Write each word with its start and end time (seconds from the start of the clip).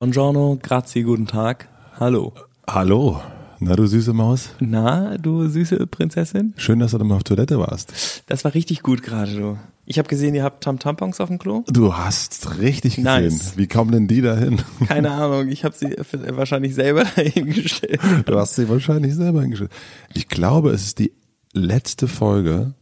Buongiorno, 0.00 0.60
grazie, 0.62 1.02
guten 1.02 1.26
Tag. 1.26 1.68
Hallo. 1.98 2.32
Hallo. 2.68 3.20
Na, 3.58 3.74
du 3.74 3.84
süße 3.84 4.12
Maus. 4.12 4.50
Na, 4.60 5.18
du 5.18 5.48
süße 5.48 5.88
Prinzessin? 5.88 6.54
Schön, 6.56 6.78
dass 6.78 6.92
du 6.92 6.98
mal 7.04 7.16
auf 7.16 7.24
Toilette 7.24 7.58
warst. 7.58 8.22
Das 8.26 8.44
war 8.44 8.54
richtig 8.54 8.84
gut 8.84 9.02
gerade, 9.02 9.34
du. 9.34 9.58
Ich 9.86 9.98
habe 9.98 10.08
gesehen, 10.08 10.36
ihr 10.36 10.44
habt 10.44 10.62
Tam-Tampons 10.62 11.20
auf 11.20 11.30
dem 11.30 11.40
Klo. 11.40 11.64
Du 11.66 11.96
hast 11.96 12.60
richtig 12.60 12.94
gesehen. 12.94 13.06
Nice. 13.06 13.56
Wie 13.56 13.66
kommen 13.66 13.90
denn 13.90 14.06
die 14.06 14.20
dahin? 14.20 14.62
Keine 14.86 15.10
Ahnung, 15.10 15.48
ich 15.48 15.64
habe 15.64 15.74
sie 15.76 15.96
wahrscheinlich 16.28 16.76
selber 16.76 17.02
dahingestellt. 17.16 17.98
Du 18.24 18.38
hast 18.38 18.54
sie 18.54 18.68
wahrscheinlich 18.68 19.16
selber 19.16 19.40
hingestellt. 19.40 19.72
Ich 20.14 20.28
glaube, 20.28 20.70
es 20.70 20.84
ist 20.84 21.00
die 21.00 21.12
letzte 21.52 22.06
Folge, 22.06 22.72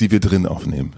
die 0.00 0.10
wir 0.10 0.20
drin 0.20 0.44
aufnehmen. 0.44 0.92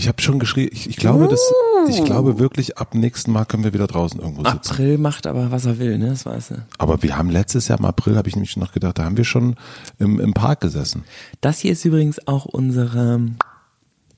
Ich 0.00 0.08
habe 0.08 0.22
schon 0.22 0.38
geschrieben, 0.38 0.70
ich, 0.72 0.88
ich 0.88 0.96
glaube, 0.96 1.28
das, 1.28 1.52
ich 1.90 2.02
glaube 2.06 2.38
wirklich, 2.38 2.78
ab 2.78 2.94
nächsten 2.94 3.32
Mal 3.32 3.44
können 3.44 3.64
wir 3.64 3.74
wieder 3.74 3.86
draußen 3.86 4.18
irgendwo 4.18 4.42
sitzen. 4.42 4.70
April 4.70 4.96
macht 4.96 5.26
aber, 5.26 5.50
was 5.50 5.66
er 5.66 5.78
will, 5.78 5.98
ne? 5.98 6.08
Das 6.08 6.24
weißt 6.24 6.52
du. 6.52 6.66
Aber 6.78 7.02
wir 7.02 7.18
haben 7.18 7.28
letztes 7.28 7.68
Jahr 7.68 7.78
im 7.78 7.84
April, 7.84 8.16
habe 8.16 8.26
ich 8.26 8.34
nämlich 8.34 8.56
noch 8.56 8.72
gedacht, 8.72 8.98
da 8.98 9.04
haben 9.04 9.18
wir 9.18 9.24
schon 9.24 9.56
im, 9.98 10.18
im 10.18 10.32
Park 10.32 10.62
gesessen. 10.62 11.04
Das 11.42 11.58
hier 11.58 11.72
ist 11.72 11.84
übrigens 11.84 12.26
auch 12.26 12.46
unsere, 12.46 13.20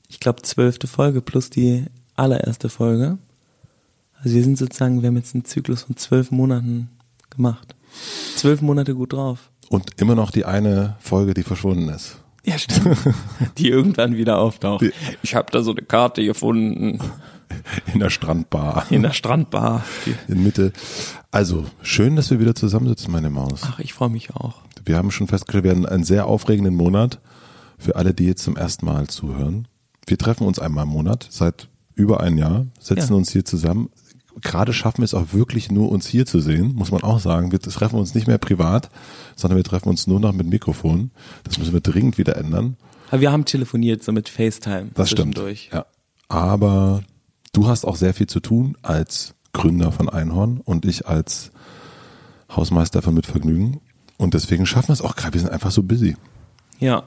ich 0.07 0.21
glaube, 0.21 0.43
zwölfte 0.43 0.87
Folge 0.87 1.21
plus 1.21 1.51
die 1.51 1.87
allererste 2.15 2.69
Folge. 2.69 3.19
Also 4.23 4.37
wir 4.37 4.45
sind 4.45 4.59
sozusagen, 4.59 5.03
wir 5.03 5.09
haben 5.09 5.17
jetzt 5.17 5.35
einen 5.35 5.45
Zyklus 5.45 5.83
von 5.83 5.97
zwölf 5.97 6.31
Monaten 6.31 6.91
gemacht. 7.29 7.75
Zwölf 8.37 8.63
Monate 8.63 8.95
gut 8.95 9.15
drauf. 9.15 9.51
Und 9.69 10.01
immer 10.01 10.15
noch 10.15 10.31
die 10.31 10.45
eine 10.45 10.95
Folge, 11.01 11.35
die 11.35 11.43
verschwunden 11.43 11.89
ist. 11.89 12.19
Ja, 12.45 12.59
stimmt. 12.59 12.99
Die 13.59 13.69
irgendwann 13.69 14.17
wieder 14.17 14.39
auftaucht. 14.39 14.85
Ich 15.23 15.35
habe 15.35 15.51
da 15.53 15.63
so 15.63 15.71
eine 15.73 15.83
Karte 15.83 16.25
gefunden 16.25 16.99
In 17.93 18.01
der 18.01 18.11
Strandbar. 18.11 18.87
in 18.91 19.03
der 19.03 19.13
Strandbar. 19.13 19.85
In 20.29 20.43
Mitte. 20.43 20.73
Also, 21.31 21.67
schön, 21.83 22.17
dass 22.17 22.31
wir 22.31 22.41
wieder 22.41 22.55
zusammensitzen, 22.55 23.13
meine 23.13 23.31
Maus. 23.31 23.61
Ach, 23.65 23.79
ich 23.79 23.93
freue 23.95 24.09
mich 24.11 24.35
auch. 24.35 24.63
Wir 24.85 24.97
haben 24.97 25.11
schon 25.11 25.29
festgestellt, 25.29 25.65
wir 25.65 25.71
haben 25.71 25.87
einen 25.87 26.05
sehr 26.05 26.27
aufregenden 26.27 26.75
Monat 26.75 27.21
für 27.79 27.95
alle, 27.97 28.13
die 28.15 28.27
jetzt 28.27 28.43
zum 28.43 28.57
ersten 28.57 28.87
Mal 28.87 29.07
zuhören. 29.07 29.69
Wir 30.07 30.19
treffen 30.19 30.47
uns 30.47 30.59
einmal 30.59 30.85
im 30.85 30.91
Monat, 30.91 31.27
seit 31.31 31.69
über 31.95 32.21
ein 32.21 32.39
Jahr, 32.39 32.67
setzen 32.81 33.11
Ja. 33.13 33.17
uns 33.17 33.31
hier 33.31 33.45
zusammen. 33.45 33.91
Gerade 34.41 34.73
schaffen 34.73 34.99
wir 34.99 35.05
es 35.05 35.15
auch 35.15 35.33
wirklich 35.33 35.71
nur, 35.71 35.91
uns 35.91 36.07
hier 36.07 36.27
zu 36.27 36.41
sehen, 36.41 36.75
muss 36.75 36.91
man 36.91 37.03
auch 37.03 37.21
sagen. 37.21 37.53
Wir 37.53 37.61
treffen 37.61 37.99
uns 37.99 38.15
nicht 38.15 38.27
mehr 38.27 38.39
privat, 38.39 38.91
sondern 39.37 39.57
wir 39.57 39.65
treffen 39.65 39.89
uns 39.89 40.07
nur 40.07 40.21
noch 40.21 40.33
mit 40.33 40.47
Mikrofon. 40.47 41.11
Das 41.45 41.59
müssen 41.59 41.73
wir 41.73 41.81
dringend 41.81 42.19
wieder 42.19 42.37
ändern. 42.37 42.77
Aber 43.11 43.21
wir 43.21 43.31
haben 43.31 43.45
telefoniert, 43.45 44.03
so 44.03 44.13
mit 44.13 44.29
FaceTime. 44.29 44.91
Das 44.95 45.11
stimmt. 45.11 45.41
Ja. 45.71 45.85
Aber 46.29 47.03
du 47.53 47.69
hast 47.69 47.85
auch 47.85 47.97
sehr 47.97 48.15
viel 48.15 48.27
zu 48.27 48.41
tun 48.41 48.77
als 48.81 49.35
Gründer 49.53 49.93
von 49.93 50.09
Einhorn 50.09 50.61
und 50.65 50.87
ich 50.87 51.07
als 51.07 51.51
Hausmeister 52.51 53.03
von 53.03 53.15
Mitvergnügen. 53.15 53.81
Und 54.17 54.35
deswegen 54.35 54.65
schaffen 54.67 54.89
wir 54.89 54.95
es 54.95 55.03
auch 55.03 55.15
gerade. 55.15 55.35
Wir 55.35 55.41
sind 55.41 55.51
einfach 55.51 55.71
so 55.71 55.83
busy. 55.83 56.17
Ja. 56.79 57.05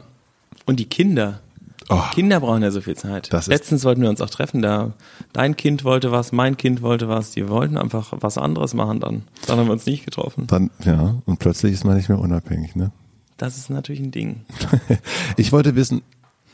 Und 0.65 0.79
die 0.79 0.85
Kinder. 0.85 1.41
Oh, 1.89 2.01
Kinder 2.13 2.39
brauchen 2.39 2.63
ja 2.63 2.71
so 2.71 2.81
viel 2.81 2.95
Zeit. 2.95 3.29
Letztens 3.47 3.83
wollten 3.85 4.01
wir 4.01 4.09
uns 4.09 4.21
auch 4.21 4.29
treffen, 4.29 4.61
da 4.61 4.93
dein 5.33 5.55
Kind 5.55 5.83
wollte 5.83 6.11
was, 6.11 6.31
mein 6.31 6.57
Kind 6.57 6.81
wollte 6.81 7.07
was, 7.07 7.31
die 7.31 7.47
wollten 7.47 7.77
einfach 7.77 8.13
was 8.19 8.37
anderes 8.37 8.73
machen 8.73 8.99
dann. 8.99 9.23
Dann 9.45 9.59
haben 9.59 9.67
wir 9.67 9.73
uns 9.73 9.85
nicht 9.85 10.05
getroffen. 10.05 10.47
dann, 10.47 10.71
ja, 10.83 11.15
und 11.25 11.39
plötzlich 11.39 11.73
ist 11.73 11.83
man 11.83 11.95
nicht 11.95 12.09
mehr 12.09 12.19
unabhängig, 12.19 12.75
ne? 12.75 12.91
Das 13.37 13.57
ist 13.57 13.69
natürlich 13.69 14.01
ein 14.01 14.11
Ding. 14.11 14.45
Ich 15.37 15.51
wollte 15.51 15.75
wissen, 15.75 16.01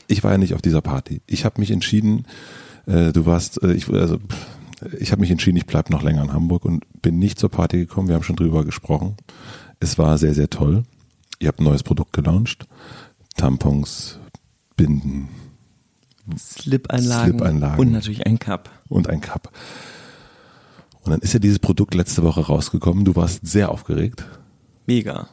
ich 0.08 0.24
war 0.24 0.32
ja 0.32 0.38
nicht 0.38 0.54
auf 0.54 0.62
dieser 0.62 0.80
Party. 0.80 1.22
Ich 1.26 1.44
habe 1.44 1.60
mich 1.60 1.70
entschieden, 1.70 2.26
äh, 2.86 3.12
du 3.12 3.24
warst, 3.24 3.62
äh, 3.62 3.72
ich, 3.72 3.88
also, 3.88 4.18
ich 4.98 5.12
habe 5.12 5.20
mich 5.20 5.30
entschieden, 5.30 5.56
ich 5.56 5.66
bleib 5.66 5.90
noch 5.90 6.02
länger 6.02 6.22
in 6.22 6.32
Hamburg 6.32 6.64
und 6.64 6.84
bin 7.00 7.18
nicht 7.18 7.38
zur 7.38 7.50
Party 7.50 7.78
gekommen. 7.78 8.08
Wir 8.08 8.16
haben 8.16 8.24
schon 8.24 8.36
drüber 8.36 8.64
gesprochen. 8.64 9.16
Es 9.80 9.98
war 9.98 10.18
sehr, 10.18 10.34
sehr 10.34 10.50
toll. 10.50 10.82
Ihr 11.38 11.48
habt 11.48 11.60
ein 11.60 11.64
neues 11.64 11.82
Produkt 11.84 12.12
gelauncht. 12.12 12.66
Tampons, 13.36 14.18
Binden 14.82 15.28
Slip-Einlagen. 16.36 17.38
Slip-Einlagen. 17.38 17.78
Und 17.78 17.92
natürlich 17.92 18.26
ein 18.26 18.40
Cup. 18.40 18.68
und 18.88 19.08
ein 19.08 19.20
Cup. 19.20 19.52
Und 21.04 21.12
dann 21.12 21.20
ist 21.20 21.32
ja 21.34 21.38
dieses 21.38 21.60
Produkt 21.60 21.94
letzte 21.94 22.24
Woche 22.24 22.40
rausgekommen. 22.40 23.04
Du 23.04 23.14
warst 23.14 23.46
sehr 23.46 23.70
aufgeregt. 23.70 24.24
Mega. 24.86 25.28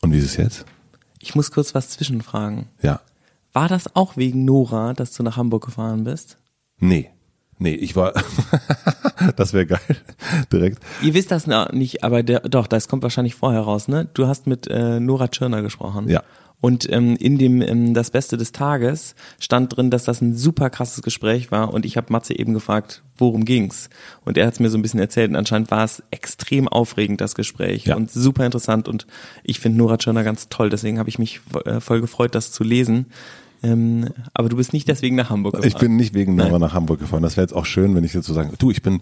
Und 0.00 0.12
wie 0.12 0.18
ist 0.18 0.24
es 0.24 0.36
jetzt? 0.36 0.64
Ich 1.20 1.36
muss 1.36 1.52
kurz 1.52 1.72
was 1.74 1.90
zwischenfragen. 1.90 2.66
Ja. 2.82 3.00
War 3.52 3.68
das 3.68 3.94
auch 3.94 4.16
wegen 4.16 4.44
Nora, 4.44 4.92
dass 4.92 5.12
du 5.12 5.22
nach 5.22 5.36
Hamburg 5.36 5.64
gefahren 5.66 6.02
bist? 6.02 6.38
Nee. 6.78 7.10
Nee, 7.60 7.74
ich 7.74 7.94
war, 7.94 8.12
das 9.36 9.52
wäre 9.52 9.66
geil. 9.66 9.80
Direkt. 10.52 10.80
Ihr 11.02 11.14
wisst 11.14 11.30
das 11.30 11.46
noch 11.46 11.70
nicht, 11.72 12.02
aber 12.04 12.22
der, 12.24 12.40
doch, 12.40 12.66
das 12.68 12.88
kommt 12.88 13.02
wahrscheinlich 13.04 13.34
vorher 13.34 13.62
raus, 13.62 13.88
ne? 13.88 14.08
Du 14.14 14.26
hast 14.28 14.46
mit 14.46 14.68
äh, 14.68 15.00
Nora 15.00 15.28
Tschirner 15.28 15.62
gesprochen. 15.62 16.08
Ja. 16.08 16.22
Und 16.60 16.90
ähm, 16.92 17.14
in 17.16 17.38
dem 17.38 17.62
ähm, 17.62 17.94
Das 17.94 18.10
Beste 18.10 18.36
des 18.36 18.50
Tages 18.50 19.14
stand 19.38 19.76
drin, 19.76 19.90
dass 19.90 20.04
das 20.04 20.20
ein 20.20 20.34
super 20.34 20.70
krasses 20.70 21.02
Gespräch 21.02 21.52
war 21.52 21.72
und 21.72 21.86
ich 21.86 21.96
habe 21.96 22.12
Matze 22.12 22.36
eben 22.36 22.52
gefragt, 22.52 23.02
worum 23.16 23.44
ging's? 23.44 23.88
Und 24.24 24.36
er 24.36 24.46
hat 24.46 24.54
es 24.54 24.60
mir 24.60 24.68
so 24.68 24.76
ein 24.76 24.82
bisschen 24.82 24.98
erzählt 24.98 25.30
und 25.30 25.36
anscheinend 25.36 25.70
war 25.70 25.84
es 25.84 26.02
extrem 26.10 26.66
aufregend, 26.66 27.20
das 27.20 27.36
Gespräch 27.36 27.84
Ja. 27.84 27.94
und 27.94 28.10
super 28.10 28.44
interessant 28.44 28.88
und 28.88 29.06
ich 29.44 29.60
finde 29.60 29.78
Nora 29.78 29.98
Tschirner 29.98 30.24
ganz 30.24 30.48
toll, 30.48 30.68
deswegen 30.68 30.98
habe 30.98 31.08
ich 31.08 31.18
mich 31.20 31.40
äh, 31.64 31.78
voll 31.80 32.00
gefreut, 32.00 32.34
das 32.34 32.50
zu 32.50 32.64
lesen. 32.64 33.06
Ähm, 33.62 34.08
aber 34.34 34.48
du 34.48 34.56
bist 34.56 34.72
nicht 34.72 34.86
deswegen 34.88 35.16
nach 35.16 35.30
Hamburg 35.30 35.54
gefahren. 35.54 35.68
Ich 35.68 35.76
bin 35.78 35.96
nicht 35.96 36.14
wegen 36.14 36.36
Nora 36.36 36.50
Nein. 36.50 36.60
nach 36.60 36.74
Hamburg 36.74 37.00
gefahren. 37.00 37.22
Das 37.24 37.36
wäre 37.36 37.44
jetzt 37.44 37.54
auch 37.54 37.66
schön, 37.66 37.94
wenn 37.94 38.04
ich 38.04 38.14
jetzt 38.14 38.26
so 38.26 38.34
sagen, 38.34 38.52
du, 38.58 38.70
ich 38.70 38.82
bin, 38.82 39.00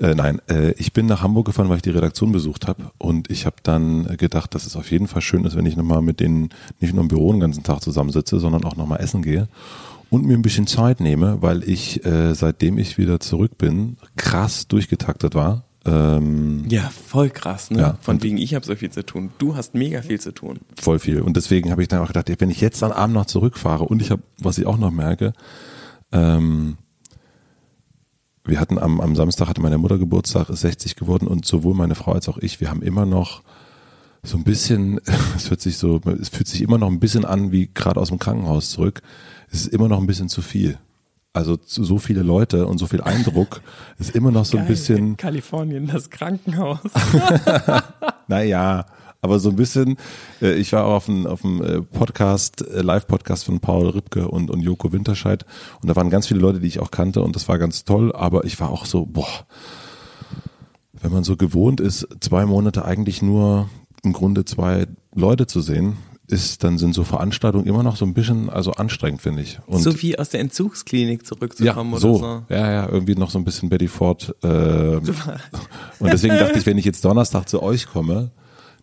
äh, 0.00 0.14
nein, 0.14 0.40
äh, 0.48 0.72
ich 0.72 0.92
bin 0.92 1.06
nach 1.06 1.22
Hamburg 1.22 1.46
gefahren, 1.46 1.68
weil 1.68 1.76
ich 1.76 1.82
die 1.82 1.90
Redaktion 1.90 2.32
besucht 2.32 2.66
habe 2.68 2.90
und 2.98 3.30
ich 3.30 3.46
habe 3.46 3.56
dann 3.62 4.16
gedacht, 4.16 4.54
dass 4.54 4.66
es 4.66 4.76
auf 4.76 4.90
jeden 4.90 5.06
Fall 5.06 5.22
schön 5.22 5.44
ist, 5.44 5.56
wenn 5.56 5.66
ich 5.66 5.76
nochmal 5.76 6.02
mit 6.02 6.20
denen 6.20 6.50
nicht 6.80 6.94
nur 6.94 7.02
im 7.02 7.08
Büro 7.08 7.30
den 7.32 7.40
ganzen 7.40 7.62
Tag 7.62 7.80
zusammensitze, 7.82 8.40
sondern 8.40 8.64
auch 8.64 8.76
nochmal 8.76 9.00
essen 9.00 9.22
gehe 9.22 9.48
und 10.10 10.26
mir 10.26 10.34
ein 10.34 10.42
bisschen 10.42 10.66
Zeit 10.66 11.00
nehme, 11.00 11.40
weil 11.40 11.66
ich, 11.68 12.04
äh, 12.04 12.34
seitdem 12.34 12.78
ich 12.78 12.98
wieder 12.98 13.18
zurück 13.20 13.56
bin, 13.58 13.96
krass 14.16 14.68
durchgetaktet 14.68 15.34
war. 15.34 15.64
Ähm, 15.84 16.64
Ja, 16.68 16.90
voll 16.90 17.30
krass, 17.30 17.70
ne? 17.70 17.80
Ja. 17.80 17.98
Von 18.00 18.22
wegen, 18.22 18.36
ich 18.36 18.54
habe 18.54 18.64
so 18.64 18.74
viel 18.76 18.90
zu 18.90 19.04
tun. 19.04 19.30
Du 19.38 19.56
hast 19.56 19.74
mega 19.74 20.02
viel 20.02 20.20
zu 20.20 20.32
tun. 20.32 20.58
voll 20.80 20.98
viel. 20.98 21.22
Und 21.22 21.36
deswegen 21.36 21.70
habe 21.70 21.82
ich 21.82 21.88
dann 21.88 22.00
auch 22.00 22.08
gedacht, 22.08 22.30
wenn 22.38 22.50
ich 22.50 22.60
jetzt 22.60 22.82
am 22.82 22.92
Abend 22.92 23.14
noch 23.14 23.26
zurückfahre 23.26 23.84
und 23.84 24.00
ich 24.02 24.10
habe, 24.10 24.22
was 24.38 24.58
ich 24.58 24.66
auch 24.66 24.78
noch 24.78 24.90
merke, 24.90 25.32
ähm, 26.12 26.76
wir 28.44 28.58
hatten 28.60 28.78
am, 28.78 29.00
am 29.00 29.14
Samstag 29.14 29.48
hatte 29.48 29.60
meine 29.60 29.78
Mutter 29.78 29.98
Geburtstag, 29.98 30.48
ist 30.48 30.60
60 30.62 30.96
geworden 30.96 31.28
und 31.28 31.44
sowohl 31.46 31.74
meine 31.74 31.94
Frau 31.94 32.12
als 32.12 32.28
auch 32.28 32.38
ich, 32.38 32.60
wir 32.60 32.70
haben 32.70 32.82
immer 32.82 33.06
noch 33.06 33.42
so 34.22 34.36
ein 34.36 34.44
bisschen, 34.44 35.00
es 35.36 35.48
fühlt 35.48 35.60
sich 35.60 35.78
so, 35.78 36.00
es 36.20 36.28
fühlt 36.28 36.48
sich 36.48 36.62
immer 36.62 36.78
noch 36.78 36.88
ein 36.88 37.00
bisschen 37.00 37.24
an 37.24 37.52
wie 37.52 37.70
gerade 37.72 38.00
aus 38.00 38.08
dem 38.08 38.18
Krankenhaus 38.18 38.70
zurück. 38.70 39.02
Es 39.50 39.62
ist 39.62 39.72
immer 39.72 39.88
noch 39.88 40.00
ein 40.00 40.06
bisschen 40.06 40.28
zu 40.28 40.42
viel. 40.42 40.78
Also 41.34 41.56
so 41.64 41.98
viele 41.98 42.22
Leute 42.22 42.66
und 42.66 42.78
so 42.78 42.86
viel 42.86 43.00
Eindruck 43.00 43.62
ist 43.98 44.14
immer 44.14 44.30
noch 44.30 44.44
so 44.44 44.58
ein 44.58 44.64
Geil. 44.64 44.72
bisschen, 44.72 45.16
Kalifornien, 45.16 45.86
das 45.86 46.10
Krankenhaus. 46.10 46.78
Naja, 48.28 48.86
aber 49.20 49.38
so 49.38 49.50
ein 49.50 49.56
bisschen, 49.56 49.96
äh, 50.40 50.54
ich 50.54 50.72
war 50.72 50.84
auch 50.84 50.94
auf 50.94 51.08
einem, 51.08 51.26
auf 51.26 51.44
äh, 51.44 51.80
Podcast, 51.80 52.66
äh, 52.66 52.82
Live-Podcast 52.82 53.44
von 53.44 53.60
Paul 53.60 53.88
Ripke 53.88 54.28
und, 54.28 54.50
und 54.50 54.60
Joko 54.60 54.92
Winterscheid. 54.92 55.46
Und 55.80 55.88
da 55.88 55.96
waren 55.96 56.10
ganz 56.10 56.26
viele 56.26 56.40
Leute, 56.40 56.60
die 56.60 56.66
ich 56.66 56.80
auch 56.80 56.90
kannte 56.90 57.22
und 57.22 57.36
das 57.36 57.48
war 57.48 57.58
ganz 57.58 57.84
toll, 57.84 58.12
aber 58.12 58.44
ich 58.44 58.58
war 58.60 58.70
auch 58.70 58.84
so, 58.84 59.06
boah, 59.06 59.46
wenn 60.92 61.12
man 61.12 61.24
so 61.24 61.36
gewohnt 61.36 61.80
ist, 61.80 62.06
zwei 62.20 62.46
Monate 62.46 62.84
eigentlich 62.84 63.22
nur 63.22 63.68
im 64.02 64.12
Grunde 64.12 64.44
zwei 64.44 64.86
Leute 65.14 65.46
zu 65.46 65.60
sehen, 65.60 65.96
ist, 66.32 66.64
dann 66.64 66.78
sind 66.78 66.94
so 66.94 67.04
Veranstaltungen 67.04 67.66
immer 67.66 67.82
noch 67.82 67.96
so 67.96 68.04
ein 68.04 68.14
bisschen, 68.14 68.50
also 68.50 68.72
anstrengend, 68.72 69.22
finde 69.22 69.42
ich. 69.42 69.60
Und 69.66 69.82
so 69.82 70.00
wie 70.02 70.18
aus 70.18 70.30
der 70.30 70.40
Entzugsklinik 70.40 71.20
ja, 71.20 71.24
zurückzukommen 71.24 71.98
so. 71.98 72.16
oder 72.16 72.44
so. 72.48 72.54
Ja, 72.54 72.72
ja, 72.72 72.88
irgendwie 72.88 73.14
noch 73.14 73.30
so 73.30 73.38
ein 73.38 73.44
bisschen 73.44 73.68
Betty 73.68 73.88
Ford. 73.88 74.34
Äh, 74.42 74.96
und 74.96 76.12
deswegen 76.12 76.36
dachte 76.36 76.58
ich, 76.58 76.66
wenn 76.66 76.78
ich 76.78 76.84
jetzt 76.84 77.04
Donnerstag 77.04 77.48
zu 77.48 77.62
euch 77.62 77.86
komme, 77.86 78.30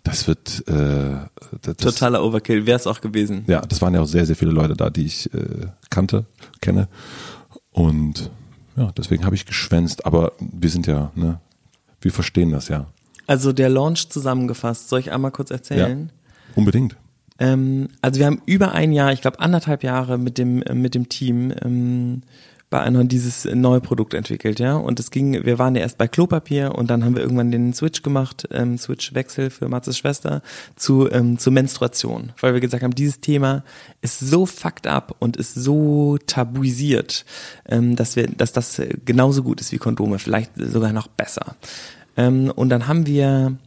das 0.03 0.27
wird 0.27 0.63
äh, 0.67 1.17
das, 1.61 1.77
Totaler 1.77 2.23
Overkill, 2.23 2.65
wäre 2.65 2.77
es 2.77 2.87
auch 2.87 3.01
gewesen. 3.01 3.43
Ja, 3.47 3.61
das 3.61 3.81
waren 3.81 3.93
ja 3.93 4.01
auch 4.01 4.05
sehr, 4.07 4.25
sehr 4.25 4.35
viele 4.35 4.51
Leute 4.51 4.75
da, 4.75 4.89
die 4.89 5.05
ich 5.05 5.33
äh, 5.33 5.67
kannte, 5.89 6.25
kenne. 6.61 6.87
Und 7.71 8.31
ja, 8.77 8.91
deswegen 8.97 9.25
habe 9.25 9.35
ich 9.35 9.45
geschwänzt. 9.45 10.05
Aber 10.05 10.33
wir 10.39 10.69
sind 10.69 10.87
ja, 10.87 11.11
ne, 11.15 11.39
wir 12.01 12.11
verstehen 12.11 12.51
das 12.51 12.69
ja. 12.69 12.87
Also 13.27 13.51
der 13.51 13.69
Launch 13.69 14.09
zusammengefasst, 14.09 14.89
soll 14.89 15.01
ich 15.01 15.11
einmal 15.11 15.31
kurz 15.31 15.51
erzählen? 15.51 16.11
Unbedingt. 16.55 16.95
Ähm, 17.39 17.89
also 18.01 18.19
wir 18.19 18.25
haben 18.25 18.41
über 18.45 18.73
ein 18.73 18.91
Jahr, 18.91 19.13
ich 19.13 19.21
glaube 19.21 19.39
anderthalb 19.39 19.83
Jahre 19.83 20.17
mit 20.17 20.37
dem 20.37 20.61
äh, 20.61 20.73
mit 20.73 20.95
dem 20.95 21.09
Team 21.09 21.53
ähm, 21.63 22.21
bei 22.69 22.81
Einhorn 22.81 23.07
dieses 23.07 23.45
neue 23.45 23.81
Produkt 23.81 24.13
entwickelt, 24.13 24.59
ja. 24.59 24.75
Und 24.75 24.99
es 24.99 25.09
ging, 25.09 25.43
wir 25.43 25.57
waren 25.57 25.75
ja 25.75 25.81
erst 25.81 25.97
bei 25.97 26.07
Klopapier 26.07 26.75
und 26.75 26.89
dann 26.89 27.03
haben 27.03 27.15
wir 27.15 27.23
irgendwann 27.23 27.51
den 27.51 27.73
Switch 27.73 28.03
gemacht, 28.03 28.47
ähm, 28.51 28.77
Switch-Wechsel 28.77 29.49
für 29.49 29.67
Matzes 29.67 29.97
Schwester 29.97 30.43
zu, 30.75 31.09
ähm, 31.11 31.39
zu 31.39 31.51
Menstruation. 31.51 32.31
Weil 32.39 32.53
wir 32.53 32.61
gesagt 32.61 32.83
haben, 32.83 32.93
dieses 32.93 33.21
Thema 33.21 33.63
ist 34.01 34.19
so 34.19 34.45
fucked 34.45 34.85
up 34.85 35.15
und 35.17 35.35
ist 35.35 35.55
so 35.55 36.19
tabuisiert, 36.27 37.25
ähm, 37.67 37.95
dass 37.95 38.15
wir, 38.15 38.27
dass 38.27 38.53
das 38.53 38.79
genauso 39.03 39.41
gut 39.41 39.61
ist 39.61 39.71
wie 39.71 39.79
Kondome, 39.79 40.19
vielleicht 40.19 40.51
sogar 40.55 40.93
noch 40.93 41.07
besser. 41.07 41.55
Ähm, 42.17 42.51
und 42.55 42.69
dann 42.69 42.87
haben 42.87 43.07
wir 43.07 43.57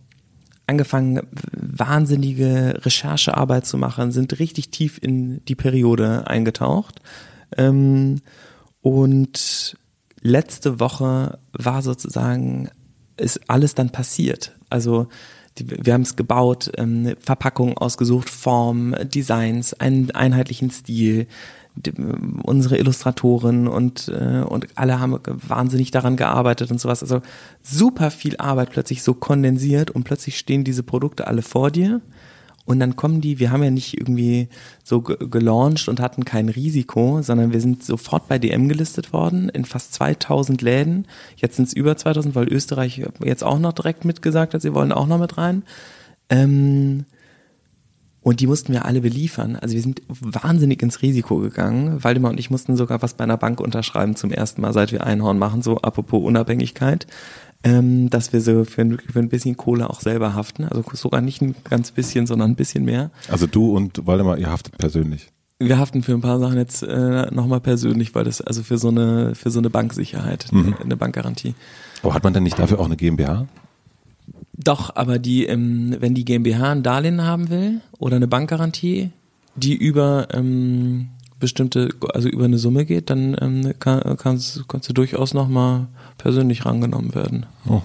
angefangen, 0.73 1.21
wahnsinnige 1.53 2.81
Recherchearbeit 2.85 3.67
zu 3.67 3.79
machen, 3.79 4.11
sind 4.11 4.39
richtig 4.39 4.71
tief 4.71 4.99
in 5.01 5.45
die 5.45 5.55
Periode 5.55 6.27
eingetaucht. 6.27 7.01
Ähm, 7.57 8.21
und 8.81 9.77
letzte 10.21 10.81
Woche 10.81 11.39
war 11.53 11.83
sozusagen, 11.83 12.71
ist 13.17 13.49
alles 13.49 13.75
dann 13.75 13.91
passiert. 13.91 14.57
Also 14.71 15.09
die, 15.59 15.85
wir 15.85 15.93
haben 15.93 16.03
es 16.03 16.17
gebaut, 16.17 16.73
ähm, 16.79 17.15
Verpackungen 17.21 17.77
ausgesucht, 17.77 18.31
Form, 18.31 18.95
Designs, 19.05 19.75
einen 19.75 20.11
einheitlichen 20.11 20.71
Stil, 20.71 21.27
die, 21.75 21.93
unsere 22.43 22.77
Illustratoren 22.79 23.69
und, 23.69 24.09
äh, 24.09 24.43
und 24.43 24.67
alle 24.75 25.01
haben 25.01 25.19
wahnsinnig 25.27 25.91
daran 25.91 26.17
gearbeitet 26.17 26.71
und 26.71 26.81
sowas. 26.81 27.03
Also 27.03 27.23
super 27.63 28.11
viel 28.11 28.37
Arbeit 28.37 28.71
plötzlich 28.71 29.03
so 29.03 29.15
kondensiert 29.15 29.91
und 29.91 30.05
plötzlich 30.05 30.39
stehen 30.39 30.65
diese 30.65 30.83
Produkte 30.83 31.27
alle 31.27 31.43
vor 31.43 31.71
dir 31.71 32.01
und 32.65 32.79
dann 32.79 32.95
kommen 32.95 33.21
die, 33.21 33.41
wir 33.41 33.51
haben 33.51 33.63
ja 33.63 33.71
nicht 33.71 33.99
irgendwie 33.99 34.49
so 34.85 35.01
gelauncht 35.01 35.89
und 35.89 36.01
hatten 36.01 36.25
kein 36.25 36.49
Risiko, 36.49 37.21
sondern 37.21 37.53
wir 37.53 37.61
sind 37.61 37.83
sofort 37.83 38.29
bei 38.29 38.39
DM 38.39 38.69
gelistet 38.69 39.13
worden 39.13 39.49
in 39.49 39.65
fast 39.65 39.95
2000 39.95 40.63
Läden. 40.63 41.07
Jetzt 41.37 41.57
sind 41.57 41.67
es 41.67 41.75
über 41.75 41.97
2000, 41.97 42.35
weil 42.37 42.53
Österreich 42.53 43.03
jetzt 43.25 43.43
auch 43.43 43.59
noch 43.59 43.73
direkt 43.73 44.05
mitgesagt 44.05 44.55
hat, 44.55 44.63
sie 44.63 44.75
wollen 44.75 44.93
auch 44.93 45.09
noch 45.09 45.19
mit 45.19 45.39
rein. 45.39 45.65
Ähm, 46.29 47.05
und 48.23 48.41
die 48.41 48.47
mussten 48.47 48.73
wir 48.73 48.85
alle 48.85 49.01
beliefern. 49.01 49.57
Also 49.57 49.75
wir 49.75 49.83
sind 49.83 50.03
wahnsinnig 50.09 50.83
ins 50.83 51.03
Risiko 51.03 51.39
gegangen. 51.39 52.03
Waldemar 52.05 52.31
und 52.31 52.39
ich 52.39 52.51
mussten 52.51 52.77
sogar 52.77 53.03
was 53.03 53.15
bei 53.15 53.25
einer 53.25 53.37
Bank 53.37 53.61
unterschreiben 53.61 54.17
zum 54.17 54.31
ersten 54.31 54.61
Mal, 54.61 54.73
seit 54.73 54.93
wir 54.93 55.05
Einhorn 55.05 55.39
machen, 55.39 55.63
so 55.63 55.79
apropos 55.79 56.23
Unabhängigkeit 56.23 57.07
ähm, 57.65 58.11
dass 58.11 58.33
wir 58.33 58.41
so 58.41 58.65
für 58.65 58.83
ein, 58.83 58.99
für 58.99 59.19
ein 59.19 59.29
bisschen 59.29 59.57
Kohle 59.57 59.89
auch 59.89 60.01
selber 60.01 60.35
haften. 60.35 60.65
Also 60.65 60.85
sogar 60.95 61.21
nicht 61.21 61.43
ein 61.43 61.55
ganz 61.69 61.91
bisschen, 61.91 62.27
sondern 62.27 62.53
ein 62.53 62.57
bisschen 62.57 62.85
mehr. 62.85 63.11
Also 63.29 63.47
du 63.47 63.75
und 63.77 64.07
Waldemar, 64.07 64.39
ihr 64.39 64.51
haftet 64.51 64.79
persönlich. 64.79 65.29
Wir 65.59 65.79
haften 65.79 66.03
für 66.03 66.13
ein 66.13 66.21
paar 66.21 66.41
Sachen 66.41 66.59
jetzt 66.59 66.83
äh, 66.83 67.31
nochmal 67.31 67.61
persönlich, 67.61 68.15
weil 68.17 68.25
das 68.25 68.41
also 68.41 68.65
für 68.65 68.79
so 68.79 68.89
eine 68.89 69.37
für 69.37 69.51
so 69.51 69.61
eine 69.61 69.71
Banksicherheit, 69.71 70.47
mhm. 70.51 70.75
eine 70.83 70.97
Bankgarantie. 70.97 71.55
Aber 72.03 72.15
hat 72.15 72.25
man 72.25 72.33
denn 72.33 72.43
nicht 72.43 72.59
dafür 72.59 72.81
auch 72.81 72.87
eine 72.87 72.97
GmbH? 72.97 73.47
Doch, 74.55 74.95
aber 74.97 75.19
die, 75.19 75.47
ähm, 75.47 75.97
wenn 76.01 76.15
die 76.15 76.25
GmbH 76.25 76.73
ein 76.73 76.83
Darlehen 76.83 77.23
haben 77.23 77.49
will 77.49 77.81
oder 77.99 78.17
eine 78.17 78.29
Bankgarantie, 78.29 79.11
die 79.57 79.75
über 79.75 80.29
ähm, 80.33 81.09
bestimmte, 81.39 81.89
also 82.13 82.29
über 82.29 82.45
eine 82.45 82.59
Summe 82.59 82.85
geht, 82.85 83.11
dann 83.11 83.37
ähm, 83.41 83.75
kann, 83.79 84.17
kannst, 84.17 84.69
kannst 84.69 84.89
du 84.89 84.93
durchaus 84.93 85.35
nochmal 85.35 85.89
persönlich 86.19 86.65
rangenommen 86.65 87.15
werden. 87.15 87.47
Oh. 87.67 87.83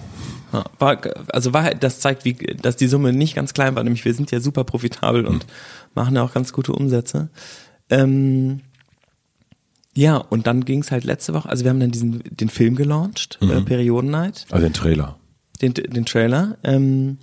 Ja, 0.52 0.64
war, 0.78 0.98
also 1.28 1.52
war, 1.52 1.74
das 1.74 2.00
zeigt, 2.00 2.24
wie, 2.24 2.34
dass 2.34 2.76
die 2.76 2.86
Summe 2.86 3.12
nicht 3.12 3.34
ganz 3.34 3.54
klein 3.54 3.74
war, 3.74 3.82
nämlich 3.82 4.04
wir 4.04 4.14
sind 4.14 4.30
ja 4.30 4.40
super 4.40 4.64
profitabel 4.64 5.26
und 5.26 5.44
mhm. 5.46 5.50
machen 5.94 6.16
ja 6.16 6.22
auch 6.22 6.32
ganz 6.32 6.52
gute 6.52 6.72
Umsätze. 6.72 7.28
Ähm, 7.90 8.60
ja, 9.94 10.16
und 10.16 10.46
dann 10.46 10.64
ging 10.64 10.80
es 10.80 10.92
halt 10.92 11.04
letzte 11.04 11.34
Woche, 11.34 11.48
also 11.48 11.64
wir 11.64 11.70
haben 11.70 11.80
dann 11.80 11.90
diesen, 11.90 12.22
den 12.30 12.48
Film 12.48 12.76
gelauncht, 12.76 13.38
äh, 13.42 13.46
mhm. 13.46 13.50
äh, 13.50 13.60
Perioden 13.62 14.10
Night. 14.10 14.46
Also 14.50 14.64
den 14.64 14.72
Trailer. 14.72 15.16
Den, 15.60 15.74
den 15.74 16.04
Trailer. 16.04 16.56
Ähm, 16.62 17.18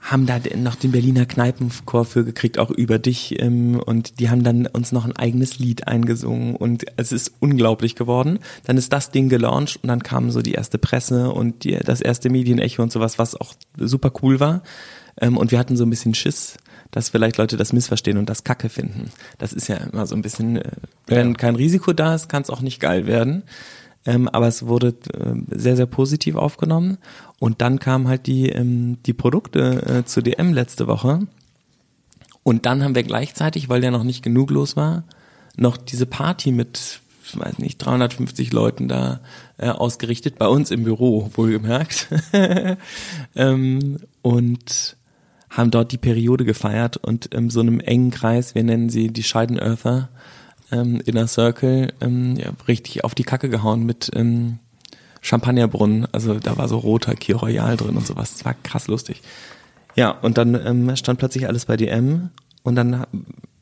haben 0.00 0.26
da 0.26 0.38
noch 0.56 0.76
den 0.76 0.92
Berliner 0.92 1.26
Kneipenchor 1.26 2.04
für 2.04 2.24
gekriegt, 2.24 2.58
auch 2.58 2.70
über 2.70 2.98
dich. 2.98 3.40
Ähm, 3.40 3.80
und 3.84 4.20
die 4.20 4.30
haben 4.30 4.44
dann 4.44 4.66
uns 4.66 4.92
noch 4.92 5.04
ein 5.04 5.16
eigenes 5.16 5.58
Lied 5.58 5.86
eingesungen 5.86 6.56
und 6.56 6.84
es 6.96 7.12
ist 7.12 7.32
unglaublich 7.40 7.94
geworden. 7.94 8.38
Dann 8.64 8.76
ist 8.76 8.92
das 8.92 9.10
Ding 9.10 9.28
gelauncht 9.28 9.80
und 9.82 9.88
dann 9.88 10.02
kam 10.02 10.30
so 10.30 10.40
die 10.40 10.52
erste 10.52 10.78
Presse 10.78 11.30
und 11.30 11.64
die, 11.64 11.76
das 11.76 12.00
erste 12.00 12.30
Medienecho 12.30 12.82
und 12.82 12.92
sowas, 12.92 13.18
was 13.18 13.34
auch 13.34 13.54
super 13.76 14.12
cool 14.22 14.40
war. 14.40 14.62
Ähm, 15.20 15.36
und 15.36 15.50
wir 15.50 15.58
hatten 15.58 15.76
so 15.76 15.84
ein 15.84 15.90
bisschen 15.90 16.14
Schiss, 16.14 16.56
dass 16.90 17.10
vielleicht 17.10 17.36
Leute 17.36 17.56
das 17.56 17.72
missverstehen 17.72 18.18
und 18.18 18.30
das 18.30 18.44
Kacke 18.44 18.68
finden. 18.68 19.10
Das 19.38 19.52
ist 19.52 19.68
ja 19.68 19.76
immer 19.76 20.06
so 20.06 20.14
ein 20.14 20.22
bisschen, 20.22 20.56
äh, 20.56 20.70
wenn 21.06 21.30
ja. 21.30 21.34
kein 21.34 21.56
Risiko 21.56 21.92
da 21.92 22.14
ist, 22.14 22.28
kann 22.28 22.42
es 22.42 22.50
auch 22.50 22.60
nicht 22.60 22.80
geil 22.80 23.06
werden. 23.06 23.42
Ähm, 24.06 24.28
aber 24.28 24.48
es 24.48 24.66
wurde 24.66 24.94
äh, 25.12 25.34
sehr, 25.50 25.76
sehr 25.76 25.86
positiv 25.86 26.36
aufgenommen. 26.36 26.98
Und 27.38 27.60
dann 27.60 27.78
kamen 27.78 28.08
halt 28.08 28.26
die, 28.26 28.48
ähm, 28.48 28.98
die 29.04 29.12
Produkte 29.12 29.82
äh, 29.86 30.04
zu 30.04 30.22
DM 30.22 30.52
letzte 30.52 30.86
Woche. 30.86 31.26
Und 32.42 32.64
dann 32.66 32.82
haben 32.82 32.94
wir 32.94 33.02
gleichzeitig, 33.02 33.68
weil 33.68 33.84
ja 33.84 33.90
noch 33.90 34.04
nicht 34.04 34.22
genug 34.22 34.50
los 34.50 34.76
war, 34.76 35.04
noch 35.56 35.76
diese 35.76 36.06
Party 36.06 36.52
mit, 36.52 37.00
ich 37.24 37.38
weiß 37.38 37.58
nicht, 37.58 37.78
350 37.78 38.52
Leuten 38.52 38.88
da 38.88 39.20
äh, 39.58 39.68
ausgerichtet, 39.68 40.38
bei 40.38 40.48
uns 40.48 40.70
im 40.70 40.84
Büro, 40.84 41.30
wohlgemerkt. 41.34 42.08
ähm, 43.36 43.98
und 44.22 44.96
haben 45.50 45.70
dort 45.70 45.92
die 45.92 45.98
Periode 45.98 46.44
gefeiert 46.44 46.96
und 46.96 47.26
in 47.26 47.50
so 47.50 47.60
einem 47.60 47.80
engen 47.80 48.10
Kreis, 48.10 48.54
wir 48.54 48.64
nennen 48.64 48.90
sie 48.90 49.08
die 49.08 49.22
Scheiden 49.22 49.58
Earther, 49.58 50.08
ähm, 50.70 51.00
Inner 51.04 51.26
Circle 51.26 51.92
ähm, 52.00 52.36
ja, 52.36 52.50
richtig 52.66 53.04
auf 53.04 53.14
die 53.14 53.24
Kacke 53.24 53.48
gehauen 53.48 53.84
mit 53.84 54.10
ähm, 54.14 54.58
Champagnerbrunnen. 55.20 56.06
Also 56.12 56.34
da 56.34 56.56
war 56.56 56.68
so 56.68 56.78
roter 56.78 57.14
Key 57.14 57.32
Royal 57.32 57.76
drin 57.76 57.96
und 57.96 58.06
sowas. 58.06 58.34
Das 58.34 58.44
war 58.44 58.54
krass 58.62 58.86
lustig. 58.88 59.22
Ja, 59.94 60.10
und 60.10 60.38
dann 60.38 60.54
ähm, 60.54 60.94
stand 60.96 61.18
plötzlich 61.18 61.48
alles 61.48 61.66
bei 61.66 61.76
DM 61.76 62.30
und 62.62 62.74
dann 62.74 63.06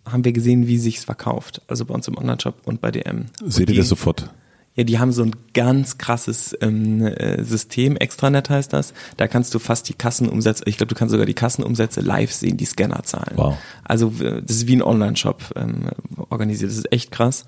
haben 0.04 0.24
wir 0.24 0.32
gesehen, 0.32 0.66
wie 0.66 0.78
sich's 0.78 1.04
verkauft. 1.04 1.62
Also 1.66 1.84
bei 1.84 1.94
uns 1.94 2.06
im 2.08 2.16
Online-Shop 2.16 2.62
und 2.64 2.80
bei 2.80 2.90
DM. 2.90 3.26
Seht 3.44 3.70
ihr 3.70 3.76
das 3.76 3.88
sofort? 3.88 4.30
Ja, 4.76 4.84
die 4.84 4.98
haben 4.98 5.10
so 5.12 5.22
ein 5.22 5.32
ganz 5.54 5.98
krasses 5.98 6.56
ähm, 6.60 7.04
äh, 7.04 7.42
System, 7.42 7.96
Extranet 7.96 8.50
heißt 8.50 8.72
das. 8.72 8.92
Da 9.16 9.26
kannst 9.26 9.54
du 9.54 9.58
fast 9.58 9.88
die 9.88 9.94
Kassenumsätze, 9.94 10.64
ich 10.66 10.76
glaube, 10.76 10.88
du 10.88 10.94
kannst 10.94 11.12
sogar 11.12 11.26
die 11.26 11.34
Kassenumsätze 11.34 12.02
live 12.02 12.32
sehen, 12.32 12.58
die 12.58 12.66
Scanner 12.66 13.02
zahlen. 13.02 13.32
Wow. 13.36 13.56
Also 13.84 14.10
das 14.10 14.56
ist 14.56 14.66
wie 14.66 14.76
ein 14.76 14.82
Online-Shop 14.82 15.54
ähm, 15.56 15.88
organisiert. 16.28 16.70
Das 16.70 16.78
ist 16.78 16.92
echt 16.92 17.10
krass. 17.10 17.46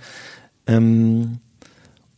Ähm, 0.67 1.41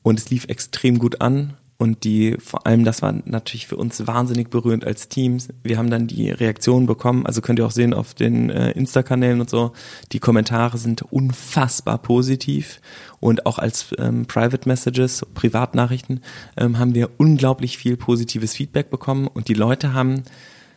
und 0.03 0.19
es 0.19 0.31
lief 0.31 0.47
extrem 0.49 0.99
gut 0.99 1.21
an. 1.21 1.55
Und 1.81 2.05
die, 2.05 2.37
vor 2.39 2.67
allem, 2.67 2.85
das 2.85 3.01
war 3.01 3.15
natürlich 3.25 3.67
für 3.67 3.79
uns 3.79 4.07
wahnsinnig 4.07 4.51
berührend 4.51 4.87
als 4.87 5.09
Teams. 5.09 5.49
Wir 5.63 5.79
haben 5.79 5.89
dann 5.89 6.09
die 6.09 6.31
Reaktionen 6.31 6.85
bekommen, 6.85 7.25
also 7.25 7.41
könnt 7.41 7.59
ihr 7.59 7.65
auch 7.65 7.71
sehen 7.71 7.95
auf 7.95 8.13
den 8.13 8.51
äh, 8.51 8.73
Insta-Kanälen 8.73 9.41
und 9.41 9.49
so. 9.49 9.73
Die 10.13 10.19
Kommentare 10.19 10.77
sind 10.77 11.01
unfassbar 11.01 11.97
positiv. 11.97 12.83
Und 13.19 13.47
auch 13.47 13.59
als 13.59 13.95
ähm, 13.97 14.27
Private 14.27 14.69
Messages, 14.69 15.25
Privatnachrichten, 15.33 16.21
ähm, 16.59 16.79
haben 16.79 16.95
wir 16.95 17.13
unglaublich 17.17 17.79
viel 17.79 17.97
positives 17.97 18.53
Feedback 18.53 18.91
bekommen. 18.91 19.27
Und 19.27 19.49
die 19.49 19.55
Leute 19.55 19.95
haben, 19.95 20.25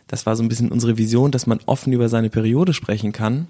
das 0.08 0.26
war 0.26 0.38
so 0.38 0.44
ein 0.44 0.48
bisschen 0.48 0.72
unsere 0.72 0.98
Vision, 0.98 1.32
dass 1.32 1.48
man 1.48 1.60
offen 1.66 1.92
über 1.92 2.08
seine 2.08 2.30
Periode 2.30 2.74
sprechen 2.74 3.12
kann 3.12 3.50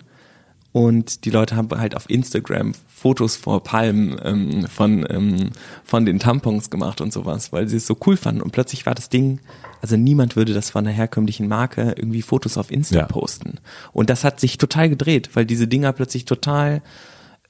und 0.73 1.23
die 1.25 1.29
Leute 1.29 1.55
haben 1.55 1.69
halt 1.79 1.95
auf 1.95 2.09
Instagram 2.09 2.73
Fotos 2.87 3.35
vor 3.35 3.63
Palmen 3.63 4.19
ähm, 4.23 4.67
von, 4.67 5.05
ähm, 5.07 5.51
von 5.83 6.03
den 6.03 6.17
Tampons 6.17 6.71
gemacht 6.71 6.99
und 6.99 7.13
sowas, 7.13 7.53
weil 7.53 7.67
sie 7.67 7.77
es 7.77 7.85
so 7.85 7.95
cool 8.07 8.17
fanden. 8.17 8.41
Und 8.41 8.51
plötzlich 8.51 8.87
war 8.87 8.95
das 8.95 9.09
Ding, 9.09 9.39
also 9.83 9.97
niemand 9.97 10.35
würde 10.35 10.53
das 10.53 10.71
von 10.71 10.87
einer 10.87 10.95
herkömmlichen 10.95 11.47
Marke 11.47 11.93
irgendwie 11.95 12.23
Fotos 12.23 12.57
auf 12.57 12.71
Insta 12.71 12.95
ja. 12.95 13.05
posten. 13.05 13.59
Und 13.91 14.09
das 14.09 14.23
hat 14.23 14.39
sich 14.39 14.57
total 14.57 14.89
gedreht, 14.89 15.29
weil 15.35 15.45
diese 15.45 15.67
Dinger 15.67 15.93
plötzlich 15.93 16.25
total, 16.25 16.81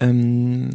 ähm, 0.02 0.72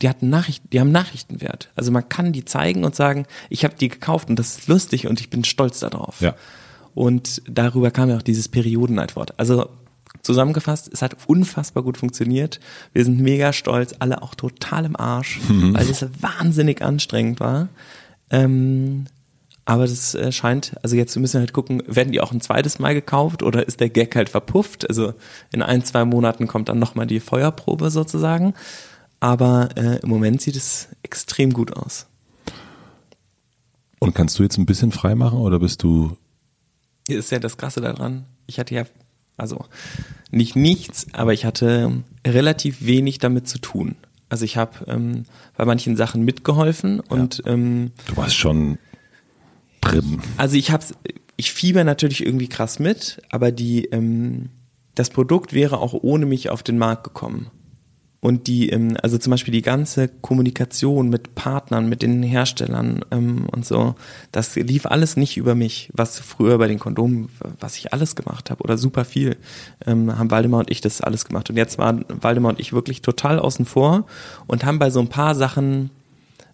die 0.00 0.08
hatten 0.08 0.30
Nachrichten, 0.30 0.70
die 0.70 0.80
haben 0.80 0.92
Nachrichtenwert. 0.92 1.70
Also 1.76 1.92
man 1.92 2.08
kann 2.08 2.32
die 2.32 2.46
zeigen 2.46 2.84
und 2.84 2.96
sagen, 2.96 3.26
ich 3.50 3.64
habe 3.64 3.74
die 3.78 3.88
gekauft 3.88 4.30
und 4.30 4.38
das 4.38 4.56
ist 4.56 4.66
lustig 4.66 5.08
und 5.08 5.20
ich 5.20 5.28
bin 5.28 5.44
stolz 5.44 5.80
darauf. 5.80 6.22
Ja. 6.22 6.36
Und 6.94 7.42
darüber 7.46 7.90
kam 7.90 8.08
ja 8.08 8.16
auch 8.16 8.22
dieses 8.22 8.48
Periodenleitwort. 8.48 9.38
Also 9.38 9.68
Zusammengefasst, 10.22 10.88
es 10.92 11.02
hat 11.02 11.16
unfassbar 11.26 11.82
gut 11.82 11.98
funktioniert. 11.98 12.60
Wir 12.92 13.04
sind 13.04 13.20
mega 13.20 13.52
stolz, 13.52 13.94
alle 13.98 14.22
auch 14.22 14.34
total 14.34 14.84
im 14.84 14.96
Arsch, 14.96 15.40
mhm. 15.48 15.74
weil 15.74 15.88
es 15.88 16.06
wahnsinnig 16.20 16.80
anstrengend 16.80 17.40
war. 17.40 17.68
Ähm, 18.30 19.06
aber 19.64 19.86
das 19.86 20.14
äh, 20.14 20.32
scheint, 20.32 20.74
also 20.82 20.96
jetzt 20.96 21.16
müssen 21.16 21.34
wir 21.34 21.40
halt 21.40 21.52
gucken, 21.52 21.82
werden 21.86 22.12
die 22.12 22.20
auch 22.20 22.32
ein 22.32 22.40
zweites 22.40 22.78
Mal 22.78 22.94
gekauft 22.94 23.42
oder 23.42 23.66
ist 23.66 23.80
der 23.80 23.90
Gag 23.90 24.14
halt 24.16 24.28
verpufft? 24.28 24.88
Also 24.88 25.14
in 25.52 25.62
ein, 25.62 25.84
zwei 25.84 26.04
Monaten 26.04 26.48
kommt 26.48 26.68
dann 26.68 26.78
nochmal 26.78 27.06
die 27.06 27.20
Feuerprobe 27.20 27.90
sozusagen. 27.90 28.54
Aber 29.20 29.68
äh, 29.76 30.00
im 30.00 30.08
Moment 30.08 30.42
sieht 30.42 30.56
es 30.56 30.88
extrem 31.02 31.52
gut 31.52 31.76
aus. 31.76 32.06
Und 34.00 34.16
kannst 34.16 34.36
du 34.38 34.42
jetzt 34.42 34.58
ein 34.58 34.66
bisschen 34.66 34.90
frei 34.90 35.14
machen 35.14 35.38
oder 35.38 35.60
bist 35.60 35.84
du? 35.84 36.16
Hier 37.06 37.20
ist 37.20 37.30
ja 37.30 37.38
das 37.38 37.56
Krasse 37.56 37.80
daran. 37.80 38.24
Ich 38.48 38.58
hatte 38.58 38.74
ja 38.74 38.84
also 39.36 39.64
nicht 40.30 40.56
nichts, 40.56 41.06
aber 41.12 41.32
ich 41.32 41.44
hatte 41.44 42.02
relativ 42.26 42.84
wenig 42.84 43.18
damit 43.18 43.48
zu 43.48 43.58
tun. 43.58 43.96
Also 44.28 44.44
ich 44.44 44.56
habe 44.56 44.84
ähm, 44.86 45.24
bei 45.56 45.64
manchen 45.64 45.96
Sachen 45.96 46.22
mitgeholfen 46.24 47.00
und 47.00 47.42
ähm, 47.46 47.92
Du 48.06 48.16
warst 48.16 48.36
schon 48.36 48.78
drin. 49.80 50.20
also 50.38 50.56
ich 50.56 50.70
hab's, 50.70 50.94
ich 51.36 51.52
fieber 51.52 51.84
natürlich 51.84 52.24
irgendwie 52.24 52.48
krass 52.48 52.78
mit, 52.78 53.20
aber 53.30 53.52
die, 53.52 53.86
ähm, 53.86 54.48
das 54.94 55.10
Produkt 55.10 55.52
wäre 55.52 55.78
auch 55.78 55.92
ohne 55.92 56.24
mich 56.26 56.48
auf 56.50 56.62
den 56.62 56.78
Markt 56.78 57.04
gekommen. 57.04 57.50
Und 58.24 58.46
die, 58.46 58.68
ähm, 58.68 58.96
also 59.02 59.18
zum 59.18 59.32
Beispiel 59.32 59.50
die 59.50 59.62
ganze 59.62 60.06
Kommunikation 60.06 61.08
mit 61.08 61.34
Partnern, 61.34 61.88
mit 61.88 62.02
den 62.02 62.22
Herstellern 62.22 63.04
ähm, 63.10 63.46
und 63.50 63.66
so, 63.66 63.96
das 64.30 64.54
lief 64.54 64.86
alles 64.86 65.16
nicht 65.16 65.36
über 65.36 65.56
mich, 65.56 65.90
was 65.92 66.20
früher 66.20 66.56
bei 66.56 66.68
den 66.68 66.78
Kondomen, 66.78 67.30
was 67.58 67.76
ich 67.76 67.92
alles 67.92 68.14
gemacht 68.14 68.48
habe 68.52 68.62
oder 68.62 68.78
super 68.78 69.04
viel, 69.04 69.38
ähm, 69.84 70.16
haben 70.16 70.30
Waldemar 70.30 70.60
und 70.60 70.70
ich 70.70 70.80
das 70.80 71.00
alles 71.00 71.24
gemacht. 71.24 71.50
Und 71.50 71.56
jetzt 71.56 71.78
waren 71.78 72.04
Waldemar 72.08 72.52
und 72.52 72.60
ich 72.60 72.72
wirklich 72.72 73.02
total 73.02 73.40
außen 73.40 73.66
vor 73.66 74.06
und 74.46 74.64
haben 74.64 74.78
bei 74.78 74.90
so 74.90 75.00
ein 75.00 75.08
paar 75.08 75.34
Sachen 75.34 75.90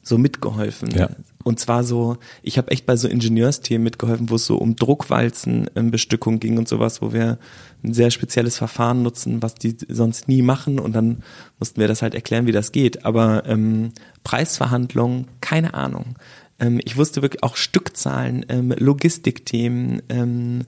so 0.03 0.17
mitgeholfen. 0.17 0.91
Ja. 0.93 1.11
Und 1.45 1.61
zwar 1.61 1.85
so, 1.85 2.17
ich 2.43 2.57
habe 2.57 2.71
echt 2.71 2.87
bei 2.87 2.97
so 2.97 3.09
Ingenieursthemen 3.09 3.85
mitgeholfen, 3.85 4.31
wo 4.31 4.37
es 4.37 4.47
so 4.47 4.57
um 4.57 4.75
Druckwalzenbestückung 4.75 6.41
ging 6.41 6.57
und 6.57 6.67
sowas, 6.67 7.03
wo 7.03 7.13
wir 7.13 7.39
ein 7.85 7.95
sehr 7.95 8.11
spezielles 8.11 8.59
Verfahren 8.59 9.03
nutzen, 9.03 9.43
was 9.43 9.55
die 9.55 9.77
sonst 9.89 10.29
nie 10.29 10.43
machen 10.43 10.79
und 10.79 10.93
dann 10.95 11.23
mussten 11.59 11.81
wir 11.81 11.89
das 11.89 12.03
halt 12.03 12.15
erklären, 12.15 12.47
wie 12.47 12.53
das 12.53 12.73
geht. 12.73 13.05
Aber 13.05 13.45
ähm, 13.47 13.93
Preisverhandlungen, 14.25 15.27
keine 15.41 15.75
Ahnung. 15.75 16.17
Ähm, 16.59 16.81
ich 16.85 16.97
wusste 16.97 17.23
wirklich 17.23 17.43
auch 17.43 17.57
Stückzahlen, 17.57 18.45
ähm, 18.49 18.75
Logistikthemen, 18.77 20.03
ähm, 20.09 20.65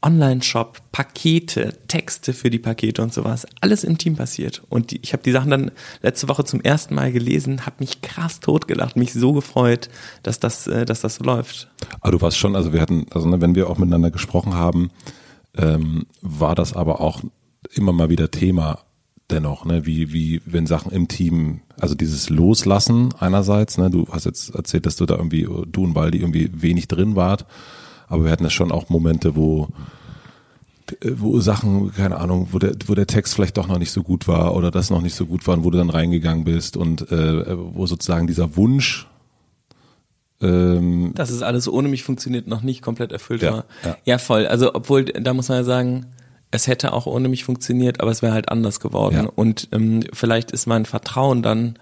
Online-Shop, 0.00 0.80
Pakete, 0.92 1.76
Texte 1.88 2.32
für 2.32 2.50
die 2.50 2.60
Pakete 2.60 3.02
und 3.02 3.12
sowas, 3.12 3.46
alles 3.60 3.82
im 3.82 3.98
Team 3.98 4.14
passiert. 4.14 4.62
Und 4.68 4.92
die, 4.92 5.00
ich 5.02 5.12
habe 5.12 5.24
die 5.24 5.32
Sachen 5.32 5.50
dann 5.50 5.70
letzte 6.02 6.28
Woche 6.28 6.44
zum 6.44 6.60
ersten 6.60 6.94
Mal 6.94 7.10
gelesen, 7.10 7.66
habe 7.66 7.76
mich 7.80 8.00
krass 8.00 8.38
totgelacht, 8.38 8.96
mich 8.96 9.12
so 9.12 9.32
gefreut, 9.32 9.88
dass 10.22 10.38
das, 10.38 10.68
äh, 10.68 10.84
dass 10.84 11.00
das 11.00 11.16
so 11.16 11.24
läuft. 11.24 11.68
Aber 12.00 12.12
du 12.12 12.20
warst 12.20 12.38
schon, 12.38 12.54
also 12.54 12.72
wir 12.72 12.80
hatten, 12.80 13.06
also 13.10 13.28
ne, 13.28 13.40
wenn 13.40 13.56
wir 13.56 13.68
auch 13.68 13.78
miteinander 13.78 14.10
gesprochen 14.12 14.54
haben, 14.54 14.90
ähm, 15.56 16.06
war 16.20 16.54
das 16.54 16.74
aber 16.74 17.00
auch 17.00 17.22
immer 17.74 17.92
mal 17.92 18.10
wieder 18.10 18.30
Thema 18.30 18.80
dennoch, 19.30 19.64
ne, 19.64 19.84
wie, 19.84 20.12
wie, 20.12 20.40
wenn 20.46 20.66
Sachen 20.66 20.90
im 20.90 21.08
Team, 21.08 21.60
also 21.78 21.94
dieses 21.94 22.30
Loslassen 22.30 23.12
einerseits, 23.18 23.78
ne, 23.78 23.90
du 23.90 24.06
hast 24.10 24.24
jetzt 24.24 24.54
erzählt, 24.54 24.86
dass 24.86 24.96
du 24.96 25.06
da 25.06 25.16
irgendwie, 25.16 25.46
du 25.66 25.84
und 25.84 25.94
Waldi 25.94 26.18
irgendwie 26.18 26.50
wenig 26.54 26.88
drin 26.88 27.14
wart, 27.14 27.46
aber 28.08 28.24
wir 28.24 28.30
hatten 28.30 28.44
ja 28.44 28.50
schon 28.50 28.72
auch 28.72 28.88
Momente, 28.88 29.36
wo, 29.36 29.68
wo 31.02 31.40
Sachen, 31.40 31.92
keine 31.92 32.18
Ahnung, 32.18 32.48
wo 32.52 32.58
der, 32.58 32.74
wo 32.86 32.94
der 32.94 33.06
Text 33.06 33.34
vielleicht 33.34 33.58
doch 33.58 33.68
noch 33.68 33.78
nicht 33.78 33.90
so 33.90 34.02
gut 34.02 34.26
war 34.28 34.56
oder 34.56 34.70
das 34.70 34.90
noch 34.90 35.02
nicht 35.02 35.14
so 35.14 35.26
gut 35.26 35.46
war 35.46 35.56
und 35.56 35.64
wo 35.64 35.70
du 35.70 35.78
dann 35.78 35.90
reingegangen 35.90 36.44
bist 36.44 36.76
und 36.76 37.10
äh, 37.12 37.56
wo 37.74 37.86
sozusagen 37.86 38.26
dieser 38.26 38.56
Wunsch, 38.56 39.06
ähm, 40.40 41.12
Dass 41.14 41.30
es 41.30 41.42
alles 41.42 41.68
ohne 41.68 41.88
mich 41.88 42.02
funktioniert, 42.04 42.46
noch 42.46 42.62
nicht 42.62 42.82
komplett 42.82 43.12
erfüllt 43.12 43.42
Ja, 43.42 43.52
war. 43.52 43.64
ja. 43.84 43.96
ja, 44.04 44.18
voll. 44.18 44.46
Also 44.46 44.74
obwohl, 44.74 45.04
da 45.04 45.34
muss 45.34 45.48
man 45.48 45.58
ja 45.58 45.64
sagen, 45.64 46.06
es 46.50 46.66
hätte 46.66 46.92
auch 46.92 47.06
ohne 47.06 47.28
mich 47.28 47.44
funktioniert, 47.44 48.00
aber 48.00 48.10
es 48.10 48.22
wäre 48.22 48.32
halt 48.32 48.48
anders 48.48 48.80
geworden. 48.80 49.14
Ja. 49.14 49.30
Und 49.34 49.68
ähm, 49.72 50.04
vielleicht 50.12 50.50
ist 50.50 50.66
mein 50.66 50.86
Vertrauen 50.86 51.42
dann 51.42 51.78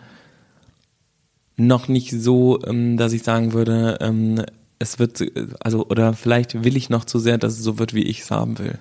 noch 1.56 1.88
nicht 1.88 2.10
so, 2.10 2.62
ähm, 2.64 2.96
dass 2.96 3.12
ich 3.12 3.22
sagen 3.22 3.52
würde, 3.52 3.98
ähm, 4.00 4.42
es 4.78 4.98
wird, 4.98 5.22
also, 5.60 5.86
oder 5.86 6.12
vielleicht 6.12 6.62
will 6.62 6.76
ich 6.76 6.90
noch 6.90 7.06
zu 7.06 7.18
sehr, 7.18 7.38
dass 7.38 7.54
es 7.54 7.62
so 7.62 7.78
wird, 7.78 7.94
wie 7.94 8.02
ich 8.02 8.20
es 8.20 8.30
haben 8.30 8.58
will. 8.58 8.78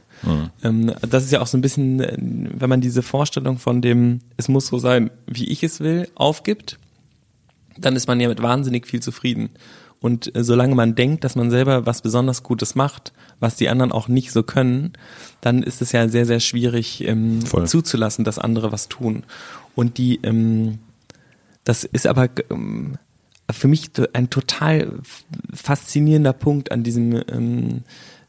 Ähm, 0.62 0.92
das 1.10 1.24
ist 1.24 1.32
ja 1.32 1.40
auch 1.42 1.48
so 1.48 1.58
ein 1.58 1.62
bisschen, 1.62 2.02
äh, 2.02 2.18
wenn 2.18 2.70
man 2.70 2.82
diese 2.82 3.02
Vorstellung 3.02 3.60
von 3.60 3.82
dem, 3.82 4.20
es 4.36 4.50
muss 4.50 4.68
so 4.68 4.78
sein, 4.78 5.10
wie 5.26 5.46
ich 5.46 5.64
es 5.64 5.80
will, 5.80 6.10
aufgibt, 6.16 6.80
dann 7.78 7.96
ist 7.96 8.08
man 8.08 8.20
ja 8.20 8.28
mit 8.30 8.42
wahnsinnig 8.42 8.88
viel 8.88 9.02
zufrieden. 9.02 9.50
Und 10.02 10.36
äh, 10.36 10.44
solange 10.44 10.76
man 10.76 10.96
denkt, 10.96 11.24
dass 11.24 11.36
man 11.36 11.50
selber 11.50 11.86
was 11.86 12.02
besonders 12.02 12.44
Gutes 12.44 12.76
macht, 12.76 13.14
was 13.40 13.56
die 13.56 13.70
anderen 13.70 13.92
auch 13.92 14.08
nicht 14.08 14.32
so 14.32 14.44
können, 14.44 14.94
dann 15.42 15.64
ist 15.64 15.82
es 15.82 15.92
ja 15.92 16.08
sehr, 16.08 16.26
sehr 16.26 16.40
schwierig 16.40 17.02
ähm, 17.08 17.40
zuzulassen, 17.66 18.26
dass 18.26 18.38
andere 18.40 18.72
was 18.72 18.88
tun. 18.88 19.24
Und 19.74 19.98
die, 19.98 20.20
ähm, 20.24 20.80
das 21.64 21.84
ist 21.84 22.08
aber 22.08 22.30
ähm, 22.52 22.98
für 23.52 23.68
mich 23.68 23.92
ein 24.14 24.30
total 24.30 24.92
faszinierender 25.54 26.34
Punkt 26.34 26.72
an 26.72 26.84
diesem, 26.84 27.22
ähm, 27.32 27.84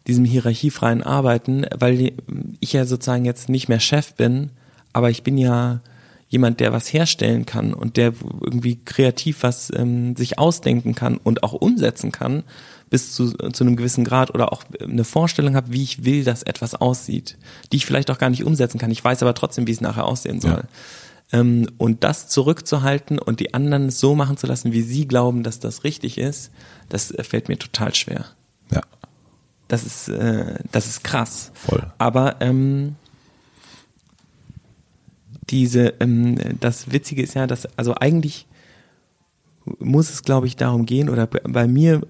diesem 0.07 0.25
hierarchiefreien 0.25 1.03
Arbeiten, 1.03 1.67
weil 1.77 1.97
die- 1.97 2.13
ich 2.61 2.73
ja 2.73 2.85
sozusagen 2.85 3.25
jetzt 3.25 3.49
nicht 3.49 3.69
mehr 3.69 3.81
Chef 3.81 4.15
bin, 4.15 4.51
aber 4.93 5.11
ich 5.11 5.23
bin 5.23 5.37
ja 5.37 5.81
jemand, 6.37 6.61
der 6.61 6.73
was 6.73 6.93
herstellen 6.93 7.47
kann 7.47 7.75
und 7.75 7.97
der 7.97 8.13
irgendwie 8.41 8.79
kreativ 8.85 9.43
was 9.43 9.73
ähm, 9.75 10.15
sich 10.17 10.39
ausdenken 10.39 10.95
kann 10.95 11.17
und 11.17 11.43
auch 11.43 11.53
umsetzen 11.53 12.13
kann 12.13 12.45
bis 12.89 13.13
zu, 13.13 13.33
zu 13.33 13.65
einem 13.65 13.77
gewissen 13.77 14.05
Grad 14.05 14.33
oder 14.35 14.53
auch 14.53 14.63
eine 14.81 15.05
Vorstellung 15.05 15.57
habe, 15.57 15.73
wie 15.73 15.83
ich 15.83 16.05
will, 16.05 16.25
dass 16.25 16.43
etwas 16.43 16.75
aussieht, 16.75 17.37
die 17.73 17.79
ich 17.79 17.87
vielleicht 17.87 18.11
auch 18.11 18.19
gar 18.19 18.31
nicht 18.31 18.45
umsetzen 18.45 18.79
kann. 18.79 18.91
Ich 18.91 19.03
weiß 19.03 19.23
aber 19.23 19.35
trotzdem, 19.35 19.67
wie 19.67 19.73
es 19.73 19.81
nachher 19.81 20.05
aussehen 20.05 20.41
soll. 20.41 20.65
Ähm, 21.33 21.69
und 21.79 22.05
das 22.05 22.29
zurückzuhalten 22.29 23.19
und 23.19 23.41
die 23.41 23.55
anderen 23.55 23.91
so 23.91 24.15
machen 24.15 24.37
zu 24.37 24.47
lassen, 24.47 24.73
wie 24.73 24.83
sie 24.83 25.09
glauben, 25.09 25.43
dass 25.43 25.59
das 25.59 25.83
richtig 25.83 26.19
ist, 26.19 26.53
das 26.89 27.11
äh, 27.11 27.25
fällt 27.25 27.49
mir 27.49 27.59
total 27.59 27.95
schwer. 27.95 28.27
ja, 28.71 28.83
Das 29.67 29.85
ist, 29.85 30.09
äh, 30.09 30.61
das 30.71 30.87
ist 30.87 31.03
krass. 31.03 31.51
Voll. 31.55 31.93
Aber 31.99 32.37
ähm, 32.41 32.95
diese, 35.51 35.95
ähm, 36.01 36.37
das 36.61 36.91
Witzige 36.93 37.23
ist 37.23 37.35
ja, 37.35 37.47
dass, 37.47 37.67
also 37.77 37.95
eigentlich 37.95 38.47
muss 39.79 40.11
es, 40.11 40.23
glaube 40.23 40.47
ich, 40.47 40.57
darum 40.57 40.87
gehen, 40.87 41.09
oder 41.09 41.27
bei- 41.27 41.67
mir 41.67 41.95
ähm, 41.95 42.03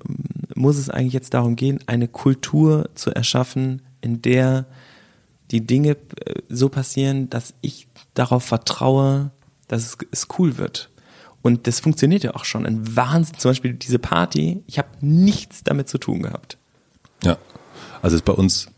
muss 0.55 0.76
es 0.76 0.90
eigentlich 0.90 1.12
jetzt 1.12 1.35
darum 1.35 1.57
gehen, 1.57 1.81
eine 1.87 2.09
Kultur 2.09 2.90
zu 2.95 3.11
erschaffen, 3.11 3.83
in 4.00 4.23
der 4.23 4.66
die 5.50 5.66
Dinge 5.66 5.90
äh, 5.90 6.43
so 6.49 6.69
passieren, 6.69 7.31
dass 7.31 7.55
ich 7.61 7.88
darauf 8.14 8.45
vertraue, 8.45 9.31
dass 9.69 9.85
es, 9.85 9.99
es 10.11 10.28
cool 10.38 10.59
wird. 10.59 10.90
Und 11.43 11.66
das 11.66 11.78
funktioniert 11.81 12.25
ja 12.25 12.35
auch 12.35 12.45
schon. 12.45 12.66
Ein 12.66 12.97
Wahnsinn. 12.97 13.38
Zum 13.38 13.50
Beispiel 13.50 13.75
diese 13.75 13.99
Party, 14.00 14.62
ich 14.66 14.78
habe 14.78 14.88
nichts 15.00 15.62
damit 15.62 15.88
zu 15.88 15.99
tun 15.99 16.23
gehabt. 16.23 16.59
ja. 17.23 17.37
Also 18.02 18.16
ist 18.16 18.25
bei 18.25 18.33
uns 18.35 18.69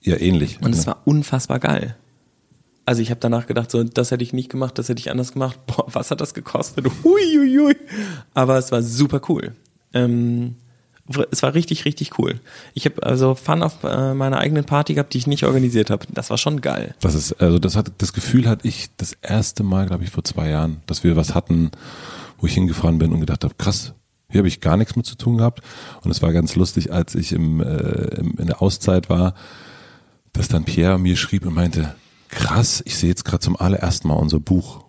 ja 0.00 0.16
ähnlich. 0.16 0.60
Und 0.62 0.72
es 0.72 0.80
ne? 0.82 0.86
war 0.88 1.02
unfassbar 1.04 1.58
geil. 1.58 1.96
Also 2.86 3.00
ich 3.00 3.10
habe 3.10 3.20
danach 3.20 3.46
gedacht, 3.46 3.70
so 3.70 3.82
das 3.82 4.10
hätte 4.10 4.22
ich 4.22 4.32
nicht 4.32 4.50
gemacht, 4.50 4.78
das 4.78 4.88
hätte 4.88 5.00
ich 5.00 5.10
anders 5.10 5.32
gemacht. 5.32 5.58
Boah, 5.66 5.86
was 5.92 6.10
hat 6.10 6.20
das 6.20 6.34
gekostet? 6.34 6.86
Hui, 7.02 7.20
hui, 7.36 7.58
hui. 7.58 7.76
Aber 8.34 8.58
es 8.58 8.72
war 8.72 8.82
super 8.82 9.20
cool. 9.28 9.52
Ähm, 9.92 10.56
es 11.30 11.42
war 11.42 11.54
richtig, 11.54 11.84
richtig 11.84 12.18
cool. 12.18 12.40
Ich 12.72 12.86
habe 12.86 13.02
also 13.02 13.34
Fun 13.34 13.62
auf 13.62 13.84
äh, 13.84 14.14
meiner 14.14 14.38
eigenen 14.38 14.64
Party 14.64 14.94
gehabt, 14.94 15.12
die 15.12 15.18
ich 15.18 15.26
nicht 15.26 15.44
organisiert 15.44 15.90
habe. 15.90 16.06
Das 16.10 16.30
war 16.30 16.38
schon 16.38 16.60
geil. 16.62 16.94
Das 17.00 17.14
ist, 17.14 17.34
also 17.34 17.58
das 17.58 17.76
hat, 17.76 17.92
das 17.98 18.12
Gefühl 18.14 18.48
hatte 18.48 18.66
ich 18.66 18.88
das 18.96 19.14
erste 19.20 19.62
Mal, 19.62 19.86
glaube 19.86 20.04
ich, 20.04 20.10
vor 20.10 20.24
zwei 20.24 20.48
Jahren, 20.48 20.80
dass 20.86 21.04
wir 21.04 21.14
was 21.14 21.34
hatten, 21.34 21.70
wo 22.38 22.46
ich 22.46 22.54
hingefahren 22.54 22.98
bin 22.98 23.12
und 23.12 23.20
gedacht 23.20 23.44
habe, 23.44 23.54
krass, 23.56 23.92
hier 24.30 24.38
habe 24.38 24.48
ich 24.48 24.60
gar 24.60 24.76
nichts 24.76 24.96
mit 24.96 25.04
zu 25.04 25.16
tun 25.16 25.36
gehabt. 25.36 25.60
Und 26.02 26.10
es 26.10 26.22
war 26.22 26.32
ganz 26.32 26.56
lustig, 26.56 26.92
als 26.92 27.14
ich 27.14 27.32
im, 27.32 27.60
äh, 27.60 28.16
im, 28.16 28.34
in 28.38 28.46
der 28.46 28.62
Auszeit 28.62 29.10
war, 29.10 29.34
dass 30.32 30.48
dann 30.48 30.64
Pierre 30.64 30.98
mir 30.98 31.16
schrieb 31.16 31.46
und 31.46 31.54
meinte, 31.54 31.94
krass, 32.28 32.82
ich 32.84 32.96
sehe 32.96 33.08
jetzt 33.08 33.24
gerade 33.24 33.40
zum 33.40 33.56
allerersten 33.56 34.08
Mal 34.08 34.14
unser 34.14 34.40
Buch. 34.40 34.84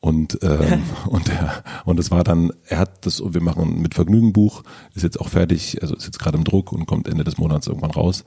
Und 0.00 0.38
ähm, 0.42 0.82
und 1.06 1.28
er, 1.28 1.62
und 1.84 1.98
es 2.00 2.10
war 2.10 2.24
dann, 2.24 2.52
er 2.66 2.78
hat 2.78 3.06
das, 3.06 3.22
wir 3.24 3.40
machen 3.40 3.80
mit 3.80 3.94
Vergnügen 3.94 4.32
Buch, 4.32 4.62
ist 4.94 5.02
jetzt 5.02 5.20
auch 5.20 5.28
fertig, 5.28 5.80
also 5.80 5.94
ist 5.94 6.06
jetzt 6.06 6.18
gerade 6.18 6.36
im 6.36 6.44
Druck 6.44 6.72
und 6.72 6.86
kommt 6.86 7.08
Ende 7.08 7.24
des 7.24 7.38
Monats 7.38 7.68
irgendwann 7.68 7.92
raus. 7.92 8.24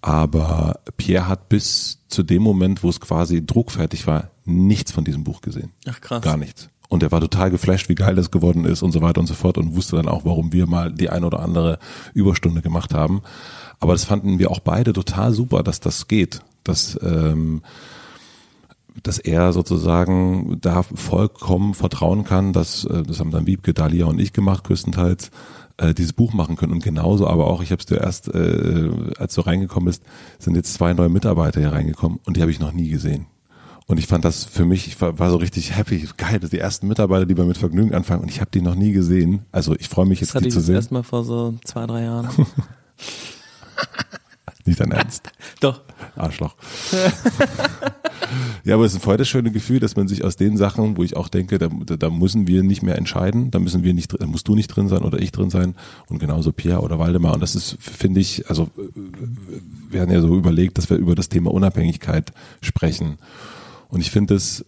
Aber 0.00 0.80
Pierre 0.96 1.26
hat 1.26 1.48
bis 1.48 2.04
zu 2.08 2.22
dem 2.22 2.42
Moment, 2.42 2.84
wo 2.84 2.88
es 2.88 3.00
quasi 3.00 3.44
druckfertig 3.44 4.06
war, 4.06 4.30
nichts 4.44 4.92
von 4.92 5.04
diesem 5.04 5.24
Buch 5.24 5.40
gesehen. 5.40 5.72
Ach, 5.88 6.00
krass. 6.00 6.22
Gar 6.22 6.36
nichts. 6.36 6.68
Und 6.88 7.02
er 7.02 7.12
war 7.12 7.20
total 7.20 7.50
geflasht, 7.50 7.88
wie 7.88 7.94
geil 7.94 8.14
das 8.14 8.30
geworden 8.30 8.64
ist 8.64 8.82
und 8.82 8.92
so 8.92 9.02
weiter 9.02 9.20
und 9.20 9.26
so 9.26 9.34
fort 9.34 9.58
und 9.58 9.76
wusste 9.76 9.96
dann 9.96 10.08
auch, 10.08 10.24
warum 10.24 10.52
wir 10.52 10.66
mal 10.66 10.92
die 10.92 11.10
ein 11.10 11.24
oder 11.24 11.40
andere 11.40 11.78
Überstunde 12.14 12.62
gemacht 12.62 12.94
haben. 12.94 13.22
Aber 13.78 13.92
das 13.92 14.04
fanden 14.04 14.38
wir 14.38 14.50
auch 14.50 14.60
beide 14.60 14.92
total 14.92 15.32
super, 15.32 15.62
dass 15.62 15.80
das 15.80 16.08
geht. 16.08 16.40
Dass, 16.64 16.98
ähm, 17.02 17.62
dass 19.02 19.18
er 19.18 19.52
sozusagen 19.52 20.58
da 20.60 20.82
vollkommen 20.82 21.74
vertrauen 21.74 22.24
kann, 22.24 22.52
dass, 22.52 22.84
äh, 22.84 23.02
das 23.02 23.20
haben 23.20 23.30
dann 23.30 23.46
Wiebke, 23.46 23.72
Dalia 23.74 24.06
und 24.06 24.18
ich 24.20 24.32
gemacht, 24.32 24.64
größtenteils, 24.64 25.30
äh, 25.76 25.94
dieses 25.94 26.12
Buch 26.12 26.32
machen 26.32 26.56
können. 26.56 26.72
Und 26.72 26.82
genauso 26.82 27.26
aber 27.26 27.46
auch, 27.46 27.62
ich 27.62 27.70
habe 27.70 27.80
es 27.80 27.86
dir 27.86 27.98
erst, 28.00 28.28
äh, 28.34 28.90
als 29.18 29.34
du 29.34 29.42
reingekommen 29.42 29.86
bist, 29.86 30.02
sind 30.38 30.56
jetzt 30.56 30.74
zwei 30.74 30.92
neue 30.94 31.08
Mitarbeiter 31.08 31.60
hier 31.60 31.72
reingekommen 31.72 32.18
und 32.24 32.36
die 32.36 32.40
habe 32.42 32.50
ich 32.50 32.60
noch 32.60 32.72
nie 32.72 32.88
gesehen. 32.88 33.26
Und 33.86 33.98
ich 33.98 34.06
fand 34.06 34.24
das 34.24 34.44
für 34.44 34.66
mich, 34.66 34.86
ich 34.86 35.00
war, 35.00 35.18
war 35.18 35.30
so 35.30 35.36
richtig 35.36 35.74
happy, 35.74 36.06
geil, 36.18 36.40
das 36.40 36.50
die 36.50 36.58
ersten 36.58 36.88
Mitarbeiter, 36.88 37.24
die 37.24 37.34
bei 37.34 37.44
mit 37.44 37.56
Vergnügen 37.56 37.94
anfangen 37.94 38.20
und 38.22 38.28
ich 38.30 38.40
habe 38.40 38.50
die 38.50 38.60
noch 38.60 38.74
nie 38.74 38.92
gesehen. 38.92 39.46
Also 39.50 39.74
ich 39.76 39.88
freue 39.88 40.04
mich 40.04 40.18
Das 40.20 40.28
jetzt, 40.28 40.34
hatte 40.34 40.42
die 40.42 40.48
ich 40.48 40.54
zu 40.54 40.58
das 40.58 40.66
sehen. 40.66 40.74
erstmal 40.74 41.04
vor 41.04 41.24
so 41.24 41.54
zwei, 41.64 41.86
drei 41.86 42.02
Jahren. 42.02 42.28
Nicht 44.64 44.80
dein 44.80 44.90
Ernst. 44.90 45.30
Doch. 45.60 45.80
Arschloch. 46.16 46.54
ja, 48.64 48.74
aber 48.74 48.84
es 48.84 48.94
ist 48.94 49.02
voll 49.02 49.16
das 49.16 49.28
schöne 49.28 49.50
Gefühl, 49.50 49.80
dass 49.80 49.96
man 49.96 50.08
sich 50.08 50.24
aus 50.24 50.36
den 50.36 50.56
Sachen, 50.56 50.96
wo 50.96 51.02
ich 51.02 51.16
auch 51.16 51.28
denke, 51.28 51.58
da, 51.58 51.68
da 51.68 52.10
müssen 52.10 52.46
wir 52.46 52.62
nicht 52.62 52.82
mehr 52.82 52.96
entscheiden, 52.96 53.50
da 53.50 53.58
müssen 53.58 53.82
wir 53.82 53.94
nicht, 53.94 54.20
da 54.20 54.26
musst 54.26 54.48
du 54.48 54.54
nicht 54.54 54.68
drin 54.68 54.88
sein 54.88 55.02
oder 55.02 55.18
ich 55.20 55.32
drin 55.32 55.50
sein 55.50 55.74
und 56.08 56.18
genauso 56.18 56.52
Pierre 56.52 56.82
oder 56.82 56.98
Waldemar. 56.98 57.34
Und 57.34 57.40
das 57.40 57.54
ist, 57.54 57.76
finde 57.80 58.20
ich, 58.20 58.48
also 58.48 58.68
wir 59.90 60.00
haben 60.00 60.10
ja 60.10 60.20
so 60.20 60.36
überlegt, 60.36 60.78
dass 60.78 60.90
wir 60.90 60.96
über 60.96 61.14
das 61.14 61.28
Thema 61.28 61.52
Unabhängigkeit 61.52 62.32
sprechen. 62.60 63.18
Und 63.88 64.00
ich 64.00 64.10
finde 64.10 64.34
es 64.34 64.64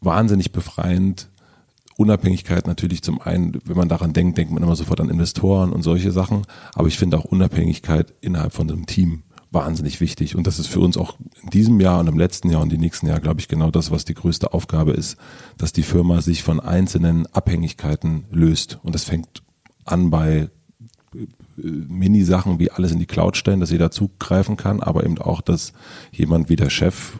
wahnsinnig 0.00 0.52
befreiend, 0.52 1.28
Unabhängigkeit 2.00 2.66
natürlich 2.66 3.02
zum 3.02 3.20
einen, 3.20 3.58
wenn 3.66 3.76
man 3.76 3.90
daran 3.90 4.14
denkt, 4.14 4.38
denkt 4.38 4.54
man 4.54 4.62
immer 4.62 4.74
sofort 4.74 5.02
an 5.02 5.10
Investoren 5.10 5.70
und 5.70 5.82
solche 5.82 6.12
Sachen. 6.12 6.46
Aber 6.72 6.88
ich 6.88 6.96
finde 6.96 7.18
auch 7.18 7.26
Unabhängigkeit 7.26 8.14
innerhalb 8.22 8.54
von 8.54 8.70
einem 8.70 8.86
Team 8.86 9.22
wahnsinnig 9.50 10.00
wichtig. 10.00 10.36
Und 10.36 10.46
das 10.46 10.58
ist 10.58 10.68
für 10.68 10.80
uns 10.80 10.96
auch 10.96 11.16
in 11.42 11.50
diesem 11.50 11.80
Jahr 11.80 12.00
und 12.00 12.06
im 12.06 12.18
letzten 12.18 12.50
Jahr 12.50 12.62
und 12.62 12.72
im 12.72 12.80
nächsten 12.80 13.06
Jahr, 13.06 13.20
glaube 13.20 13.40
ich, 13.40 13.48
genau 13.48 13.70
das, 13.70 13.90
was 13.90 14.04
die 14.04 14.14
größte 14.14 14.52
Aufgabe 14.52 14.92
ist, 14.92 15.16
dass 15.58 15.72
die 15.72 15.82
Firma 15.82 16.20
sich 16.20 16.42
von 16.42 16.60
einzelnen 16.60 17.26
Abhängigkeiten 17.26 18.24
löst. 18.30 18.78
Und 18.82 18.94
das 18.94 19.04
fängt 19.04 19.42
an 19.84 20.10
bei 20.10 20.50
äh, 21.14 21.26
Mini-Sachen 21.56 22.58
wie 22.58 22.70
alles 22.70 22.92
in 22.92 22.98
die 22.98 23.06
Cloud 23.06 23.36
stellen, 23.36 23.60
dass 23.60 23.70
jeder 23.70 23.90
zugreifen 23.90 24.56
kann, 24.56 24.80
aber 24.80 25.04
eben 25.04 25.18
auch, 25.18 25.40
dass 25.40 25.72
jemand 26.12 26.48
wie 26.48 26.56
der 26.56 26.70
Chef 26.70 27.18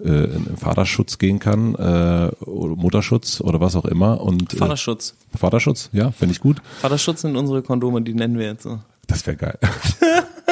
äh, 0.00 0.34
in 0.34 0.56
Vaterschutz 0.56 1.18
gehen 1.18 1.38
kann, 1.38 1.74
äh, 1.74 2.30
oder 2.44 2.76
Mutterschutz 2.76 3.40
oder 3.40 3.60
was 3.60 3.76
auch 3.76 3.84
immer. 3.84 4.20
Und, 4.20 4.54
äh, 4.54 4.56
Vaterschutz. 4.56 5.14
Vaterschutz, 5.34 5.90
ja, 5.92 6.10
finde 6.10 6.32
ich 6.32 6.40
gut. 6.40 6.62
Vaterschutz 6.80 7.20
sind 7.20 7.36
unsere 7.36 7.62
Kondome, 7.62 8.02
die 8.02 8.14
nennen 8.14 8.38
wir 8.38 8.46
jetzt 8.46 8.62
so. 8.62 8.80
Das 9.06 9.26
wäre 9.26 9.36
geil. 9.36 9.58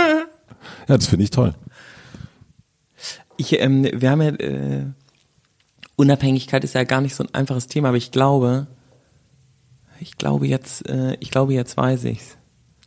ja, 0.89 0.97
das 0.97 1.07
finde 1.07 1.25
ich 1.25 1.31
toll. 1.31 1.55
Ich, 3.37 3.59
ähm, 3.61 3.85
wir 3.93 4.11
haben 4.11 4.23
ja, 4.23 4.31
äh, 4.31 4.85
Unabhängigkeit 5.97 6.65
ist 6.65 6.75
ja 6.75 6.85
gar 6.85 7.01
nicht 7.01 7.15
so 7.15 7.25
ein 7.25 7.35
einfaches 7.35 7.67
Thema, 7.67 7.89
aber 7.89 7.97
ich 7.97 8.11
glaube, 8.11 8.67
ich 10.01 10.17
glaube 10.19 10.47
jetzt, 10.47 10.89
äh, 10.89 11.17
ich 11.21 11.31
glaube 11.31 11.55
jetzt 11.55 11.77
weiß 11.77 12.05
ich's. 12.05 12.37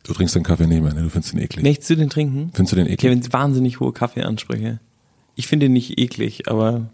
Du 0.03 0.13
trinkst 0.13 0.35
den 0.35 0.43
Kaffee 0.43 0.67
nicht 0.67 0.83
mehr, 0.83 0.93
ne? 0.93 1.01
Du 1.01 1.09
findest 1.09 1.33
den 1.33 1.39
eklig. 1.39 1.63
Möchtest 1.63 1.89
du 1.89 1.95
den 1.95 2.09
trinken? 2.09 2.51
Findest 2.53 2.73
du 2.73 2.75
den 2.75 2.85
eklig? 2.85 2.99
Kevin, 2.99 3.33
wahnsinnig 3.33 3.79
hohe 3.79 3.91
Kaffeeansprüche. 3.91 4.79
Ich 5.35 5.47
finde 5.47 5.65
ihn 5.65 5.73
nicht 5.73 5.97
eklig, 5.97 6.47
aber 6.49 6.89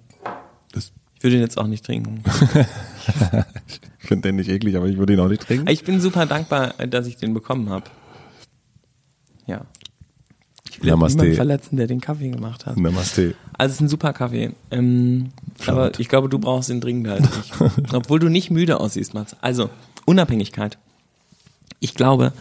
Das, 0.72 0.93
ich 1.17 1.24
würde 1.24 1.36
ihn 1.36 1.41
jetzt 1.41 1.58
auch 1.58 1.67
nicht 1.67 1.86
trinken. 1.86 2.24
ich 4.00 4.08
finde 4.08 4.29
den 4.29 4.38
nicht 4.38 4.50
eklig, 4.50 4.75
aber 4.77 4.88
ich 4.88 4.98
würde 4.98 5.13
ihn 5.13 5.20
auch 5.20 5.27
nicht 5.27 5.41
trinken. 5.41 5.67
Ich 5.70 5.84
bin 5.84 6.00
super 6.00 6.25
dankbar, 6.25 6.74
dass 6.88 7.05
ich 7.05 7.17
den 7.17 7.34
bekommen 7.34 7.70
habe. 7.70 7.86
Ja. 9.46 9.65
Ich 10.72 10.82
will 10.82 10.90
Namaste. 10.90 11.18
niemanden 11.18 11.36
verletzen, 11.36 11.75
der 11.75 11.88
den 11.88 12.00
Kaffee 12.00 12.30
gemacht 12.30 12.66
hat. 12.66 12.78
Namaste. 12.78 13.36
Also 13.58 13.72
es 13.72 13.75
ist 13.75 13.82
ein 13.82 13.88
super 13.90 14.13
Kaffee. 14.13 14.51
Ähm, 14.72 15.32
aber 15.68 16.00
ich 16.00 16.08
glaube, 16.08 16.30
du 16.30 16.40
brauchst 16.40 16.70
ihn 16.70 16.80
dringend 16.80 17.10
halt 17.10 17.22
nicht. 17.22 17.54
Obwohl 17.94 18.20
du 18.20 18.30
nicht 18.30 18.51
müde 18.51 18.80
aussiehst, 18.80 19.13
Mats. 19.13 19.36
Also, 19.42 19.70
Unabhängigkeit. 20.06 20.78
Ich 21.82 21.94
glaube, 21.94 22.32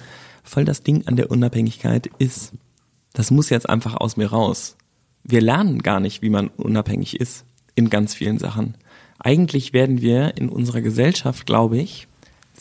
voll 0.44 0.64
das 0.64 0.84
Ding 0.84 1.08
an 1.08 1.16
der 1.16 1.32
Unabhängigkeit 1.32 2.08
ist, 2.18 2.52
das 3.14 3.32
muss 3.32 3.50
jetzt 3.50 3.68
einfach 3.68 3.96
aus 3.96 4.16
mir 4.16 4.30
raus. 4.30 4.76
Wir 5.24 5.40
lernen 5.40 5.80
gar 5.80 5.98
nicht, 5.98 6.22
wie 6.22 6.30
man 6.30 6.48
unabhängig 6.48 7.18
ist 7.18 7.44
in 7.74 7.90
ganz 7.90 8.14
vielen 8.14 8.38
Sachen. 8.38 8.76
Eigentlich 9.18 9.72
werden 9.72 10.00
wir 10.00 10.36
in 10.36 10.48
unserer 10.48 10.82
Gesellschaft, 10.82 11.46
glaube 11.46 11.78
ich, 11.78 12.06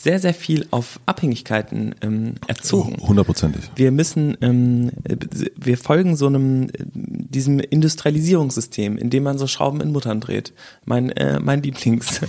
sehr, 0.00 0.18
sehr 0.18 0.32
viel 0.32 0.66
auf 0.70 0.98
Abhängigkeiten 1.04 1.94
ähm, 2.00 2.36
erzogen. 2.46 2.96
Hundertprozentig. 3.06 3.70
Wir 3.76 3.90
müssen, 3.90 4.34
ähm, 4.40 4.92
wir 5.56 5.76
folgen 5.76 6.16
so 6.16 6.26
einem, 6.26 6.68
diesem 6.94 7.60
Industrialisierungssystem, 7.60 8.96
in 8.96 9.10
dem 9.10 9.24
man 9.24 9.36
so 9.36 9.46
Schrauben 9.46 9.82
in 9.82 9.92
Muttern 9.92 10.20
dreht. 10.20 10.54
Mein, 10.86 11.10
äh, 11.10 11.38
mein 11.38 11.62
Lieblings. 11.62 12.22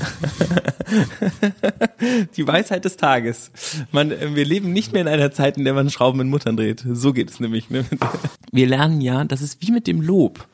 Die 2.35 2.45
Weisheit 2.45 2.83
des 2.83 2.97
Tages. 2.97 3.51
Man, 3.93 4.11
äh, 4.11 4.35
wir 4.35 4.43
leben 4.43 4.73
nicht 4.73 4.91
mehr 4.91 5.03
in 5.03 5.07
einer 5.07 5.31
Zeit, 5.31 5.57
in 5.57 5.63
der 5.63 5.73
man 5.73 5.89
Schrauben 5.89 6.19
in 6.19 6.27
Muttern 6.27 6.57
dreht. 6.57 6.83
So 6.91 7.13
geht 7.13 7.29
es 7.29 7.39
nämlich. 7.39 7.69
Ne? 7.69 7.85
Wir 8.51 8.67
lernen 8.67 8.99
ja, 8.99 9.23
das 9.23 9.41
ist 9.41 9.65
wie 9.65 9.71
mit 9.71 9.87
dem 9.87 10.01
Lob. 10.01 10.45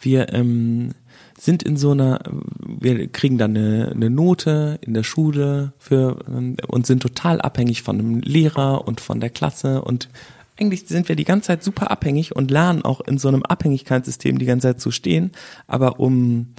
Wir 0.00 0.32
ähm, 0.32 0.92
sind 1.38 1.62
in 1.62 1.76
so 1.76 1.90
einer, 1.90 2.20
wir 2.60 3.08
kriegen 3.08 3.38
dann 3.38 3.56
eine, 3.56 3.92
eine 3.92 4.10
Note 4.10 4.78
in 4.82 4.94
der 4.94 5.02
Schule 5.02 5.72
für 5.78 6.18
ähm, 6.28 6.56
und 6.68 6.86
sind 6.86 7.02
total 7.02 7.40
abhängig 7.40 7.82
von 7.82 7.98
einem 7.98 8.20
Lehrer 8.20 8.86
und 8.86 9.00
von 9.00 9.20
der 9.20 9.30
Klasse. 9.30 9.82
Und 9.82 10.08
eigentlich 10.58 10.86
sind 10.86 11.08
wir 11.08 11.16
die 11.16 11.24
ganze 11.24 11.48
Zeit 11.48 11.64
super 11.64 11.90
abhängig 11.90 12.36
und 12.36 12.50
lernen 12.50 12.82
auch 12.82 13.00
in 13.00 13.18
so 13.18 13.28
einem 13.28 13.42
Abhängigkeitssystem 13.42 14.38
die 14.38 14.46
ganze 14.46 14.68
Zeit 14.68 14.80
zu 14.80 14.90
stehen, 14.90 15.32
aber 15.66 15.98
um 15.98 16.54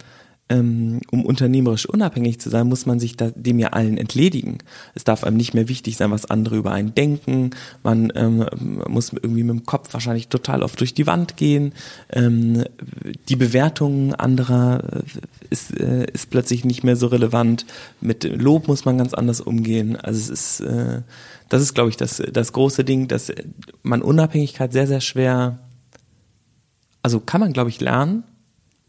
ähm, 0.48 1.02
um 1.10 1.26
unternehmerisch 1.26 1.88
unabhängig 1.88 2.40
zu 2.40 2.50
sein, 2.50 2.68
muss 2.68 2.86
man 2.86 3.00
sich 3.00 3.18
da, 3.18 3.32
dem 3.32 3.58
ja 3.58 3.70
allen 3.70 3.98
entledigen. 3.98 4.60
Es 4.94 5.04
darf 5.04 5.24
einem 5.24 5.38
nicht 5.38 5.56
mehr 5.56 5.68
wichtig 5.70 5.98
sein, 5.98 6.12
was 6.12 6.30
andere 6.30 6.58
über 6.58 6.72
einen 6.72 6.94
denken. 6.94 7.50
Man 7.82 8.14
ähm, 8.16 8.46
muss 8.88 9.12
irgendwie 9.12 9.44
mit 9.44 9.56
dem 9.56 9.66
Kopf 9.66 9.92
wahrscheinlich 9.94 10.28
total 10.28 10.62
oft 10.62 10.80
durch 10.80 10.94
die 10.94 11.08
Wand 11.08 11.36
gehen. 11.36 11.74
Ähm, 12.12 12.64
die 13.28 13.36
Bewertung 13.36 14.14
anderer 14.14 14.84
äh, 14.84 15.02
ist, 15.50 15.80
äh, 15.80 16.06
ist 16.14 16.30
plötzlich 16.30 16.64
nicht 16.64 16.84
mehr 16.84 16.96
so 16.96 17.08
relevant. 17.08 17.66
Mit 18.00 18.24
Lob 18.24 18.68
muss 18.68 18.86
man 18.86 19.00
ganz 19.00 19.16
anders 19.16 19.42
umgehen. 19.42 19.96
Also 19.96 20.20
es 20.20 20.30
ist, 20.30 20.60
äh, 20.60 21.02
das 21.50 21.64
ist, 21.64 21.74
glaube 21.74 21.90
ich, 21.90 21.98
das, 21.98 22.22
das 22.32 22.54
große 22.54 22.84
Ding, 22.84 23.08
dass 23.08 23.32
man 23.82 24.04
Unabhängigkeit 24.04 24.72
sehr, 24.74 24.86
sehr 24.86 25.02
schwer, 25.02 25.58
also 27.02 27.20
kann 27.20 27.42
man, 27.42 27.52
glaube 27.52 27.72
ich, 27.72 27.82
lernen 27.82 28.24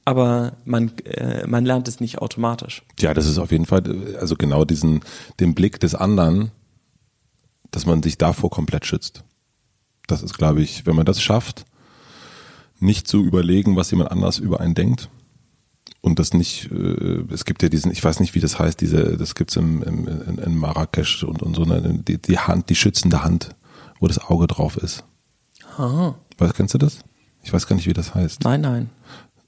aber 0.06 0.52
man, 0.64 0.96
äh, 1.04 1.46
man 1.46 1.66
lernt 1.66 1.88
es 1.88 2.00
nicht 2.00 2.18
automatisch. 2.18 2.82
Ja, 3.00 3.12
das 3.12 3.26
ist 3.26 3.38
auf 3.38 3.50
jeden 3.50 3.66
Fall, 3.66 3.82
also 4.18 4.36
genau 4.36 4.64
diesen, 4.64 5.00
den 5.40 5.54
Blick 5.54 5.80
des 5.80 5.94
anderen, 5.96 6.52
dass 7.72 7.86
man 7.86 8.02
sich 8.02 8.16
davor 8.16 8.48
komplett 8.48 8.86
schützt. 8.86 9.24
Das 10.06 10.22
ist, 10.22 10.38
glaube 10.38 10.62
ich, 10.62 10.86
wenn 10.86 10.94
man 10.94 11.06
das 11.06 11.20
schafft, 11.20 11.64
nicht 12.78 13.08
zu 13.08 13.24
überlegen, 13.24 13.74
was 13.74 13.90
jemand 13.90 14.12
anders 14.12 14.38
über 14.38 14.60
einen 14.60 14.74
denkt. 14.74 15.10
Und 16.02 16.20
das 16.20 16.32
nicht, 16.34 16.70
äh, 16.70 17.24
es 17.32 17.44
gibt 17.44 17.64
ja 17.64 17.68
diesen, 17.68 17.90
ich 17.90 18.04
weiß 18.04 18.20
nicht, 18.20 18.36
wie 18.36 18.40
das 18.40 18.60
heißt, 18.60 18.80
diese, 18.80 19.16
das 19.16 19.34
gibt's 19.34 19.56
im, 19.56 19.82
im, 19.82 20.06
in, 20.06 20.38
in 20.38 20.56
Marrakesch 20.56 21.24
und, 21.24 21.42
und 21.42 21.56
so 21.56 21.64
eine, 21.64 21.98
die, 21.98 22.22
die 22.22 22.38
Hand, 22.38 22.70
die 22.70 22.76
schützende 22.76 23.24
Hand, 23.24 23.56
wo 23.98 24.06
das 24.06 24.20
Auge 24.20 24.46
drauf 24.46 24.76
ist. 24.76 25.02
Aha. 25.76 26.14
Was 26.38 26.54
kennst 26.54 26.74
du 26.74 26.78
das? 26.78 27.00
Ich 27.42 27.52
weiß 27.52 27.66
gar 27.66 27.74
nicht, 27.74 27.88
wie 27.88 27.92
das 27.92 28.14
heißt. 28.14 28.44
Nein, 28.44 28.60
nein. 28.60 28.90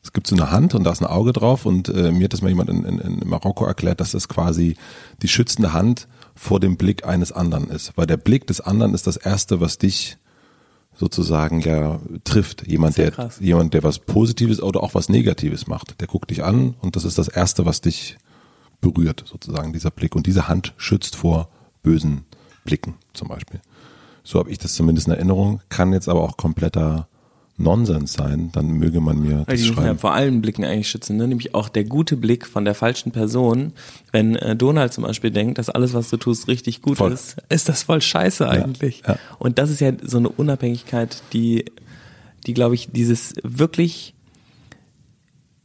Es 0.09 0.15
gibt 0.15 0.27
so 0.27 0.37
eine 0.37 0.51
Hand 0.51 0.75
und 0.75 0.85
da 0.85 0.91
ist 0.91 1.03
ein 1.03 1.07
Auge 1.07 1.35
drauf 1.35 1.67
und 1.67 1.91
äh, 1.91 2.13
mir 2.13 2.25
hat 2.25 2.33
das 2.33 2.41
mal 2.41 2.49
jemand 2.49 2.71
in, 2.71 2.83
in, 2.83 2.99
in 2.99 3.29
Marokko 3.29 3.67
erklärt, 3.67 4.01
dass 4.01 4.13
das 4.13 4.27
quasi 4.27 4.75
die 5.21 5.29
schützende 5.29 5.75
Hand 5.75 6.09
vor 6.35 6.61
dem 6.61 6.79
Blick 6.79 7.07
eines 7.07 7.31
anderen 7.31 7.69
ist. 7.69 7.93
Weil 7.95 8.07
der 8.07 8.17
Blick 8.17 8.47
des 8.47 8.63
anderen 8.63 8.95
ist 8.95 9.07
das 9.07 9.19
Erste, 9.19 9.61
was 9.61 9.77
dich 9.77 10.17
sozusagen 10.97 11.61
ja 11.61 12.01
trifft. 12.25 12.67
Jemand, 12.67 12.97
der 12.97 13.11
krass. 13.11 13.37
jemand, 13.39 13.75
der 13.75 13.83
was 13.83 13.99
Positives 13.99 14.63
oder 14.63 14.83
auch 14.83 14.95
was 14.95 15.11
Negatives 15.11 15.67
macht. 15.67 16.01
Der 16.01 16.09
guckt 16.09 16.31
dich 16.31 16.43
an 16.43 16.75
und 16.81 16.97
das 16.97 17.05
ist 17.05 17.19
das 17.19 17.29
Erste, 17.29 17.67
was 17.67 17.83
dich 17.83 18.17
berührt, 18.81 19.25
sozusagen, 19.27 19.75
dieser 19.75 19.91
Blick. 19.91 20.17
Und 20.17 20.27
diese 20.27 20.49
Hand 20.49 20.73
schützt 20.79 21.17
vor 21.17 21.51
bösen 21.83 22.25
Blicken 22.65 22.95
zum 23.13 23.29
Beispiel. 23.29 23.61
So 24.25 24.39
habe 24.39 24.51
ich 24.51 24.57
das 24.57 24.73
zumindest 24.73 25.07
in 25.07 25.13
Erinnerung, 25.13 25.61
kann 25.69 25.93
jetzt 25.93 26.09
aber 26.09 26.23
auch 26.23 26.39
kompletter 26.39 27.09
Nonsens 27.61 28.13
sein, 28.13 28.51
dann 28.53 28.71
möge 28.71 29.01
man 29.01 29.21
mir 29.21 29.45
das 29.45 29.61
die 29.61 29.69
müssen 29.69 29.77
ja 29.77 29.83
schreiben. 29.83 29.99
vor 29.99 30.15
allen 30.15 30.41
Blicken 30.41 30.65
eigentlich 30.65 30.89
schützen, 30.89 31.17
ne? 31.17 31.27
nämlich 31.27 31.57
auch 31.57 31.69
der 31.69 31.85
gute 31.85 32.17
Blick 32.17 32.47
von 32.47 32.65
der 32.65 32.75
falschen 32.75 33.11
Person. 33.11 33.73
Wenn 34.13 34.37
äh, 34.37 34.55
Donald 34.55 34.93
zum 34.93 35.03
Beispiel 35.03 35.33
denkt, 35.33 35.59
dass 35.59 35.69
alles, 35.69 35.93
was 35.93 36.09
du 36.09 36.17
tust, 36.19 36.47
richtig 36.47 36.83
gut 36.83 36.99
Voll. 36.99 37.13
ist, 37.13 37.37
ist 37.49 37.69
das 37.69 37.83
voll 37.83 38.01
scheiße 38.01 38.49
eigentlich. 38.49 39.03
ja. 39.07 39.19
Und 39.41 39.59
das 39.59 39.71
ist 39.71 39.81
ja 39.81 39.93
so 40.03 40.19
eine 40.19 40.29
Unabhängigkeit, 40.29 41.21
die, 41.33 41.65
die 42.47 42.55
glaube 42.55 42.77
ich, 42.77 42.91
dieses 42.93 43.35
wirklich, 43.43 44.15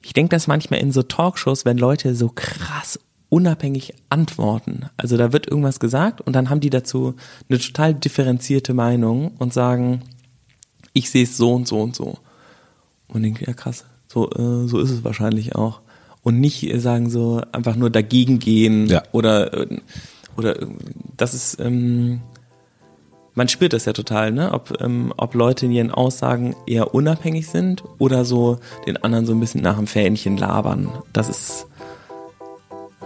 ich 0.01 0.13
denke 0.13 0.35
das 0.35 0.47
manchmal 0.47 0.79
in 0.79 0.91
so 0.91 1.03
Talkshows, 1.03 1.63
wenn 1.63 1.77
Leute 1.77 2.15
so 2.15 2.31
krass 2.33 2.99
unabhängig 3.29 3.93
antworten. 4.09 4.85
Also 4.97 5.17
da 5.17 5.31
wird 5.31 5.47
irgendwas 5.47 5.79
gesagt 5.79 6.21
und 6.21 6.33
dann 6.33 6.49
haben 6.49 6.59
die 6.59 6.69
dazu 6.69 7.15
eine 7.49 7.59
total 7.59 7.93
differenzierte 7.93 8.73
Meinung 8.73 9.31
und 9.37 9.53
sagen, 9.53 10.01
ich 10.93 11.09
sehe 11.09 11.23
es 11.23 11.37
so 11.37 11.53
und 11.53 11.67
so 11.67 11.81
und 11.81 11.95
so. 11.95 12.17
Und 13.07 13.23
denke, 13.23 13.45
ja 13.45 13.53
krass, 13.53 13.85
so, 14.07 14.29
äh, 14.31 14.67
so 14.67 14.79
ist 14.79 14.91
es 14.91 15.03
wahrscheinlich 15.03 15.55
auch. 15.55 15.81
Und 16.21 16.39
nicht 16.39 16.63
äh, 16.63 16.79
sagen 16.79 17.09
so 17.09 17.41
einfach 17.51 17.75
nur 17.75 17.89
dagegen 17.89 18.39
gehen 18.39 18.87
Ja. 18.87 19.03
oder 19.11 19.53
äh, 19.53 19.77
oder 20.37 20.61
äh, 20.61 20.67
das 21.17 21.33
ist 21.33 21.59
ähm, 21.59 22.21
man 23.35 23.47
spürt 23.47 23.73
das 23.73 23.85
ja 23.85 23.93
total, 23.93 24.31
ne? 24.31 24.51
Ob, 24.53 24.79
ähm, 24.79 25.11
ob 25.17 25.33
Leute 25.33 25.65
in 25.65 25.71
ihren 25.71 25.89
Aussagen 25.91 26.55
eher 26.67 26.93
unabhängig 26.93 27.47
sind 27.47 27.83
oder 27.97 28.25
so 28.25 28.59
den 28.85 28.97
anderen 28.97 29.25
so 29.25 29.33
ein 29.33 29.39
bisschen 29.39 29.61
nach 29.61 29.77
dem 29.77 29.87
Fähnchen 29.87 30.37
labern. 30.37 30.89
Das 31.13 31.29
ist, 31.29 31.65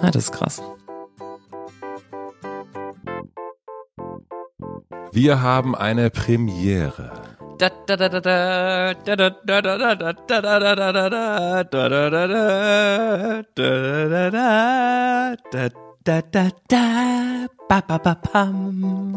ja, 0.01 0.11
das 0.11 0.25
ist 0.25 0.31
krass. 0.33 0.61
Wir 5.11 5.41
haben 5.41 5.75
eine 5.75 6.09
Premiere. 6.09 7.11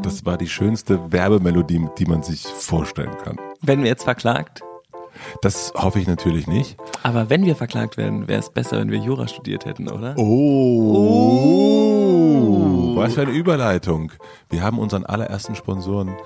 Das 0.03 0.25
war 0.25 0.39
die 0.39 0.49
schönste 0.49 1.13
Werbemelodie, 1.13 1.87
die 1.99 2.07
man 2.07 2.23
sich 2.23 2.47
vorstellen 2.47 3.17
kann. 3.23 3.37
Wenn 3.61 3.83
wir 3.83 3.91
jetzt 3.91 4.05
verklagt? 4.05 4.63
Das 5.43 5.73
hoffe 5.75 5.99
ich 6.01 6.07
natürlich 6.07 6.47
nicht. 6.47 6.79
Aber 7.03 7.29
wenn 7.31 7.45
wir 7.45 7.57
verklagt 7.57 7.97
werden, 7.97 8.29
wäre 8.29 8.41
es 8.41 8.51
besser, 8.51 8.79
wenn 8.79 8.91
wir 8.91 8.99
Jura 8.99 9.29
studiert 9.29 9.65
hätten, 9.67 9.91
oder? 9.91 10.15
Oh. 10.17 10.95
oh. 12.95 12.97
Was 12.97 13.15
für 13.15 13.23
eine 13.23 13.33
Überleitung. 13.33 14.13
Wir 14.49 14.63
haben 14.63 14.79
unseren 14.79 15.05
allerersten 15.07 15.55
Sponsoren 15.55 16.17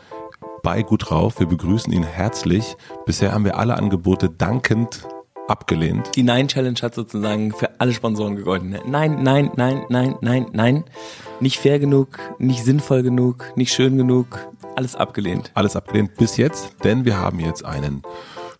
bei 0.64 0.82
Gut 0.82 1.10
drauf. 1.10 1.38
Wir 1.38 1.46
begrüßen 1.46 1.92
ihn 1.92 2.02
herzlich. 2.02 2.76
Bisher 3.06 3.32
haben 3.32 3.44
wir 3.44 3.56
alle 3.56 3.76
Angebote 3.76 4.30
dankend 4.30 5.06
abgelehnt. 5.46 6.10
Die 6.16 6.22
Nein 6.22 6.48
Challenge 6.48 6.78
hat 6.80 6.94
sozusagen 6.94 7.52
für 7.52 7.78
alle 7.78 7.92
Sponsoren 7.92 8.34
gegolten. 8.34 8.76
Nein, 8.86 9.22
nein, 9.22 9.50
nein, 9.56 9.84
nein, 9.90 10.16
nein, 10.22 10.46
nein. 10.52 10.84
Nicht 11.38 11.58
fair 11.58 11.78
genug, 11.78 12.18
nicht 12.38 12.64
sinnvoll 12.64 13.02
genug, 13.02 13.52
nicht 13.56 13.74
schön 13.74 13.98
genug. 13.98 14.38
Alles 14.74 14.96
abgelehnt. 14.96 15.52
Alles 15.54 15.76
abgelehnt 15.76 16.16
bis 16.16 16.38
jetzt, 16.38 16.82
denn 16.82 17.04
wir 17.04 17.18
haben 17.18 17.38
jetzt 17.40 17.64
einen 17.64 18.02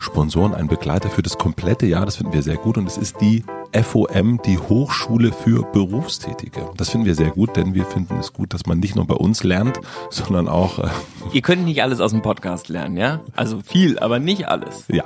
Sponsoren, 0.05 0.55
einen 0.55 0.69
Begleiter 0.69 1.09
für 1.09 1.23
das 1.23 1.39
komplette 1.39 1.87
Jahr. 1.87 2.05
Das 2.05 2.17
finden 2.17 2.33
wir 2.35 2.43
sehr 2.43 2.57
gut 2.59 2.77
und 2.79 2.87
es 2.87 2.97
ist 2.99 3.21
die 3.21 3.43
FOM, 3.73 4.41
die 4.45 4.59
Hochschule 4.59 5.33
für 5.33 5.63
Berufstätige. 5.73 6.69
Das 6.77 6.91
finden 6.91 7.07
wir 7.07 7.15
sehr 7.15 7.31
gut, 7.31 7.57
denn 7.57 7.75
wir 7.75 7.87
finden 7.87 8.19
es 8.21 8.33
gut, 8.33 8.53
dass 8.55 8.67
man 8.67 8.79
nicht 8.81 8.95
nur 8.97 9.07
bei 9.07 9.15
uns 9.15 9.43
lernt, 9.43 9.81
sondern 10.11 10.47
auch. 10.49 10.79
Äh, 10.79 10.89
Ihr 11.33 11.41
könnt 11.43 11.65
nicht 11.65 11.83
alles 11.83 12.01
aus 12.01 12.11
dem 12.13 12.21
Podcast 12.23 12.69
lernen, 12.69 12.97
ja? 12.99 13.21
Also 13.35 13.61
viel, 13.65 13.99
aber 13.99 14.19
nicht 14.19 14.47
alles. 14.47 14.85
Ja. 14.89 15.05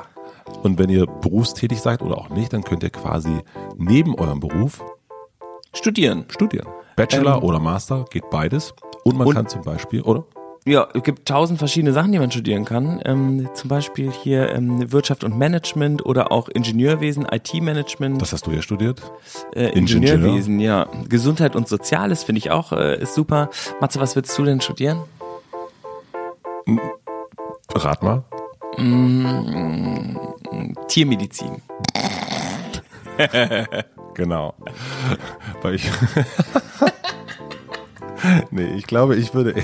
Und 0.62 0.78
wenn 0.78 0.90
ihr 0.90 1.06
berufstätig 1.06 1.80
seid 1.80 2.02
oder 2.02 2.18
auch 2.18 2.30
nicht, 2.30 2.52
dann 2.52 2.64
könnt 2.64 2.82
ihr 2.82 2.90
quasi 2.90 3.38
neben 3.76 4.14
eurem 4.16 4.40
Beruf 4.40 4.82
Studieren. 5.72 6.24
studieren. 6.28 6.66
Bachelor 6.96 7.36
Ähm, 7.36 7.42
oder 7.44 7.60
Master 7.60 8.04
geht 8.10 8.28
beides. 8.30 8.74
Und 9.04 9.16
man 9.16 9.28
und- 9.28 9.34
kann 9.34 9.46
zum 9.46 9.62
Beispiel, 9.62 10.02
oder? 10.02 10.24
Ja, 10.68 10.86
es 10.92 11.02
gibt 11.02 11.26
tausend 11.26 11.58
verschiedene 11.58 11.94
Sachen, 11.94 12.12
die 12.12 12.18
man 12.18 12.30
studieren 12.30 12.66
kann. 12.66 13.00
Ähm, 13.06 13.48
zum 13.54 13.70
Beispiel 13.70 14.10
hier 14.12 14.50
ähm, 14.50 14.92
Wirtschaft 14.92 15.24
und 15.24 15.38
Management 15.38 16.04
oder 16.04 16.30
auch 16.30 16.50
Ingenieurwesen, 16.50 17.26
IT-Management, 17.30 18.20
Das 18.20 18.34
hast 18.34 18.46
du 18.46 18.50
ja 18.50 18.60
studiert. 18.60 19.00
äh, 19.54 19.70
Ingenieur. 19.70 20.14
Ingenieurwesen, 20.16 20.60
ja. 20.60 20.86
Gesundheit 21.08 21.56
und 21.56 21.68
Soziales 21.68 22.22
finde 22.22 22.40
ich 22.40 22.50
auch, 22.50 22.72
äh, 22.72 23.00
ist 23.00 23.14
super. 23.14 23.48
Matze, 23.80 23.98
was 23.98 24.14
willst 24.14 24.36
du 24.36 24.44
denn 24.44 24.60
studieren? 24.60 25.00
Rat 27.74 28.02
mal. 28.02 28.24
Tiermedizin. 30.88 31.62
Genau. 34.14 34.52
Weil 35.62 35.74
ich. 35.76 35.84
nee, 38.50 38.74
ich 38.76 38.86
glaube, 38.86 39.16
ich 39.16 39.34
würde. 39.34 39.54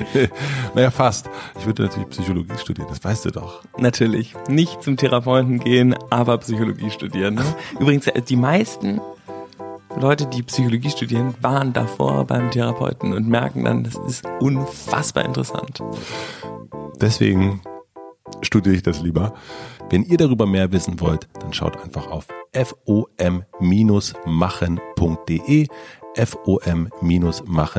naja, 0.74 0.90
fast. 0.90 1.28
Ich 1.58 1.66
würde 1.66 1.84
natürlich 1.84 2.08
Psychologie 2.10 2.58
studieren, 2.58 2.88
das 2.88 3.02
weißt 3.02 3.24
du 3.26 3.30
doch. 3.30 3.62
Natürlich. 3.78 4.34
Nicht 4.48 4.82
zum 4.82 4.96
Therapeuten 4.96 5.58
gehen, 5.58 5.94
aber 6.10 6.38
Psychologie 6.38 6.90
studieren. 6.90 7.34
Ne? 7.34 7.44
Übrigens, 7.80 8.06
äh, 8.06 8.22
die 8.22 8.36
meisten 8.36 9.00
Leute, 9.96 10.26
die 10.26 10.42
Psychologie 10.42 10.90
studieren, 10.90 11.34
waren 11.40 11.72
davor 11.72 12.24
beim 12.24 12.50
Therapeuten 12.50 13.12
und 13.12 13.28
merken 13.28 13.64
dann, 13.64 13.84
das 13.84 13.96
ist 13.96 14.24
unfassbar 14.40 15.24
interessant. 15.24 15.82
Deswegen 17.00 17.60
studiere 18.40 18.76
ich 18.76 18.82
das 18.82 19.00
lieber. 19.02 19.34
Wenn 19.90 20.04
ihr 20.04 20.16
darüber 20.16 20.46
mehr 20.46 20.72
wissen 20.72 21.00
wollt, 21.00 21.28
dann 21.40 21.52
schaut 21.52 21.76
einfach 21.82 22.10
auf 22.10 22.26
fom-machen.de 22.54 23.26
fom-machen.de 26.16 27.72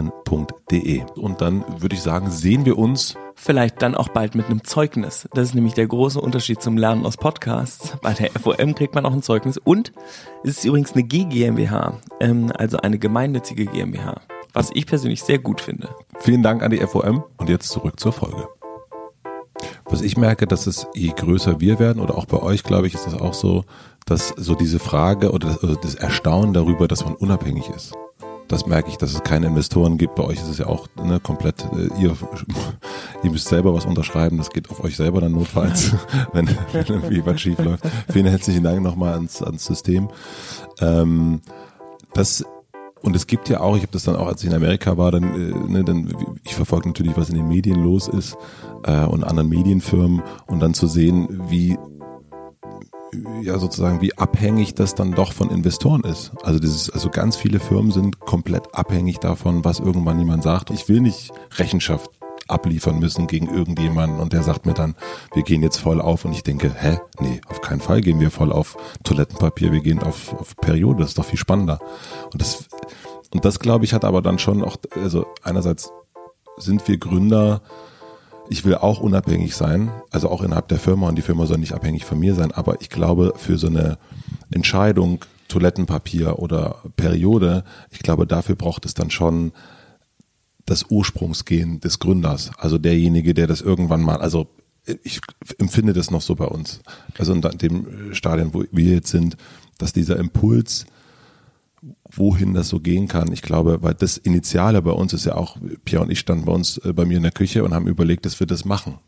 und 1.16 1.42
dann 1.42 1.64
würde 1.82 1.96
ich 1.96 2.02
sagen, 2.02 2.30
sehen 2.30 2.66
wir 2.66 2.78
uns 2.78 3.16
Vielleicht 3.36 3.82
dann 3.82 3.96
auch 3.96 4.10
bald 4.10 4.36
mit 4.36 4.46
einem 4.46 4.64
Zeugnis. 4.64 5.28
Das 5.34 5.50
ist 5.50 5.56
nämlich 5.56 5.74
der 5.74 5.88
große 5.88 6.22
Unterschied 6.22 6.62
zum 6.62 6.78
Lernen 6.78 7.06
aus 7.06 7.18
Podcasts. 7.18 7.98
Bei 8.02 8.14
der 8.14 8.30
FOM 8.32 8.76
kriegt 8.76 8.96
man 8.96 9.06
auch 9.06 9.12
ein 9.12 9.24
Zeugnis. 9.24 9.58
Und 9.58 9.92
es 10.44 10.58
ist 10.58 10.66
übrigens 10.66 10.94
eine 10.94 11.04
GGMBH, 11.04 12.00
ähm, 12.20 12.52
also 12.58 12.78
eine 12.78 13.00
gemeinnützige 13.00 13.66
GmbH. 13.66 14.22
Was 14.54 14.70
ich 14.74 14.86
persönlich 14.86 15.24
sehr 15.24 15.40
gut 15.40 15.62
finde. 15.62 15.90
Vielen 16.20 16.44
Dank 16.44 16.62
an 16.62 16.72
die 16.72 16.78
FOM 16.78 17.24
und 17.38 17.50
jetzt 17.50 17.70
zurück 17.70 18.00
zur 18.00 18.14
Folge. 18.14 18.48
Was 19.86 20.02
ich 20.02 20.16
merke, 20.16 20.48
dass 20.48 20.68
es 20.68 20.88
je 20.94 21.10
größer 21.10 21.60
wir 21.60 21.80
werden 21.80 22.02
oder 22.02 22.18
auch 22.18 22.26
bei 22.26 22.42
euch, 22.42 22.64
glaube 22.64 22.88
ich, 22.88 22.94
ist 22.94 23.06
das 23.06 23.16
auch 23.16 23.34
so, 23.34 23.66
dass 24.06 24.30
so 24.30 24.56
diese 24.56 24.80
Frage 24.80 25.32
oder 25.32 25.48
das, 25.48 25.64
oder 25.64 25.76
das 25.76 25.96
Erstaunen 25.96 26.54
darüber, 26.54 26.88
dass 26.88 27.04
man 27.04 27.16
unabhängig 27.16 27.70
ist. 27.70 27.94
Das 28.48 28.66
merke 28.66 28.90
ich, 28.90 28.98
dass 28.98 29.14
es 29.14 29.24
keine 29.24 29.48
Investoren 29.48 29.98
gibt. 29.98 30.16
Bei 30.16 30.24
euch 30.24 30.38
ist 30.38 30.50
es 30.50 30.58
ja 30.58 30.68
auch 30.68 30.88
ne, 31.02 31.20
komplett, 31.20 31.66
äh, 31.74 32.02
ihr, 32.02 32.16
ihr 33.24 33.32
müsst 33.32 33.48
selber 33.48 33.74
was 33.74 33.86
unterschreiben. 33.86 34.38
Das 34.38 34.50
geht 34.50 34.70
auf 34.70 34.84
euch 34.84 34.96
selber 34.96 35.22
dann 35.22 35.32
notfalls, 35.32 35.92
wenn, 36.34 36.50
wenn 36.72 36.86
irgendwie 36.86 37.26
was 37.26 37.42
schief 37.42 37.60
läuft. 37.60 37.84
Vielen 38.12 38.28
herzlichen 38.28 38.64
Dank 38.64 38.82
nochmal 38.82 39.14
ans, 39.14 39.42
ans 39.42 39.66
System. 39.66 40.10
Ähm, 40.80 41.42
das 42.14 42.46
und 43.04 43.18
es 43.18 43.28
gibt 43.28 43.50
ja 43.50 43.60
auch, 43.60 43.76
ich 43.76 43.82
habe 43.82 43.92
das 43.92 44.04
dann 44.04 44.16
auch, 44.16 44.28
als 44.28 44.42
ich 44.44 44.50
in 44.50 44.56
Amerika 44.56 44.98
war, 44.98 45.12
dann, 45.12 45.24
äh, 45.24 45.72
ne, 45.72 45.84
dann 45.84 46.16
ich 46.46 46.56
verfolge 46.56 46.88
natürlich, 46.88 47.18
was 47.18 47.30
in 47.30 47.36
den 47.36 47.50
Medien 47.50 47.84
los 47.84 48.08
ist 48.08 48.38
äh, 48.84 49.04
und 49.04 49.26
anderen 49.26 49.50
Medienfirmen 49.50 50.24
und 50.48 50.62
dann 50.62 50.74
zu 50.74 50.88
sehen, 50.88 51.28
wie 51.50 51.78
ja 53.42 53.60
sozusagen 53.60 54.02
wie 54.02 54.18
abhängig 54.18 54.76
das 54.76 54.96
dann 54.96 55.14
doch 55.14 55.34
von 55.34 55.50
Investoren 55.50 56.02
ist. 56.04 56.32
Also 56.44 56.60
dieses, 56.60 56.90
also 56.90 57.10
ganz 57.10 57.36
viele 57.36 57.60
Firmen 57.60 57.92
sind 57.92 58.20
komplett 58.20 58.74
abhängig 58.74 59.20
davon, 59.20 59.64
was 59.66 59.80
irgendwann 59.80 60.20
jemand 60.20 60.44
sagt. 60.44 60.70
Ich 60.70 60.90
will 60.90 61.02
nicht 61.02 61.32
Rechenschaft 61.58 62.12
abliefern 62.48 63.00
müssen 63.00 63.28
gegen 63.28 63.48
irgendjemanden 63.48 64.20
und 64.20 64.34
der 64.34 64.44
sagt 64.44 64.66
mir 64.66 64.74
dann, 64.74 64.96
wir 65.34 65.44
gehen 65.44 65.64
jetzt 65.64 65.78
voll 65.78 66.02
auf 66.02 66.26
und 66.26 66.34
ich 66.34 66.44
denke, 66.44 66.74
hä? 66.78 67.00
Nee, 67.20 67.42
auf 67.50 67.62
keinen 67.62 67.80
Fall 67.80 68.02
gehen 68.02 68.20
wir 68.20 68.32
voll 68.32 68.52
auf 68.52 68.78
Toilettenpapier, 69.04 69.72
wir 69.72 69.82
gehen 69.82 70.00
auf, 70.00 70.34
auf 70.34 70.56
Periode, 70.58 71.00
das 71.00 71.10
ist 71.10 71.18
doch 71.18 71.26
viel 71.26 71.40
spannender. 71.40 71.80
Und 72.32 72.42
das, 72.42 72.68
und 73.34 73.46
das 73.46 73.60
glaube 73.60 73.86
ich 73.86 73.94
hat 73.94 74.06
aber 74.06 74.22
dann 74.22 74.40
schon 74.40 74.64
auch, 74.64 74.78
also 74.96 75.26
einerseits 75.42 75.92
sind 76.58 76.88
wir 76.88 76.98
Gründer, 76.98 77.62
ich 78.50 78.66
will 78.66 78.76
auch 78.76 79.00
unabhängig 79.00 79.56
sein, 79.56 79.92
also 80.12 80.30
auch 80.30 80.42
innerhalb 80.42 80.68
der 80.68 80.80
Firma 80.80 81.08
und 81.08 81.16
die 81.16 81.22
Firma 81.22 81.46
soll 81.46 81.58
nicht 81.58 81.74
abhängig 81.74 82.06
von 82.06 82.20
mir 82.20 82.36
sein, 82.36 82.52
aber 82.52 82.82
ich 82.82 82.90
glaube 82.90 83.34
für 83.38 83.58
so 83.58 83.68
eine 83.68 83.98
Entscheidung, 84.52 85.26
Toilettenpapier 85.48 86.40
oder 86.40 86.78
Periode, 86.96 87.64
ich 87.92 88.00
glaube 88.00 88.28
dafür 88.28 88.56
braucht 88.56 88.86
es 88.86 88.94
dann 88.94 89.10
schon 89.10 89.52
das 90.66 90.86
Ursprungsgehen 90.90 91.80
des 91.80 92.00
Gründers, 92.00 92.52
also 92.58 92.78
derjenige, 92.78 93.34
der 93.34 93.48
das 93.48 93.62
irgendwann 93.62 94.02
mal, 94.02 94.18
also 94.18 94.48
ich 95.04 95.22
empfinde 95.58 95.94
das 95.94 96.12
noch 96.12 96.22
so 96.22 96.36
bei 96.36 96.46
uns, 96.46 96.82
also 97.18 97.34
in 97.34 97.42
dem 97.42 98.14
Stadion, 98.14 98.54
wo 98.54 98.64
wir 98.72 98.96
jetzt 98.96 99.12
sind, 99.12 99.38
dass 99.78 99.94
dieser 99.94 100.18
Impuls, 100.18 100.86
wohin 102.12 102.54
das 102.54 102.70
so 102.70 102.80
gehen 102.80 103.08
kann. 103.08 103.32
Ich 103.32 103.42
glaube, 103.42 103.80
weil 103.82 103.94
das 103.94 104.18
Initiale 104.18 104.82
bei 104.82 104.92
uns 104.92 105.14
ist 105.14 105.26
ja 105.26 105.36
auch, 105.36 105.58
Pierre 105.86 106.04
und 106.04 106.12
ich 106.12 106.20
standen 106.20 106.46
bei 106.46 106.52
uns 106.54 106.78
äh, 106.80 106.94
bei 106.94 107.06
mir 107.06 107.18
in 107.18 107.24
der 107.24 107.32
Küche 107.32 107.64
und 107.64 107.74
haben 107.74 107.88
überlegt, 107.88 108.26
dass 108.26 108.40
wir 108.40 108.48
das 108.48 108.66
machen. 108.66 109.00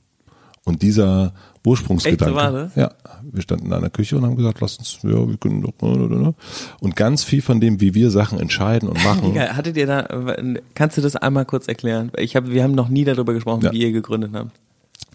Und 0.65 0.81
dieser 0.81 1.33
Ursprungsgedanke. 1.63 2.65
Echt? 2.67 2.77
Ja, 2.77 2.91
wir 3.31 3.41
standen 3.43 3.67
in 3.67 3.73
einer 3.73 3.91
Küche 3.91 4.17
und 4.17 4.25
haben 4.25 4.35
gesagt, 4.35 4.61
lass 4.61 4.77
uns, 4.77 4.97
ja, 5.03 5.27
wir 5.27 5.37
können 5.37 5.61
doch. 5.61 6.33
Und 6.79 6.95
ganz 6.95 7.23
viel 7.23 7.43
von 7.43 7.61
dem, 7.61 7.81
wie 7.81 7.93
wir 7.93 8.09
Sachen 8.09 8.39
entscheiden 8.39 8.89
und 8.89 9.03
machen. 9.03 9.39
Hattet 9.55 9.77
ihr 9.77 9.85
da, 9.85 10.35
kannst 10.73 10.97
du 10.97 11.01
das 11.01 11.15
einmal 11.15 11.45
kurz 11.45 11.67
erklären? 11.67 12.11
Ich 12.17 12.35
habe, 12.35 12.51
wir 12.51 12.63
haben 12.63 12.73
noch 12.73 12.89
nie 12.89 13.03
darüber 13.03 13.33
gesprochen, 13.33 13.61
Ja. 13.61 13.71
wie 13.71 13.81
ihr 13.83 13.91
gegründet 13.91 14.31
habt. 14.33 14.51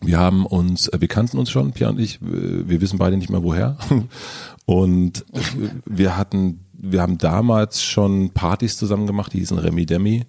Wir 0.03 0.19
haben 0.19 0.47
uns, 0.47 0.87
äh, 0.89 1.01
wir 1.01 1.09
kannten 1.09 1.37
uns 1.37 1.51
schon, 1.51 1.73
Pierre 1.73 1.93
und 1.93 1.99
ich, 2.01 2.21
wir 2.23 2.81
wissen 2.81 2.99
beide 2.99 3.17
nicht 3.17 3.31
mehr 3.31 3.43
woher. 3.43 3.77
Und 4.67 5.25
wir 5.85 6.17
hatten, 6.17 6.61
wir 6.83 7.03
haben 7.03 7.19
damals 7.19 7.83
schon 7.83 8.31
Partys 8.31 8.77
zusammen 8.77 9.07
gemacht, 9.07 9.33
die 9.33 9.39
hießen 9.39 9.59
Remi 9.59 9.87
Demi. 9.87 10.25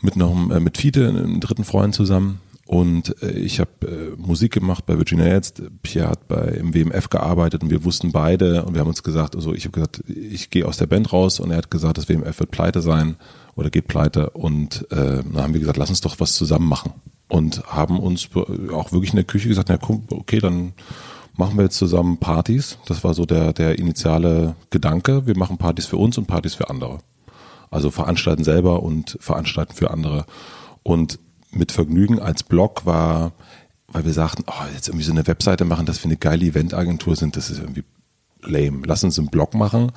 Mit 0.00 0.16
noch, 0.16 0.50
äh, 0.50 0.60
mit 0.60 0.78
Fiete, 0.78 1.08
einem 1.08 1.40
dritten 1.40 1.64
Freund 1.64 1.94
zusammen. 1.94 2.40
Und 2.66 3.20
äh, 3.22 3.30
ich 3.30 3.60
habe 3.60 3.70
äh, 3.86 4.16
Musik 4.20 4.52
gemacht 4.52 4.84
bei 4.86 4.96
Virginia 4.96 5.26
jetzt. 5.26 5.62
Pierre 5.82 6.10
hat 6.10 6.28
bei 6.28 6.48
im 6.48 6.74
WMF 6.74 7.08
gearbeitet 7.08 7.62
und 7.62 7.70
wir 7.70 7.82
wussten 7.82 8.12
beide 8.12 8.64
und 8.64 8.74
wir 8.74 8.80
haben 8.80 8.88
uns 8.88 9.02
gesagt, 9.02 9.34
also 9.34 9.54
ich 9.54 9.64
habe 9.64 9.72
gesagt, 9.72 10.04
ich 10.06 10.50
gehe 10.50 10.66
aus 10.66 10.76
der 10.76 10.86
Band 10.86 11.12
raus 11.12 11.40
und 11.40 11.50
er 11.50 11.56
hat 11.56 11.70
gesagt, 11.70 11.96
das 11.96 12.08
WMF 12.08 12.38
wird 12.38 12.50
pleite 12.50 12.82
sein 12.82 13.16
oder 13.56 13.70
geht 13.70 13.88
pleite 13.88 14.30
und 14.30 14.86
äh, 14.90 15.22
dann 15.24 15.42
haben 15.42 15.54
wir 15.54 15.60
gesagt, 15.60 15.78
lass 15.78 15.88
uns 15.88 16.02
doch 16.02 16.20
was 16.20 16.34
zusammen 16.34 16.68
machen 16.68 16.92
und 17.28 17.64
haben 17.64 17.98
uns 17.98 18.28
auch 18.72 18.92
wirklich 18.92 19.10
in 19.10 19.16
der 19.16 19.24
Küche 19.24 19.48
gesagt, 19.48 19.70
na 19.70 19.78
guck, 19.78 20.02
okay, 20.12 20.38
dann 20.38 20.74
machen 21.38 21.56
wir 21.56 21.64
jetzt 21.64 21.78
zusammen 21.78 22.18
Partys. 22.18 22.78
Das 22.86 23.02
war 23.04 23.14
so 23.14 23.24
der 23.24 23.52
der 23.54 23.78
initiale 23.78 24.56
Gedanke. 24.70 25.26
Wir 25.26 25.36
machen 25.36 25.56
Partys 25.56 25.86
für 25.86 25.96
uns 25.96 26.18
und 26.18 26.26
Partys 26.26 26.54
für 26.54 26.68
andere. 26.68 26.98
Also 27.70 27.90
veranstalten 27.90 28.44
selber 28.44 28.82
und 28.82 29.16
veranstalten 29.20 29.74
für 29.74 29.90
andere. 29.90 30.26
Und 30.82 31.18
mit 31.50 31.72
Vergnügen 31.72 32.18
als 32.18 32.42
Blog 32.42 32.84
war 32.84 33.32
weil 33.88 34.04
wir 34.04 34.12
sagten, 34.12 34.44
oh, 34.46 34.64
jetzt 34.74 34.88
irgendwie 34.88 35.04
so 35.04 35.12
eine 35.12 35.26
Webseite 35.26 35.64
machen, 35.64 35.86
dass 35.86 36.02
wir 36.04 36.08
eine 36.08 36.18
geile 36.18 36.44
Eventagentur 36.44 37.16
sind, 37.16 37.36
das 37.36 37.50
ist 37.50 37.58
irgendwie 37.58 37.84
lame. 38.42 38.82
Lass 38.84 39.02
uns 39.02 39.18
einen 39.18 39.28
Blog 39.28 39.54
machen. 39.54 39.92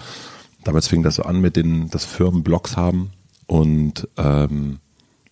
Damals 0.64 0.88
fing 0.88 1.04
das 1.04 1.16
so 1.16 1.24
an 1.24 1.42
mit 1.42 1.56
den, 1.56 1.90
dass 1.90 2.06
Firmen 2.06 2.44
Blogs 2.44 2.78
haben 2.78 3.12
und 3.48 4.08
ähm, 4.18 4.80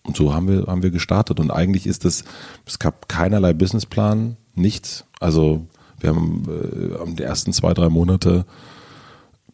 und 0.02 0.16
so 0.16 0.34
haben 0.34 0.48
wir 0.48 0.66
haben 0.66 0.82
wir 0.82 0.90
gestartet 0.90 1.40
und 1.40 1.50
eigentlich 1.50 1.86
ist 1.86 2.04
es 2.04 2.24
es 2.66 2.78
gab 2.78 3.08
keinerlei 3.08 3.52
Businessplan, 3.52 4.36
nichts. 4.54 5.04
Also 5.20 5.66
wir 6.00 6.10
haben 6.10 6.44
äh, 6.48 7.14
die 7.14 7.22
ersten 7.22 7.52
zwei 7.52 7.74
drei 7.74 7.88
Monate 7.88 8.44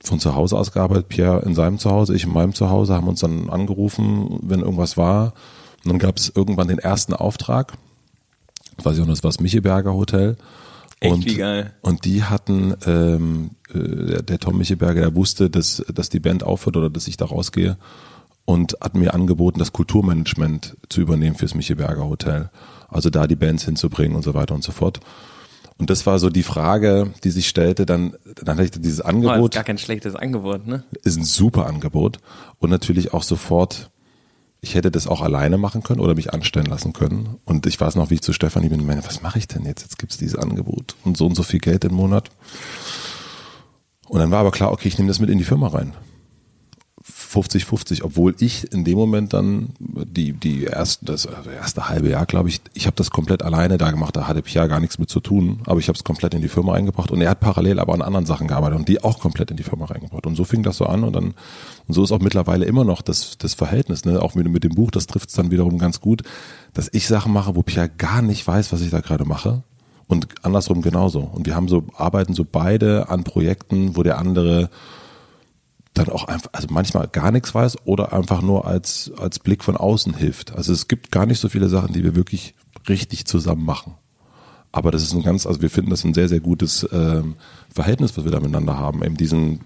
von 0.02 0.20
zu 0.20 0.34
Hause 0.34 0.56
aus 0.56 0.72
gearbeitet, 0.72 1.08
Pierre 1.08 1.42
in 1.44 1.54
seinem 1.54 1.78
Zuhause, 1.78 2.14
ich 2.14 2.24
in 2.24 2.32
meinem 2.32 2.54
Zuhause, 2.54 2.94
haben 2.94 3.08
uns 3.08 3.20
dann 3.20 3.50
angerufen, 3.50 4.38
wenn 4.42 4.60
irgendwas 4.60 4.96
war. 4.96 5.34
Und 5.84 5.92
dann 5.92 5.98
gab 5.98 6.16
es 6.16 6.32
irgendwann 6.34 6.68
den 6.68 6.78
ersten 6.78 7.14
Auftrag. 7.14 7.74
Das 8.76 8.84
weiß 8.84 8.96
ich 8.96 9.02
auch 9.02 9.06
noch, 9.06 9.14
das 9.14 9.24
war 9.24 9.30
das 9.30 9.40
Micheberger 9.40 9.94
Hotel. 9.94 10.36
Echt, 11.00 11.12
und, 11.12 11.24
wie 11.26 11.36
geil. 11.36 11.74
Und 11.82 12.04
die 12.04 12.24
hatten, 12.24 12.74
ähm, 12.86 13.50
äh, 13.72 14.22
der 14.22 14.38
Tom 14.38 14.58
Micheberger, 14.58 15.00
der 15.00 15.14
wusste, 15.14 15.50
dass, 15.50 15.84
dass 15.92 16.08
die 16.08 16.20
Band 16.20 16.42
aufhört 16.42 16.76
oder 16.76 16.90
dass 16.90 17.08
ich 17.08 17.16
da 17.16 17.26
rausgehe 17.26 17.76
und 18.44 18.76
hat 18.80 18.94
mir 18.94 19.12
angeboten, 19.12 19.58
das 19.58 19.72
Kulturmanagement 19.72 20.76
zu 20.88 21.00
übernehmen 21.00 21.36
fürs 21.36 21.54
Micheberger 21.54 22.08
Hotel. 22.08 22.50
Also 22.88 23.10
da 23.10 23.26
die 23.26 23.36
Bands 23.36 23.64
hinzubringen 23.64 24.16
und 24.16 24.22
so 24.22 24.34
weiter 24.34 24.54
und 24.54 24.64
so 24.64 24.72
fort. 24.72 25.00
Und 25.78 25.90
das 25.90 26.06
war 26.06 26.18
so 26.18 26.30
die 26.30 26.42
Frage, 26.42 27.12
die 27.22 27.30
sich 27.30 27.48
stellte, 27.48 27.84
dann, 27.84 28.14
dann 28.42 28.56
hatte 28.56 28.64
ich 28.64 28.70
dieses 28.70 29.00
Oh, 29.00 29.04
das 29.04 29.14
ist 29.14 29.26
Angebot, 29.26 29.54
gar 29.54 29.64
kein 29.64 29.78
schlechtes 29.78 30.14
Angebot, 30.14 30.66
ne? 30.66 30.84
ist 31.02 31.18
ein 31.18 31.24
super 31.24 31.66
Angebot 31.66 32.18
und 32.58 32.70
natürlich 32.70 33.12
auch 33.12 33.22
sofort, 33.22 33.90
ich 34.62 34.74
hätte 34.74 34.90
das 34.90 35.06
auch 35.06 35.20
alleine 35.20 35.58
machen 35.58 35.82
können 35.82 36.00
oder 36.00 36.14
mich 36.14 36.32
anstellen 36.32 36.66
lassen 36.66 36.94
können. 36.94 37.36
Und 37.44 37.66
ich 37.66 37.78
weiß 37.78 37.94
noch, 37.96 38.08
wie 38.08 38.14
ich 38.14 38.22
zu 38.22 38.32
Stefanie 38.32 38.70
bin, 38.70 38.86
meine, 38.86 39.04
was 39.04 39.20
mache 39.20 39.38
ich 39.38 39.48
denn 39.48 39.66
jetzt? 39.66 39.82
Jetzt 39.82 39.98
gibt's 39.98 40.16
dieses 40.16 40.36
Angebot 40.36 40.96
und 41.04 41.18
so 41.18 41.26
und 41.26 41.34
so 41.34 41.42
viel 41.42 41.60
Geld 41.60 41.84
im 41.84 41.94
Monat. 41.94 42.30
Und 44.08 44.20
dann 44.20 44.30
war 44.30 44.40
aber 44.40 44.52
klar, 44.52 44.72
okay, 44.72 44.88
ich 44.88 44.96
nehme 44.96 45.08
das 45.08 45.20
mit 45.20 45.28
in 45.28 45.38
die 45.38 45.44
Firma 45.44 45.68
rein. 45.68 45.92
50-50, 47.26 48.02
obwohl 48.02 48.34
ich 48.38 48.72
in 48.72 48.84
dem 48.84 48.96
Moment 48.96 49.32
dann 49.32 49.70
die, 49.78 50.32
die 50.32 50.66
ersten, 50.66 51.06
das 51.06 51.26
also 51.26 51.50
erste 51.50 51.88
halbe 51.88 52.08
Jahr, 52.08 52.26
glaube 52.26 52.48
ich, 52.48 52.60
ich 52.74 52.86
habe 52.86 52.96
das 52.96 53.10
komplett 53.10 53.42
alleine 53.42 53.78
da 53.78 53.90
gemacht, 53.90 54.16
da 54.16 54.28
hatte 54.28 54.42
ich 54.44 54.54
ja 54.54 54.66
gar 54.66 54.80
nichts 54.80 54.98
mit 54.98 55.10
zu 55.10 55.20
tun, 55.20 55.60
aber 55.66 55.80
ich 55.80 55.88
habe 55.88 55.96
es 55.96 56.04
komplett 56.04 56.34
in 56.34 56.42
die 56.42 56.48
Firma 56.48 56.74
eingebracht 56.74 57.10
und 57.10 57.20
er 57.20 57.30
hat 57.30 57.40
parallel 57.40 57.80
aber 57.80 57.94
an 57.94 58.02
anderen 58.02 58.26
Sachen 58.26 58.48
gearbeitet 58.48 58.78
und 58.78 58.88
die 58.88 59.02
auch 59.02 59.18
komplett 59.18 59.50
in 59.50 59.56
die 59.56 59.62
Firma 59.62 59.86
reingebracht. 59.86 60.26
Und 60.26 60.36
so 60.36 60.44
fing 60.44 60.62
das 60.62 60.76
so 60.76 60.86
an 60.86 61.04
und 61.04 61.14
dann, 61.14 61.34
und 61.86 61.94
so 61.94 62.04
ist 62.04 62.12
auch 62.12 62.20
mittlerweile 62.20 62.64
immer 62.64 62.84
noch 62.84 63.02
das, 63.02 63.38
das 63.38 63.54
Verhältnis, 63.54 64.04
ne? 64.04 64.22
auch 64.22 64.34
mit, 64.34 64.48
mit 64.48 64.64
dem 64.64 64.74
Buch, 64.74 64.90
das 64.90 65.06
trifft 65.06 65.28
es 65.28 65.34
dann 65.34 65.50
wiederum 65.50 65.78
ganz 65.78 66.00
gut, 66.00 66.22
dass 66.72 66.88
ich 66.92 67.06
Sachen 67.06 67.32
mache, 67.32 67.56
wo 67.56 67.62
Pierre 67.62 67.88
gar 67.88 68.22
nicht 68.22 68.46
weiß, 68.46 68.72
was 68.72 68.80
ich 68.80 68.90
da 68.90 69.00
gerade 69.00 69.24
mache. 69.24 69.62
Und 70.08 70.28
andersrum 70.42 70.82
genauso. 70.82 71.20
Und 71.20 71.46
wir 71.46 71.56
haben 71.56 71.66
so, 71.66 71.84
arbeiten 71.96 72.32
so 72.32 72.46
beide 72.50 73.08
an 73.08 73.24
Projekten, 73.24 73.96
wo 73.96 74.04
der 74.04 74.18
andere 74.18 74.70
dann 75.98 76.08
auch 76.08 76.24
einfach, 76.24 76.50
also 76.52 76.68
manchmal 76.70 77.08
gar 77.08 77.30
nichts 77.30 77.54
weiß 77.54 77.78
oder 77.84 78.12
einfach 78.12 78.42
nur 78.42 78.66
als, 78.66 79.10
als 79.18 79.38
Blick 79.38 79.64
von 79.64 79.76
außen 79.76 80.14
hilft. 80.14 80.54
Also 80.54 80.72
es 80.72 80.88
gibt 80.88 81.10
gar 81.10 81.26
nicht 81.26 81.40
so 81.40 81.48
viele 81.48 81.68
Sachen, 81.68 81.92
die 81.92 82.04
wir 82.04 82.14
wirklich 82.14 82.54
richtig 82.88 83.24
zusammen 83.26 83.64
machen. 83.64 83.94
Aber 84.72 84.90
das 84.90 85.02
ist 85.02 85.14
ein 85.14 85.22
ganz, 85.22 85.46
also 85.46 85.62
wir 85.62 85.70
finden 85.70 85.90
das 85.90 86.04
ein 86.04 86.14
sehr, 86.14 86.28
sehr 86.28 86.40
gutes 86.40 86.86
ähm, 86.92 87.36
Verhältnis, 87.72 88.16
was 88.16 88.24
wir 88.24 88.32
da 88.32 88.40
miteinander 88.40 88.78
haben, 88.78 89.02
eben 89.02 89.16
diesen 89.16 89.60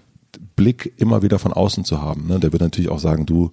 Blick 0.55 0.93
immer 0.97 1.21
wieder 1.21 1.37
von 1.37 1.51
außen 1.51 1.83
zu 1.83 2.01
haben. 2.01 2.27
Ne? 2.27 2.39
Der 2.39 2.53
wird 2.53 2.61
natürlich 2.61 2.89
auch 2.89 2.99
sagen, 2.99 3.25
du, 3.25 3.51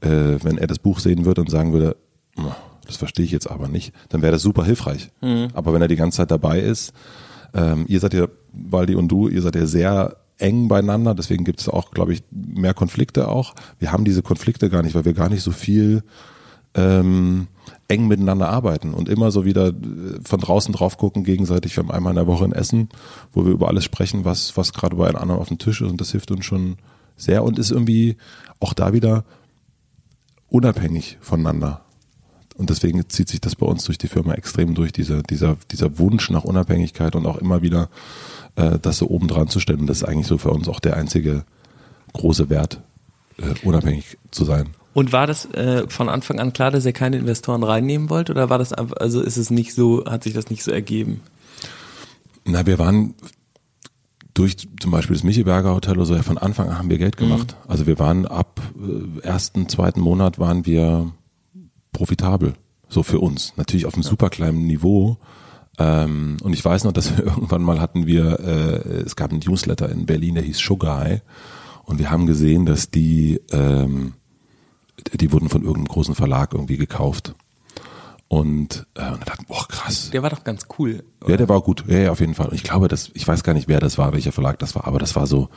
äh, 0.00 0.38
wenn 0.42 0.58
er 0.58 0.68
das 0.68 0.78
Buch 0.78 1.00
sehen 1.00 1.24
würde 1.24 1.40
und 1.40 1.50
sagen 1.50 1.72
würde, 1.72 1.96
"Hm, 2.36 2.52
das 2.86 2.96
verstehe 2.96 3.24
ich 3.24 3.32
jetzt 3.32 3.50
aber 3.50 3.66
nicht, 3.66 3.92
dann 4.10 4.22
wäre 4.22 4.32
das 4.32 4.42
super 4.42 4.64
hilfreich. 4.64 5.10
Aber 5.54 5.74
wenn 5.74 5.82
er 5.82 5.88
die 5.88 5.96
ganze 5.96 6.18
Zeit 6.18 6.30
dabei 6.30 6.60
ist, 6.60 6.92
ähm, 7.52 7.84
ihr 7.88 7.98
seid 7.98 8.14
ja, 8.14 8.28
Waldi 8.52 8.94
und 8.94 9.08
du, 9.08 9.28
ihr 9.28 9.42
seid 9.42 9.56
ja 9.56 9.66
sehr 9.66 10.16
eng 10.38 10.68
beieinander, 10.68 11.14
deswegen 11.14 11.44
gibt 11.44 11.60
es 11.60 11.68
auch, 11.68 11.90
glaube 11.90 12.12
ich, 12.12 12.22
mehr 12.30 12.74
Konflikte 12.74 13.28
auch. 13.28 13.54
Wir 13.78 13.92
haben 13.92 14.04
diese 14.04 14.22
Konflikte 14.22 14.68
gar 14.68 14.82
nicht, 14.82 14.94
weil 14.94 15.04
wir 15.04 15.14
gar 15.14 15.28
nicht 15.28 15.42
so 15.42 15.50
viel 15.50 16.02
ähm, 16.74 17.48
eng 17.88 18.06
miteinander 18.06 18.48
arbeiten 18.48 18.92
und 18.92 19.08
immer 19.08 19.30
so 19.30 19.44
wieder 19.44 19.68
äh, 19.68 19.72
von 20.24 20.40
draußen 20.40 20.74
drauf 20.74 20.98
gucken 20.98 21.24
gegenseitig. 21.24 21.76
Wir 21.76 21.84
haben 21.84 21.90
einmal 21.90 22.10
in 22.12 22.16
der 22.16 22.26
Woche 22.26 22.44
ein 22.44 22.52
Essen, 22.52 22.88
wo 23.32 23.44
wir 23.44 23.52
über 23.52 23.68
alles 23.68 23.84
sprechen, 23.84 24.24
was, 24.24 24.56
was 24.56 24.72
gerade 24.72 24.96
bei 24.96 25.08
einem 25.08 25.16
anderen 25.16 25.40
auf 25.40 25.48
dem 25.48 25.58
Tisch 25.58 25.80
ist 25.80 25.90
und 25.90 26.00
das 26.00 26.12
hilft 26.12 26.30
uns 26.30 26.44
schon 26.44 26.76
sehr 27.16 27.42
und 27.42 27.58
ist 27.58 27.70
irgendwie 27.70 28.16
auch 28.60 28.74
da 28.74 28.92
wieder 28.92 29.24
unabhängig 30.48 31.18
voneinander. 31.20 31.82
Und 32.56 32.70
deswegen 32.70 33.08
zieht 33.08 33.28
sich 33.28 33.40
das 33.40 33.56
bei 33.56 33.66
uns 33.66 33.84
durch 33.84 33.98
die 33.98 34.08
Firma 34.08 34.32
extrem 34.34 34.74
durch, 34.74 34.92
dieser, 34.92 35.22
dieser, 35.22 35.56
dieser 35.70 35.98
Wunsch 35.98 36.30
nach 36.30 36.44
Unabhängigkeit 36.44 37.14
und 37.14 37.26
auch 37.26 37.36
immer 37.36 37.60
wieder 37.62 37.90
äh, 38.56 38.78
das 38.80 38.98
so 38.98 39.08
oben 39.08 39.28
dran 39.28 39.48
zu 39.48 39.60
stellen. 39.60 39.80
Und 39.80 39.86
das 39.86 39.98
ist 39.98 40.04
eigentlich 40.04 40.26
so 40.26 40.38
für 40.38 40.50
uns 40.50 40.68
auch 40.68 40.80
der 40.80 40.96
einzige 40.96 41.44
große 42.12 42.50
Wert, 42.50 42.80
äh, 43.38 43.54
unabhängig 43.66 44.18
zu 44.30 44.44
sein. 44.44 44.70
Und 44.94 45.12
war 45.12 45.26
das 45.26 45.44
äh, 45.52 45.86
von 45.88 46.08
Anfang 46.08 46.40
an 46.40 46.54
klar, 46.54 46.70
dass 46.70 46.86
ihr 46.86 46.94
keine 46.94 47.18
Investoren 47.18 47.62
reinnehmen 47.62 48.08
wollt? 48.08 48.30
Oder 48.30 48.48
war 48.48 48.58
das 48.58 48.72
einfach, 48.72 48.96
also 48.96 49.20
ist 49.20 49.36
es 49.36 49.50
nicht 49.50 49.74
so, 49.74 50.04
hat 50.06 50.24
sich 50.24 50.32
das 50.32 50.48
nicht 50.48 50.62
so 50.62 50.70
ergeben? 50.70 51.20
Na, 52.46 52.64
wir 52.64 52.78
waren 52.78 53.14
durch 54.32 54.56
zum 54.80 54.90
Beispiel 54.90 55.16
das 55.16 55.22
Micheberger 55.22 55.74
Hotel 55.74 55.96
oder 55.96 56.06
so, 56.06 56.14
ja, 56.14 56.22
von 56.22 56.38
Anfang 56.38 56.68
an 56.68 56.78
haben 56.78 56.90
wir 56.90 56.98
Geld 56.98 57.16
gemacht. 57.16 57.56
Also 57.68 57.86
wir 57.86 57.98
waren 57.98 58.26
ab 58.26 58.60
äh, 58.78 59.20
ersten, 59.20 59.68
zweiten 59.68 60.00
Monat 60.00 60.38
waren 60.38 60.64
wir 60.64 61.12
profitabel. 61.92 62.54
So 62.88 63.02
für 63.02 63.18
uns. 63.18 63.52
Natürlich 63.56 63.86
auf 63.86 63.94
einem 63.94 64.02
super 64.02 64.30
kleinen 64.30 64.66
Niveau. 64.66 65.18
Ähm, 65.78 66.38
und 66.42 66.52
ich 66.52 66.64
weiß 66.64 66.84
noch, 66.84 66.92
dass 66.92 67.16
wir 67.16 67.24
irgendwann 67.26 67.62
mal 67.62 67.80
hatten 67.80 68.06
wir, 68.06 68.40
äh, 68.40 69.00
es 69.00 69.16
gab 69.16 69.30
einen 69.30 69.42
Newsletter 69.46 69.88
in 69.88 70.06
Berlin, 70.06 70.34
der 70.34 70.44
hieß 70.44 70.58
Sugar 70.58 70.98
High. 70.98 71.22
Und 71.84 71.98
wir 71.98 72.10
haben 72.10 72.26
gesehen, 72.26 72.66
dass 72.66 72.90
die, 72.90 73.40
ähm, 73.52 74.14
die 75.12 75.30
wurden 75.32 75.48
von 75.48 75.62
irgendeinem 75.62 75.88
großen 75.88 76.14
Verlag 76.14 76.52
irgendwie 76.52 76.76
gekauft. 76.76 77.34
Und, 78.28 78.86
äh, 78.94 79.02
und 79.02 79.20
dann 79.20 79.24
dachten, 79.24 79.44
boah, 79.46 79.66
krass. 79.68 80.10
Der 80.10 80.22
war 80.22 80.30
doch 80.30 80.42
ganz 80.42 80.66
cool. 80.78 81.04
Ja, 81.28 81.36
der 81.36 81.48
war 81.48 81.60
gut. 81.60 81.84
Ja, 81.86 81.98
ja, 81.98 82.10
auf 82.10 82.20
jeden 82.20 82.34
Fall. 82.34 82.48
Und 82.48 82.54
ich 82.54 82.64
glaube, 82.64 82.88
dass, 82.88 83.10
ich 83.14 83.26
weiß 83.26 83.44
gar 83.44 83.54
nicht, 83.54 83.68
wer 83.68 83.78
das 83.78 83.98
war, 83.98 84.12
welcher 84.12 84.32
Verlag 84.32 84.58
das 84.58 84.74
war, 84.74 84.86
aber 84.86 84.98
das 84.98 85.14
war 85.14 85.28
so, 85.28 85.48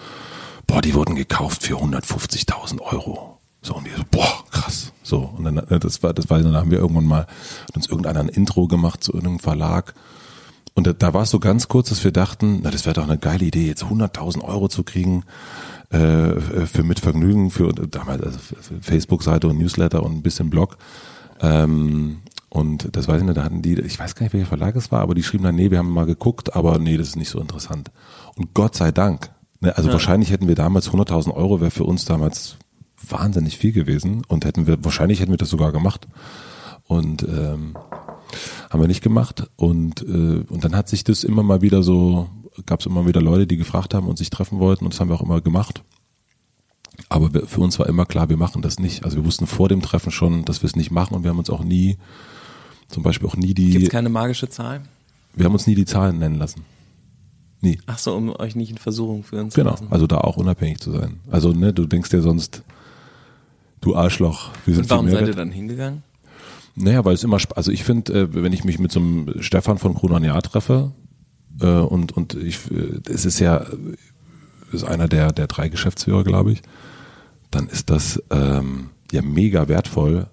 boah, 0.68 0.82
die 0.82 0.94
wurden 0.94 1.16
gekauft 1.16 1.64
für 1.64 1.78
150.000 1.78 2.80
Euro. 2.82 3.39
So, 3.62 3.76
und 3.76 3.86
wir 3.86 3.96
so, 3.98 4.04
boah, 4.10 4.44
krass. 4.52 4.94
So, 5.04 5.20
und 5.38 5.44
dann, 5.44 5.58
äh, 5.58 5.80
das 5.80 6.02
war, 6.02 6.14
das 6.14 6.30
war, 6.30 6.40
dann 6.42 6.56
haben 6.56 6.72
wir 6.72 6.80
irgendwann 6.80 7.06
mal, 7.06 7.22
hat 7.68 7.76
uns 7.76 7.88
irgendeiner 7.88 8.22
ein 8.22 8.30
Intro 8.30 8.68
gemacht 8.68 9.04
zu 9.04 9.12
irgendeinem 9.14 9.40
Verlag. 9.40 9.94
Und 10.76 10.88
da, 10.88 10.94
da 10.94 11.14
war 11.14 11.24
es 11.24 11.30
so 11.32 11.40
ganz 11.40 11.68
kurz, 11.68 11.90
dass 11.90 12.04
wir 12.04 12.12
dachten, 12.12 12.62
na, 12.64 12.72
das 12.72 12.86
wäre 12.86 12.94
doch 12.94 13.04
eine 13.04 13.18
geile 13.18 13.44
Idee, 13.46 13.68
jetzt 13.68 13.84
100.000 13.84 14.42
Euro 14.44 14.70
zu 14.70 14.84
kriegen, 14.84 15.24
äh, 15.90 16.40
für 16.40 16.84
mit 16.84 17.00
Vergnügen, 17.00 17.52
für 17.52 17.74
damals 17.74 18.24
also 18.24 18.40
Facebook-Seite 18.80 19.48
und 19.48 19.58
Newsletter 19.58 20.04
und 20.04 20.14
ein 20.14 20.22
bisschen 20.22 20.50
Blog. 20.50 20.78
Ähm, 21.42 22.20
und 22.50 22.96
das 22.96 23.08
weiß 23.08 23.20
ich 23.22 23.28
nicht, 23.28 23.38
da 23.38 23.44
hatten 23.44 23.62
die, 23.62 23.80
ich 23.80 24.00
weiß 24.00 24.16
gar 24.16 24.24
nicht, 24.24 24.34
welcher 24.34 24.48
Verlag 24.48 24.76
es 24.76 24.92
war, 24.92 25.02
aber 25.02 25.16
die 25.16 25.24
schrieben 25.24 25.44
dann, 25.44 25.56
nee, 25.56 25.70
wir 25.70 25.80
haben 25.80 25.90
mal 25.92 26.06
geguckt, 26.06 26.56
aber 26.56 26.80
nee, 26.80 26.98
das 26.98 27.10
ist 27.10 27.16
nicht 27.16 27.30
so 27.30 27.40
interessant. 27.40 27.92
Und 28.36 28.54
Gott 28.54 28.76
sei 28.76 28.92
Dank. 28.92 29.32
Ne, 29.60 29.76
also 29.76 29.90
Ja. 29.90 29.94
wahrscheinlich 29.94 30.32
hätten 30.32 30.48
wir 30.48 30.56
damals 30.56 30.90
100.000 30.92 31.34
Euro, 31.34 31.60
wäre 31.60 31.72
für 31.72 31.84
uns 31.84 32.06
damals 32.06 32.56
wahnsinnig 33.08 33.58
viel 33.58 33.72
gewesen 33.72 34.24
und 34.28 34.46
hätten 34.46 34.68
wir, 34.68 34.84
wahrscheinlich 34.84 35.20
hätten 35.20 35.32
wir 35.32 35.38
das 35.38 35.50
sogar 35.50 35.72
gemacht. 35.72 36.08
Und 36.88 37.24
ähm, 37.24 37.76
haben 38.70 38.82
wir 38.82 38.88
nicht 38.88 39.04
gemacht. 39.04 39.50
Und, 39.56 40.02
äh, 40.02 40.44
und 40.48 40.64
dann 40.64 40.76
hat 40.76 40.90
sich 40.90 41.04
das 41.04 41.24
immer 41.24 41.44
mal 41.44 41.62
wieder 41.62 41.84
so, 41.84 42.30
gab 42.66 42.80
es 42.80 42.86
immer 42.86 43.06
wieder 43.08 43.22
Leute, 43.22 43.48
die 43.48 43.58
gefragt 43.58 43.94
haben 43.94 44.08
und 44.08 44.18
sich 44.18 44.30
treffen 44.30 44.60
wollten 44.60 44.86
und 44.86 44.94
das 44.94 45.00
haben 45.00 45.10
wir 45.10 45.16
auch 45.16 45.22
immer 45.24 45.42
gemacht. 45.42 45.84
Aber 47.08 47.34
wir, 47.34 47.46
für 47.48 47.62
uns 47.62 47.80
war 47.80 47.88
immer 47.88 48.06
klar, 48.06 48.30
wir 48.30 48.38
machen 48.38 48.62
das 48.62 48.80
nicht. 48.80 49.04
Also 49.06 49.18
wir 49.18 49.26
wussten 49.26 49.48
vor 49.48 49.70
dem 49.70 49.82
Treffen 49.82 50.12
schon, 50.12 50.46
dass 50.46 50.62
wir 50.62 50.68
es 50.68 50.76
nicht 50.76 50.92
machen 50.92 51.16
und 51.16 51.24
wir 51.24 51.30
haben 51.30 51.40
uns 51.40 51.50
auch 51.50 51.64
nie, 51.64 51.98
zum 52.88 53.04
Beispiel 53.04 53.28
auch 53.28 53.36
nie 53.38 53.54
Gibt 53.54 53.60
die, 53.60 53.84
es 53.84 53.90
keine 53.90 54.10
magische 54.10 54.50
Zahl? 54.50 54.82
wir 55.36 55.46
haben 55.46 55.54
uns 55.54 55.68
nie 55.68 55.76
die 55.76 55.86
Zahlen 55.86 56.18
nennen 56.20 56.36
lassen. 56.36 56.66
Nie. 57.62 57.80
Ach 57.88 57.98
so, 58.00 58.16
um 58.16 58.30
euch 58.38 58.56
nicht 58.56 58.72
in 58.72 58.78
Versuchung 58.78 59.24
führen 59.24 59.52
zu 59.52 59.56
Genau, 59.60 59.72
lassen. 59.72 59.88
also 59.90 60.08
da 60.08 60.18
auch 60.20 60.38
unabhängig 60.38 60.80
zu 60.80 60.92
sein. 60.92 61.20
Also 61.30 61.52
ne, 61.52 61.72
du 61.74 61.86
denkst 61.86 62.10
dir 62.10 62.22
sonst, 62.22 62.64
du 63.82 63.96
Arschloch, 63.96 64.52
wir 64.66 64.76
sind 64.76 64.84
Und 64.84 64.90
warum 64.90 65.10
seid 65.10 65.28
ihr 65.28 65.36
dann 65.36 65.52
hingegangen? 65.52 66.04
Naja, 66.76 67.04
weil 67.04 67.14
es 67.14 67.24
immer, 67.24 67.38
also 67.56 67.72
ich 67.72 67.84
finde, 67.84 68.14
äh, 68.14 68.28
wenn 68.34 68.54
ich 68.54 68.64
mich 68.64 68.80
mit 68.80 68.92
so 68.92 69.00
einem 69.00 69.42
Stefan 69.42 69.78
von 69.78 69.96
Kronan 69.96 70.24
Jahr 70.24 70.42
treffe, 70.42 70.92
äh, 71.62 71.66
und, 71.66 72.16
und 72.16 72.36
ich, 72.36 72.72
äh, 72.72 73.02
es 73.10 73.26
ist 73.26 73.40
ja, 73.40 73.66
ist 74.72 74.84
einer 74.84 75.08
der, 75.08 75.32
der 75.32 75.48
drei 75.48 75.70
Geschäftsführer, 75.70 76.24
glaube 76.24 76.52
ich, 76.54 76.62
dann 77.52 77.68
ist 77.68 77.90
das 77.90 78.22
ähm, 78.30 78.92
ja 79.12 79.22
mega 79.22 79.68
wertvoll, 79.68 80.28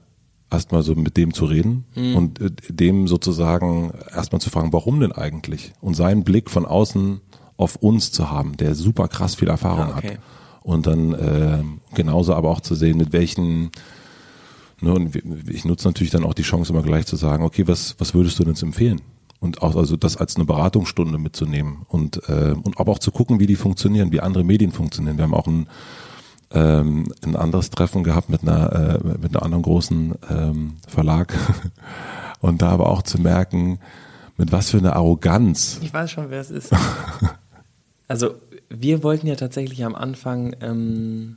erstmal 0.50 0.82
so 0.82 0.94
mit 0.94 1.16
dem 1.16 1.32
zu 1.34 1.46
reden 1.46 1.84
und 2.14 2.40
äh, 2.40 2.50
dem 2.68 3.08
sozusagen 3.08 3.92
erstmal 4.14 4.40
zu 4.40 4.50
fragen, 4.50 4.72
warum 4.72 5.00
denn 5.00 5.12
eigentlich? 5.12 5.72
Und 5.80 5.94
seinen 5.94 6.22
Blick 6.22 6.50
von 6.50 6.66
außen 6.66 7.20
auf 7.56 7.76
uns 7.76 8.12
zu 8.12 8.30
haben, 8.30 8.56
der 8.56 8.74
super 8.74 9.08
krass 9.08 9.34
viel 9.34 9.48
Erfahrung 9.48 9.92
Ah, 9.94 9.98
okay. 9.98 10.10
hat. 10.12 10.18
Und 10.66 10.86
dann 10.86 11.12
äh, 11.14 11.62
genauso 11.94 12.34
aber 12.34 12.50
auch 12.50 12.60
zu 12.60 12.74
sehen, 12.74 12.98
mit 12.98 13.12
welchen 13.12 13.70
Ne, 14.82 14.92
und 14.92 15.16
ich 15.48 15.64
nutze 15.64 15.88
natürlich 15.88 16.10
dann 16.10 16.22
auch 16.22 16.34
die 16.34 16.42
Chance 16.42 16.70
immer 16.70 16.82
gleich 16.82 17.06
zu 17.06 17.16
sagen, 17.16 17.44
okay, 17.44 17.66
was, 17.66 17.94
was 17.96 18.12
würdest 18.12 18.38
du 18.38 18.44
denn 18.44 18.52
jetzt 18.52 18.62
empfehlen? 18.62 19.00
und 19.40 19.62
auch 19.62 19.76
also 19.76 19.96
das 19.96 20.16
als 20.16 20.36
eine 20.36 20.44
Beratungsstunde 20.44 21.18
mitzunehmen 21.18 21.84
und 21.88 22.28
äh, 22.28 22.54
und 22.62 22.78
aber 22.78 22.92
auch 22.92 22.98
zu 22.98 23.10
gucken, 23.10 23.40
wie 23.40 23.46
die 23.46 23.56
funktionieren, 23.56 24.12
wie 24.12 24.20
andere 24.20 24.44
Medien 24.44 24.72
funktionieren. 24.72 25.18
Wir 25.18 25.24
haben 25.24 25.34
auch 25.34 25.46
ein 25.46 25.68
ähm, 26.52 27.12
ein 27.24 27.36
anderes 27.36 27.70
Treffen 27.70 28.02
gehabt 28.02 28.28
mit 28.28 28.42
einer 28.42 28.72
äh, 28.72 29.18
mit 29.18 29.36
einem 29.36 29.42
anderen 29.42 29.62
großen 29.62 30.14
ähm, 30.30 30.76
Verlag 30.88 31.34
und 32.40 32.62
da 32.62 32.70
aber 32.70 32.88
auch 32.88 33.02
zu 33.02 33.20
merken, 33.20 33.78
mit 34.36 34.52
was 34.52 34.70
für 34.70 34.78
einer 34.78 34.96
Arroganz. 34.96 35.80
Ich 35.82 35.92
weiß 35.92 36.10
schon, 36.10 36.30
wer 36.30 36.40
es 36.40 36.50
ist. 36.50 36.72
also 38.08 38.34
wir 38.68 39.02
wollten 39.02 39.26
ja 39.26 39.36
tatsächlich 39.36 39.84
am 39.84 39.94
Anfang, 39.94 40.54
ähm, 40.60 41.36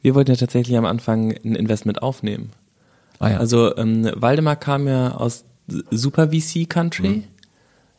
wir 0.00 0.14
wollten 0.14 0.30
ja 0.30 0.36
tatsächlich 0.36 0.76
am 0.76 0.84
Anfang 0.84 1.32
ein 1.32 1.54
Investment 1.54 2.02
aufnehmen. 2.02 2.50
Ah, 3.18 3.30
ja. 3.30 3.36
Also 3.38 3.76
ähm, 3.76 4.10
Waldemar 4.14 4.56
kam 4.56 4.86
ja 4.88 5.12
aus 5.12 5.44
Super 5.90 6.28
VC 6.30 6.68
Country. 6.68 7.08
Mhm. 7.08 7.24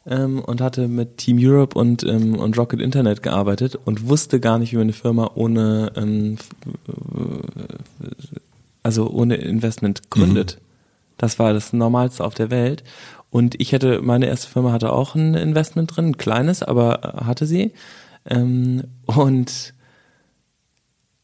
Ähm, 0.05 0.39
und 0.41 0.59
hatte 0.59 0.89
mit 0.89 1.15
Team 1.15 1.37
Europe 1.39 1.79
und, 1.79 2.03
ähm, 2.03 2.35
und 2.35 2.57
Rocket 2.57 2.81
Internet 2.81 3.23
gearbeitet 3.23 3.79
und 3.85 4.09
wusste 4.09 4.41
gar 4.41 4.59
nicht, 4.59 4.73
wie 4.73 4.75
man 4.75 4.87
eine 4.87 4.91
Firma 4.91 5.31
ohne 5.35 5.93
ähm, 5.95 6.37
also 8.83 9.09
ohne 9.09 9.35
Investment 9.35 10.09
gründet. 10.09 10.57
Mhm. 10.59 10.65
Das 11.17 11.39
war 11.39 11.53
das 11.53 11.73
Normalste 11.73 12.23
auf 12.23 12.33
der 12.33 12.51
Welt. 12.51 12.83
Und 13.31 13.59
ich 13.59 13.71
hätte, 13.71 14.01
meine 14.01 14.27
erste 14.27 14.47
Firma 14.47 14.71
hatte 14.71 14.91
auch 14.91 15.15
ein 15.15 15.33
Investment 15.33 15.95
drin, 15.95 16.09
ein 16.09 16.17
kleines, 16.17 16.61
aber 16.61 17.23
hatte 17.25 17.47
sie. 17.47 17.71
Ähm, 18.25 18.83
und 19.05 19.73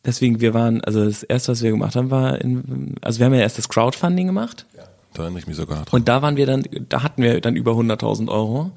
deswegen, 0.05 0.41
wir 0.41 0.53
waren, 0.53 0.81
also 0.81 1.05
das 1.05 1.23
erste, 1.23 1.51
was 1.51 1.61
wir 1.61 1.71
gemacht 1.71 1.95
haben, 1.95 2.11
war, 2.11 2.39
in, 2.41 2.95
also 3.01 3.19
wir 3.19 3.25
haben 3.25 3.33
ja 3.33 3.41
erst 3.41 3.57
das 3.57 3.69
Crowdfunding 3.69 4.27
gemacht. 4.27 4.65
Ja, 4.75 4.83
da 5.13 5.23
erinnere 5.23 5.39
ich 5.39 5.47
mich 5.47 5.57
sogar 5.57 5.85
dran. 5.85 5.87
Und 5.91 6.07
da 6.07 6.21
waren 6.21 6.37
wir 6.37 6.45
dann, 6.45 6.63
da 6.89 7.03
hatten 7.03 7.21
wir 7.21 7.41
dann 7.41 7.55
über 7.55 7.71
100.000 7.73 8.29
Euro. 8.29 8.71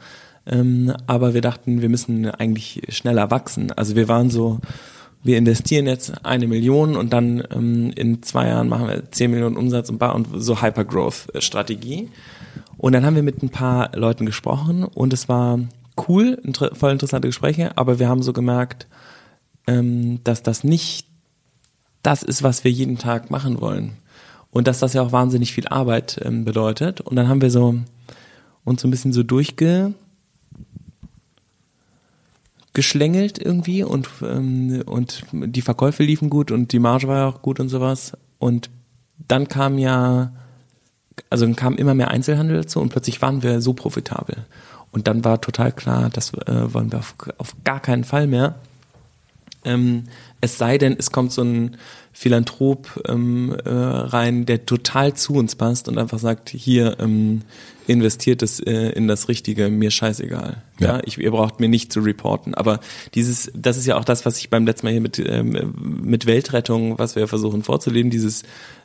Ähm, 0.46 0.92
aber 1.06 1.34
wir 1.34 1.40
dachten, 1.40 1.82
wir 1.82 1.88
müssen 1.88 2.26
eigentlich 2.26 2.82
schneller 2.88 3.30
wachsen. 3.30 3.70
Also 3.72 3.94
wir 3.94 4.08
waren 4.08 4.28
so, 4.28 4.58
wir 5.22 5.38
investieren 5.38 5.86
jetzt 5.86 6.24
eine 6.24 6.48
Million 6.48 6.96
und 6.96 7.12
dann 7.12 7.44
ähm, 7.54 7.92
in 7.94 8.22
zwei 8.22 8.48
Jahren 8.48 8.68
machen 8.68 8.88
wir 8.88 9.10
10 9.10 9.30
Millionen 9.30 9.56
Umsatz 9.56 9.88
und, 9.88 10.02
und 10.02 10.26
so 10.42 10.60
Hypergrowth-Strategie. 10.60 12.08
Und 12.76 12.92
dann 12.92 13.06
haben 13.06 13.14
wir 13.14 13.22
mit 13.22 13.42
ein 13.42 13.50
paar 13.50 13.96
Leuten 13.96 14.26
gesprochen 14.26 14.82
und 14.82 15.12
es 15.12 15.28
war 15.28 15.60
cool, 16.08 16.38
inter 16.42 16.74
voll 16.74 16.92
interessante 16.92 17.28
Gespräche, 17.28 17.76
aber 17.76 17.98
wir 17.98 18.08
haben 18.08 18.22
so 18.22 18.32
gemerkt, 18.32 18.86
ähm, 19.66 20.22
dass 20.24 20.42
das 20.42 20.64
nicht 20.64 21.06
das 22.02 22.22
ist, 22.22 22.42
was 22.42 22.64
wir 22.64 22.70
jeden 22.70 22.98
Tag 22.98 23.30
machen 23.30 23.60
wollen. 23.60 23.92
Und 24.50 24.66
dass 24.66 24.80
das 24.80 24.92
ja 24.92 25.02
auch 25.02 25.12
wahnsinnig 25.12 25.52
viel 25.52 25.66
Arbeit 25.68 26.20
ähm, 26.22 26.44
bedeutet. 26.44 27.00
Und 27.00 27.16
dann 27.16 27.28
haben 27.28 27.40
wir 27.40 27.50
so 27.50 27.76
uns 28.64 28.82
so 28.82 28.88
ein 28.88 28.90
bisschen 28.90 29.12
so 29.12 29.22
durchge 29.22 29.94
geschlängelt 32.74 33.38
irgendwie 33.38 33.82
und 33.82 34.08
ähm, 34.22 34.82
und 34.86 35.24
die 35.32 35.60
Verkäufe 35.60 36.04
liefen 36.04 36.30
gut 36.30 36.50
und 36.50 36.72
die 36.72 36.78
Marge 36.78 37.06
war 37.06 37.18
ja 37.18 37.26
auch 37.28 37.42
gut 37.42 37.60
und 37.60 37.68
sowas 37.68 38.12
und 38.38 38.70
dann 39.28 39.48
kam 39.48 39.76
ja 39.76 40.32
also 41.28 41.50
kam 41.52 41.76
immer 41.76 41.92
mehr 41.92 42.10
Einzelhandel 42.10 42.56
dazu 42.56 42.80
und 42.80 42.88
plötzlich 42.88 43.20
waren 43.20 43.42
wir 43.42 43.60
so 43.60 43.74
profitabel 43.74 44.46
und 44.92 45.08
dann 45.08 45.24
war 45.24 45.40
total 45.40 45.72
klar, 45.72 46.10
das 46.10 46.32
äh, 46.34 46.72
wollen 46.72 46.92
wir 46.92 46.98
auf, 46.98 47.14
auf 47.38 47.56
gar 47.64 47.80
keinen 47.80 48.04
Fall 48.04 48.26
mehr. 48.26 48.54
Ähm, 49.64 50.04
es 50.40 50.58
sei 50.58 50.76
denn, 50.78 50.96
es 50.98 51.10
kommt 51.10 51.32
so 51.32 51.42
ein 51.42 51.76
Philanthrop 52.12 53.02
ähm, 53.08 53.56
äh, 53.64 53.70
rein, 53.70 54.44
der 54.44 54.66
total 54.66 55.14
zu 55.14 55.34
uns 55.34 55.56
passt 55.56 55.88
und 55.88 55.98
einfach 55.98 56.18
sagt, 56.18 56.50
hier 56.50 56.98
ähm, 57.00 57.42
investiert 57.86 58.42
es 58.42 58.60
äh, 58.60 58.90
in 58.90 59.08
das 59.08 59.28
Richtige, 59.28 59.68
mir 59.68 59.90
scheißegal. 59.90 60.62
Ja, 60.78 60.86
ja 60.86 61.00
ich, 61.04 61.18
ihr 61.18 61.30
braucht 61.30 61.60
mir 61.60 61.68
nicht 61.68 61.92
zu 61.92 62.00
reporten. 62.00 62.54
Aber 62.54 62.80
dieses, 63.14 63.50
das 63.54 63.76
ist 63.76 63.86
ja 63.86 63.96
auch 63.96 64.04
das, 64.04 64.24
was 64.26 64.38
ich 64.38 64.50
beim 64.50 64.66
letzten 64.66 64.86
Mal 64.86 64.92
hier 64.92 65.00
mit 65.00 65.18
ähm, 65.18 65.74
mit 66.02 66.26
Weltrettung, 66.26 66.98
was 66.98 67.16
wir 67.16 67.26
versuchen 67.28 67.62
vorzuleben, 67.62 68.10
dieses 68.10 68.42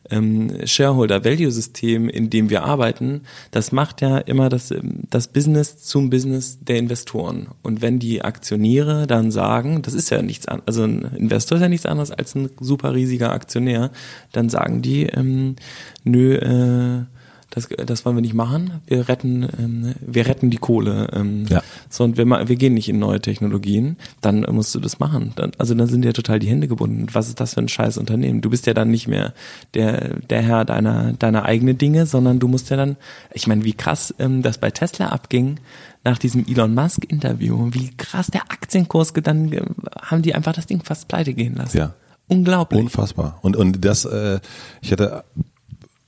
ähm, 0.09 0.65
Shareholder-Value-System, 0.65 2.09
in 2.09 2.29
dem 2.29 2.49
wir 2.49 2.63
arbeiten, 2.63 3.21
das 3.51 3.71
macht 3.71 4.01
ja 4.01 4.17
immer 4.19 4.49
das, 4.49 4.73
das 5.09 5.27
Business 5.27 5.77
zum 5.77 6.09
Business 6.09 6.59
der 6.61 6.77
Investoren. 6.77 7.47
Und 7.63 7.81
wenn 7.81 7.99
die 7.99 8.21
Aktionäre 8.21 9.07
dann 9.07 9.31
sagen, 9.31 9.81
das 9.81 9.93
ist 9.93 10.09
ja 10.09 10.21
nichts 10.21 10.47
anderes, 10.47 10.67
also 10.67 10.83
ein 10.83 11.03
Investor 11.17 11.57
ist 11.57 11.61
ja 11.61 11.69
nichts 11.69 11.85
anderes 11.85 12.11
als 12.11 12.35
ein 12.35 12.49
super 12.59 12.93
riesiger 12.93 13.31
Aktionär, 13.31 13.91
dann 14.31 14.49
sagen 14.49 14.81
die, 14.81 15.03
ähm, 15.03 15.55
nö, 16.03 16.35
äh, 16.35 17.16
das, 17.57 17.69
das 17.85 18.05
wollen 18.05 18.15
wir 18.15 18.21
nicht 18.21 18.35
machen. 18.35 18.81
Wir 18.85 19.09
retten, 19.09 19.47
ähm, 19.57 19.95
wir 19.99 20.27
retten 20.27 20.51
die 20.51 20.57
Kohle. 20.57 21.09
Ähm, 21.11 21.45
ja. 21.49 21.63
So 21.89 22.03
und 22.03 22.17
wir, 22.17 22.25
wir 22.27 22.55
gehen 22.55 22.75
nicht 22.75 22.87
in 22.87 22.99
neue 22.99 23.19
Technologien. 23.19 23.97
Dann 24.21 24.41
musst 24.51 24.75
du 24.75 24.79
das 24.79 24.99
machen. 24.99 25.33
Dann, 25.35 25.51
also 25.57 25.73
dann 25.73 25.87
sind 25.87 26.05
ja 26.05 26.13
total 26.13 26.37
die 26.37 26.47
Hände 26.47 26.67
gebunden. 26.67 27.07
Was 27.13 27.29
ist 27.29 27.39
das 27.39 27.55
für 27.55 27.61
ein 27.61 27.67
scheiß 27.67 27.97
Unternehmen? 27.97 28.41
Du 28.41 28.51
bist 28.51 28.67
ja 28.67 28.75
dann 28.75 28.91
nicht 28.91 29.07
mehr 29.07 29.33
der 29.73 30.19
der 30.29 30.43
Herr 30.43 30.65
deiner 30.65 31.13
deiner 31.13 31.45
eigenen 31.45 31.77
Dinge, 31.77 32.05
sondern 32.05 32.39
du 32.39 32.47
musst 32.47 32.69
ja 32.69 32.77
dann. 32.77 32.95
Ich 33.33 33.47
meine, 33.47 33.63
wie 33.63 33.73
krass 33.73 34.13
ähm, 34.19 34.43
das 34.43 34.59
bei 34.59 34.69
Tesla 34.69 35.07
abging 35.07 35.59
nach 36.03 36.19
diesem 36.19 36.45
Elon 36.47 36.75
Musk 36.75 37.05
Interview. 37.05 37.69
Wie 37.71 37.89
krass 37.97 38.27
der 38.27 38.43
Aktienkurs 38.43 39.13
dann 39.13 39.51
haben 39.99 40.21
die 40.21 40.35
einfach 40.35 40.53
das 40.53 40.67
Ding 40.67 40.83
fast 40.83 41.07
pleite 41.07 41.33
gehen 41.33 41.55
lassen. 41.55 41.77
Ja. 41.77 41.93
Unglaublich. 42.27 42.79
Unfassbar. 42.79 43.39
Und 43.41 43.55
und 43.55 43.83
das, 43.83 44.05
äh, 44.05 44.39
ich 44.81 44.91
hatte 44.91 45.23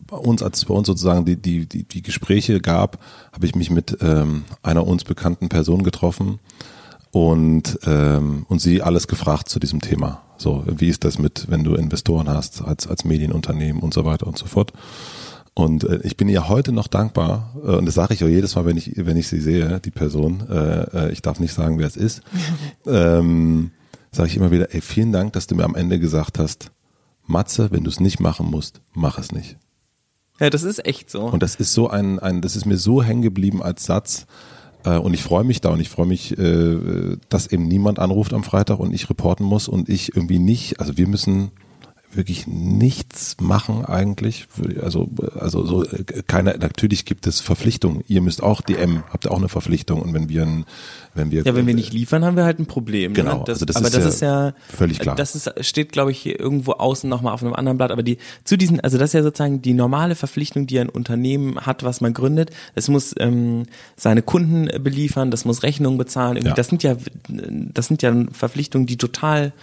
bei 0.09 0.17
uns, 0.17 0.41
als 0.41 0.65
bei 0.65 0.73
uns 0.73 0.87
sozusagen 0.87 1.25
die, 1.25 1.35
die, 1.35 1.65
die, 1.65 1.83
die 1.83 2.01
Gespräche 2.01 2.59
gab, 2.59 2.99
habe 3.31 3.45
ich 3.45 3.55
mich 3.55 3.69
mit 3.69 3.97
ähm, 4.01 4.43
einer 4.63 4.85
uns 4.85 5.03
bekannten 5.03 5.49
Person 5.49 5.83
getroffen 5.83 6.39
und, 7.11 7.79
ähm, 7.85 8.45
und 8.49 8.59
sie 8.59 8.81
alles 8.81 9.07
gefragt 9.07 9.49
zu 9.49 9.59
diesem 9.59 9.81
Thema. 9.81 10.21
So, 10.37 10.63
wie 10.67 10.87
ist 10.87 11.03
das 11.03 11.19
mit, 11.19 11.45
wenn 11.49 11.63
du 11.63 11.75
Investoren 11.75 12.29
hast, 12.29 12.61
als, 12.61 12.87
als 12.87 13.05
Medienunternehmen 13.05 13.81
und 13.81 13.93
so 13.93 14.05
weiter 14.05 14.27
und 14.27 14.37
so 14.37 14.45
fort. 14.45 14.73
Und 15.53 15.83
äh, 15.83 15.99
ich 16.03 16.15
bin 16.15 16.29
ihr 16.29 16.47
heute 16.47 16.71
noch 16.71 16.87
dankbar, 16.87 17.53
äh, 17.63 17.75
und 17.75 17.85
das 17.85 17.95
sage 17.95 18.13
ich 18.13 18.23
auch 18.23 18.29
jedes 18.29 18.55
Mal, 18.55 18.65
wenn 18.65 18.77
ich, 18.77 18.93
wenn 18.95 19.17
ich 19.17 19.27
sie 19.27 19.41
sehe, 19.41 19.79
die 19.79 19.91
Person, 19.91 20.47
äh, 20.49 21.07
äh 21.07 21.11
ich 21.11 21.21
darf 21.21 21.39
nicht 21.39 21.53
sagen, 21.53 21.79
wer 21.79 21.87
es 21.87 21.97
ist, 21.97 22.21
ähm, 22.87 23.71
sage 24.11 24.29
ich 24.29 24.37
immer 24.37 24.51
wieder, 24.51 24.73
ey, 24.73 24.81
vielen 24.81 25.11
Dank, 25.11 25.33
dass 25.33 25.47
du 25.47 25.55
mir 25.55 25.65
am 25.65 25.75
Ende 25.75 25.99
gesagt 25.99 26.39
hast, 26.39 26.71
Matze, 27.25 27.71
wenn 27.71 27.83
du 27.83 27.89
es 27.89 27.99
nicht 27.99 28.19
machen 28.19 28.49
musst, 28.49 28.81
mach 28.93 29.19
es 29.19 29.31
nicht. 29.31 29.57
Ja, 30.39 30.49
das 30.49 30.63
ist 30.63 30.85
echt 30.85 31.09
so. 31.09 31.23
Und 31.23 31.43
das 31.43 31.55
ist 31.55 31.73
so 31.73 31.89
ein, 31.89 32.19
ein 32.19 32.41
das 32.41 32.55
ist 32.55 32.65
mir 32.65 32.77
so 32.77 33.03
hängen 33.03 33.21
geblieben 33.21 33.61
als 33.61 33.85
Satz. 33.85 34.25
Äh, 34.83 34.97
und 34.97 35.13
ich 35.13 35.23
freue 35.23 35.43
mich 35.43 35.61
da 35.61 35.69
und 35.69 35.79
ich 35.79 35.89
freue 35.89 36.05
mich, 36.05 36.37
äh, 36.37 37.17
dass 37.29 37.47
eben 37.47 37.67
niemand 37.67 37.99
anruft 37.99 38.33
am 38.33 38.43
Freitag 38.43 38.79
und 38.79 38.93
ich 38.93 39.09
reporten 39.09 39.45
muss 39.45 39.67
und 39.67 39.89
ich 39.89 40.15
irgendwie 40.15 40.39
nicht, 40.39 40.79
also 40.79 40.97
wir 40.97 41.07
müssen 41.07 41.51
wirklich 42.11 42.47
nichts 42.47 43.37
machen 43.39 43.85
eigentlich. 43.85 44.47
Also, 44.81 45.09
also 45.39 45.65
so 45.65 45.85
keine, 46.27 46.57
natürlich 46.57 47.05
gibt 47.05 47.27
es 47.27 47.39
Verpflichtungen. 47.39 48.03
Ihr 48.07 48.21
müsst 48.21 48.41
auch 48.41 48.61
DM, 48.61 49.03
habt 49.11 49.25
ihr 49.25 49.31
auch 49.31 49.37
eine 49.37 49.49
Verpflichtung 49.49 50.01
und 50.01 50.13
wenn 50.13 50.27
wir 50.27 50.43
ein, 50.43 50.65
wenn 51.13 51.29
wir 51.29 51.43
Ja, 51.43 51.53
wenn 51.55 51.67
wir 51.67 51.75
nicht 51.75 51.93
liefern, 51.93 52.25
haben 52.25 52.35
wir 52.35 52.45
halt 52.45 52.59
ein 52.59 52.65
Problem. 52.65 53.11
Ne? 53.11 53.15
Genau, 53.15 53.39
ne? 53.39 53.43
das, 53.45 53.55
also 53.55 53.65
das 53.65 53.75
aber 53.75 53.87
ist 53.87 53.95
das 53.95 54.03
ja 54.03 54.09
ist 54.09 54.21
ja 54.21 54.53
völlig 54.75 54.99
klar. 54.99 55.15
Das 55.15 55.35
ist, 55.35 55.51
steht, 55.65 55.91
glaube 55.91 56.11
ich, 56.11 56.25
irgendwo 56.25 56.73
außen 56.73 57.07
nochmal 57.07 57.33
auf 57.33 57.43
einem 57.43 57.53
anderen 57.53 57.77
Blatt, 57.77 57.91
aber 57.91 58.03
die 58.03 58.17
zu 58.43 58.57
diesen, 58.57 58.79
also 58.79 58.97
das 58.97 59.11
ist 59.11 59.13
ja 59.13 59.23
sozusagen 59.23 59.61
die 59.61 59.73
normale 59.73 60.15
Verpflichtung, 60.15 60.65
die 60.65 60.79
ein 60.79 60.89
Unternehmen 60.89 61.59
hat, 61.61 61.83
was 61.83 62.01
man 62.01 62.13
gründet. 62.13 62.49
Es 62.73 62.87
muss 62.87 63.13
ähm, 63.19 63.65
seine 63.95 64.23
Kunden 64.23 64.67
beliefern, 64.83 65.29
das 65.29 65.45
muss 65.45 65.61
Rechnungen 65.61 65.99
bezahlen. 65.99 66.43
Ja. 66.43 66.53
Das 66.53 66.69
sind 66.69 66.81
ja, 66.81 66.95
das 67.27 67.87
sind 67.87 68.01
ja 68.01 68.13
Verpflichtungen, 68.31 68.87
die 68.87 68.97
total 68.97 69.53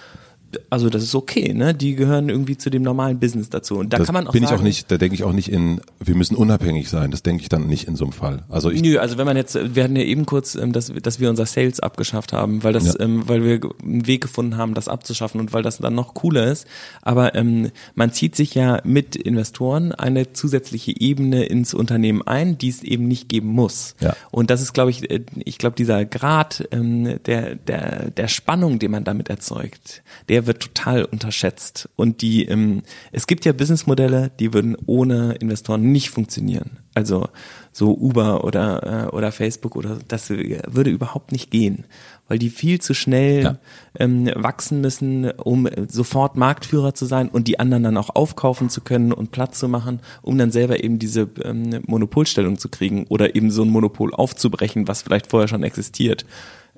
also 0.71 0.91
das 0.91 1.03
ist 1.03 1.15
okay, 1.15 1.53
ne? 1.53 1.75
Die 1.75 1.95
gehören 1.97 2.29
irgendwie 2.29 2.57
zu 2.57 2.71
dem 2.71 2.83
normalen 2.83 3.19
Business 3.19 3.51
dazu. 3.51 3.79
Und 3.79 3.93
da 3.93 3.99
das 3.99 4.07
kann 4.07 4.15
man 4.15 4.29
auch 4.29 4.33
bin 4.33 4.43
sagen, 4.43 4.55
ich 4.55 4.61
auch 4.61 4.65
nicht, 4.65 4.91
da 4.91 4.99
denke 4.99 5.15
ich 5.15 5.25
auch 5.25 5.33
nicht 5.33 5.51
in, 5.51 5.81
wir 6.01 6.15
müssen 6.15 6.37
unabhängig 6.37 6.89
sein. 6.89 7.11
Das 7.11 7.23
denke 7.23 7.43
ich 7.43 7.49
dann 7.49 7.67
nicht 7.67 7.89
in 7.89 7.97
so 7.97 8.05
einem 8.05 8.13
Fall. 8.13 8.45
Also 8.49 8.71
ich, 8.71 8.83
Nö, 8.83 8.99
also 8.99 9.19
wenn 9.19 9.27
man 9.27 9.37
jetzt, 9.37 9.59
wir 9.75 9.85
hatten 9.85 9.97
ja 9.97 10.03
eben 10.03 10.27
kurz, 10.27 10.55
ähm, 10.55 10.73
dass, 10.73 10.93
dass 11.03 11.21
wir 11.21 11.31
unser 11.31 11.47
Sales 11.47 11.81
abgeschafft 11.81 12.33
haben, 12.33 12.63
weil 12.65 12.73
das, 12.73 12.95
ja. 12.95 13.01
ähm, 13.01 13.29
weil 13.29 13.45
wir 13.45 13.61
einen 13.83 14.07
Weg 14.07 14.23
gefunden 14.23 14.57
haben, 14.57 14.75
das 14.75 14.89
abzuschaffen 14.89 15.41
und 15.41 15.53
weil 15.53 15.63
das 15.63 15.79
dann 15.79 15.95
noch 15.95 16.15
cooler 16.15 16.51
ist. 16.51 16.67
Aber 17.03 17.35
ähm, 17.35 17.71
man 17.95 18.13
zieht 18.13 18.37
sich 18.37 18.55
ja 18.55 18.81
mit 18.85 19.17
Investoren 19.17 19.93
eine 19.93 20.33
zusätzliche 20.33 20.99
Ebene 21.01 21.45
ins 21.45 21.75
Unternehmen 21.75 22.23
ein, 22.23 22.59
die 22.59 22.69
es 22.69 22.83
eben 22.83 23.09
nicht 23.09 23.29
geben 23.29 23.49
muss. 23.49 23.95
Ja. 24.01 24.15
Und 24.31 24.51
das 24.51 24.63
ist, 24.63 24.73
glaube 24.73 24.91
ich, 24.91 25.11
äh, 25.11 25.21
ich 25.45 25.59
glaube, 25.59 25.77
dieser 25.77 26.05
Grad 26.05 26.69
ähm, 26.71 27.19
der, 27.27 27.57
der, 27.57 28.11
der 28.11 28.29
Spannung, 28.29 28.79
den 28.79 28.91
man 28.91 29.05
damit 29.05 29.29
erzeugt, 29.29 30.03
der 30.29 30.36
der 30.37 30.47
wird 30.47 30.61
total 30.61 31.07
unterschätzt. 31.07 31.89
Und 31.97 32.21
die, 32.21 32.45
ähm, 32.45 32.83
es 33.11 33.27
gibt 33.27 33.47
ja 33.47 33.55
Businessmodelle, 33.55 34.31
die 34.39 34.53
würden 34.53 34.77
ohne 34.85 35.33
Investoren 35.41 35.93
nicht 35.93 36.11
funktionieren. 36.11 36.77
Also 36.93 37.31
so 37.73 37.97
Uber 37.97 38.45
oder, 38.45 39.07
äh, 39.07 39.17
oder 39.17 39.33
Facebook 39.33 39.77
oder 39.77 39.99
das 40.09 40.29
würde 40.29 40.91
überhaupt 40.91 41.33
nicht 41.33 41.51
gehen, 41.51 41.87
weil 42.29 42.39
die 42.39 42.51
viel 42.51 42.83
zu 42.83 42.93
schnell 42.93 43.43
ja. 43.45 43.59
ähm, 43.99 44.31
wachsen 44.35 44.83
müssen, 44.83 45.31
um 45.31 45.71
sofort 45.89 46.37
Marktführer 46.37 46.95
zu 46.95 47.07
sein 47.07 47.31
und 47.31 47.49
die 47.49 47.59
anderen 47.59 47.85
dann 47.85 47.97
auch 47.97 48.15
aufkaufen 48.15 48.69
zu 48.69 48.83
können 48.83 49.15
und 49.15 49.31
Platz 49.31 49.59
zu 49.59 49.69
machen, 49.69 50.01
um 50.21 50.37
dann 50.37 50.51
selber 50.51 50.85
eben 50.85 50.99
diese 50.99 51.31
ähm, 51.43 51.81
Monopolstellung 51.87 52.59
zu 52.59 52.69
kriegen 52.69 53.07
oder 53.09 53.35
eben 53.37 53.51
so 53.51 53.63
ein 53.63 53.71
Monopol 53.71 54.13
aufzubrechen, 54.13 54.87
was 54.87 55.01
vielleicht 55.01 55.31
vorher 55.31 55.49
schon 55.49 55.63
existiert. 55.63 56.27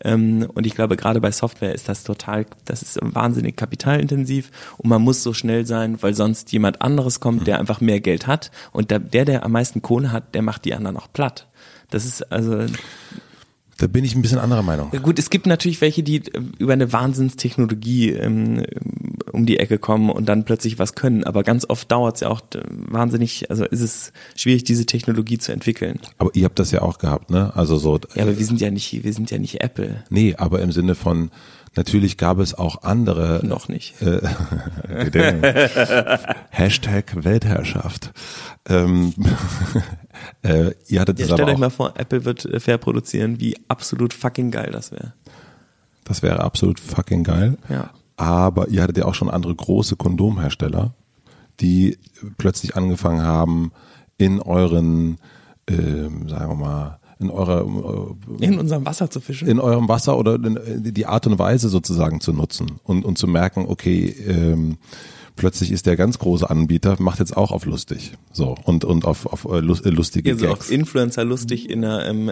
Ähm, 0.05 0.49
und 0.55 0.67
ich 0.67 0.75
glaube, 0.75 0.97
gerade 0.97 1.21
bei 1.21 1.31
Software 1.31 1.75
ist 1.75 1.89
das 1.89 2.05
total, 2.05 2.47
das 2.65 2.83
ist 2.83 2.99
wahnsinnig 3.03 3.57
kapitalintensiv 3.57 4.51
und 4.79 4.89
man 4.89 5.03
muss 5.03 5.23
so 5.23 5.33
schnell 5.33 5.67
sein, 5.67 6.01
weil 6.03 6.15
sonst 6.15 6.53
jemand 6.53 6.83
anderes 6.83 7.21
kommt, 7.21 7.47
der 7.47 7.59
einfach 7.59 7.81
mehr 7.81 8.01
Geld 8.01 8.27
hat 8.27 8.51
und 8.73 8.91
der, 8.91 8.99
der, 8.99 9.25
der 9.25 9.45
am 9.45 9.53
meisten 9.53 9.83
Kohle 9.83 10.13
hat, 10.13 10.35
der 10.35 10.43
macht 10.43 10.65
die 10.65 10.75
anderen 10.75 10.97
auch 10.97 11.09
platt. 11.13 11.47
Das 11.91 12.05
ist 12.05 12.33
also 12.33 12.67
da 13.79 13.87
bin 13.87 14.05
ich 14.05 14.15
ein 14.15 14.23
bisschen 14.23 14.39
anderer 14.39 14.63
Meinung. 14.63 14.91
Gut, 15.03 15.19
es 15.21 15.31
gibt 15.31 15.47
natürlich 15.47 15.81
welche, 15.81 16.03
die 16.03 16.17
äh, 16.17 16.43
über 16.59 16.73
eine 16.73 16.93
Wahnsinnstechnologie 16.93 18.11
ähm, 18.11 18.65
um 19.33 19.47
die 19.47 19.59
Ecke 19.59 19.79
kommen 19.79 20.11
und 20.11 20.29
dann 20.29 20.45
plötzlich 20.45 20.79
was 20.79 20.95
können. 20.95 21.25
Aber 21.25 21.45
ganz 21.45 21.65
oft 21.69 21.91
dauert 21.91 22.17
es 22.17 22.21
ja 22.23 22.29
auch 22.29 22.41
äh, 22.55 22.61
wahnsinnig, 22.69 23.51
also 23.51 23.65
ist 23.65 23.81
es 23.81 24.13
schwierig, 24.37 24.65
diese 24.65 24.85
Technologie 24.85 25.39
zu 25.39 25.53
entwickeln. 25.53 26.01
Aber 26.19 26.31
ihr 26.35 26.45
habt 26.45 26.59
das 26.59 26.73
ja 26.73 26.83
auch 26.83 26.99
gehabt, 26.99 27.31
ne? 27.31 27.53
Also 27.55 27.77
so. 27.77 27.99
Ja, 28.15 28.25
aber 28.25 28.37
wir 28.37 28.45
sind 28.45 28.61
ja 28.61 28.71
nicht, 28.71 29.05
wir 29.05 29.13
sind 29.13 29.31
ja 29.31 29.39
nicht 29.39 29.63
Apple. 29.63 30.05
Nee, 30.11 30.35
aber 30.37 30.61
im 30.61 30.73
Sinne 30.73 30.97
von, 30.97 31.31
Natürlich 31.77 32.17
gab 32.17 32.39
es 32.41 32.55
auch 32.55 32.83
andere. 32.83 33.41
Noch 33.45 33.69
nicht. 33.69 33.95
Äh, 34.03 34.21
Hashtag 36.51 37.25
Weltherrschaft. 37.25 38.11
Ähm, 38.69 39.15
äh, 40.43 40.73
ihr 40.87 41.01
hattet 41.01 41.19
ja, 41.19 41.27
das 41.27 41.35
stellt 41.35 41.49
euch 41.49 41.59
mal 41.59 41.71
vor, 41.71 41.95
Apple 41.97 42.25
wird 42.25 42.45
äh, 42.45 42.61
fair 42.61 42.79
produzieren, 42.79 43.41
wie 43.41 43.57
absolut 43.69 44.13
fucking 44.13 44.51
geil 44.51 44.71
das 44.73 44.93
wäre. 44.93 45.15
Das 46.05 46.23
wäre 46.23 46.41
absolut 46.41 46.81
fucking 46.81 47.25
geil. 47.25 47.59
Ja. 47.69 47.91
Aber 48.17 48.69
ihr 48.69 48.83
hattet 48.83 48.99
ja 48.99 49.05
auch 49.05 49.15
schon 49.15 49.31
andere 49.31 49.55
große 49.55 49.97
Kondomhersteller, 49.97 50.95
die 51.61 51.99
plötzlich 52.37 52.77
angefangen 52.77 53.23
haben, 53.23 53.73
in 54.17 54.41
euren, 54.41 55.19
ähm, 55.69 56.29
sagen 56.29 56.51
wir 56.51 56.57
mal, 56.57 56.99
in 57.21 57.31
eurer 57.31 57.61
äh, 58.41 58.45
in 58.45 58.59
unserem 58.59 58.87
Wasser 58.87 59.11
zu 59.11 59.21
fischen 59.21 59.49
in 59.49 59.59
eurem 59.59 59.89
Wasser 59.89 60.17
oder 60.17 60.39
die 60.39 61.07
Art 61.07 61.27
und 61.27 61.39
Weise 61.39 61.69
sozusagen 61.69 62.21
zu 62.21 62.33
nutzen 62.33 62.79
und 62.85 63.05
und 63.05 63.19
zu 63.19 63.27
merken 63.27 63.67
okay 63.67 64.15
ähm, 64.27 64.79
plötzlich 65.39 65.73
ist 65.73 65.87
der 65.87 65.97
ganz 65.97 66.19
große 66.19 66.49
Anbieter, 66.49 66.97
macht 66.99 67.21
jetzt 67.21 67.37
auch 67.37 67.53
auf 67.53 67.65
lustig. 67.65 68.13
So, 68.33 68.55
und, 68.65 68.85
und 68.85 69.05
auf, 69.05 69.25
auf 69.27 69.47
äh, 69.47 69.59
äh, 69.59 69.61
lustige 69.61 70.33
also 70.33 70.47
Gags. 70.47 70.61
Auf 70.61 70.71
Influencer 70.71 71.25
lustig 71.25 71.71
in 71.71 71.85
einer 71.85 72.07
ähm, 72.07 72.31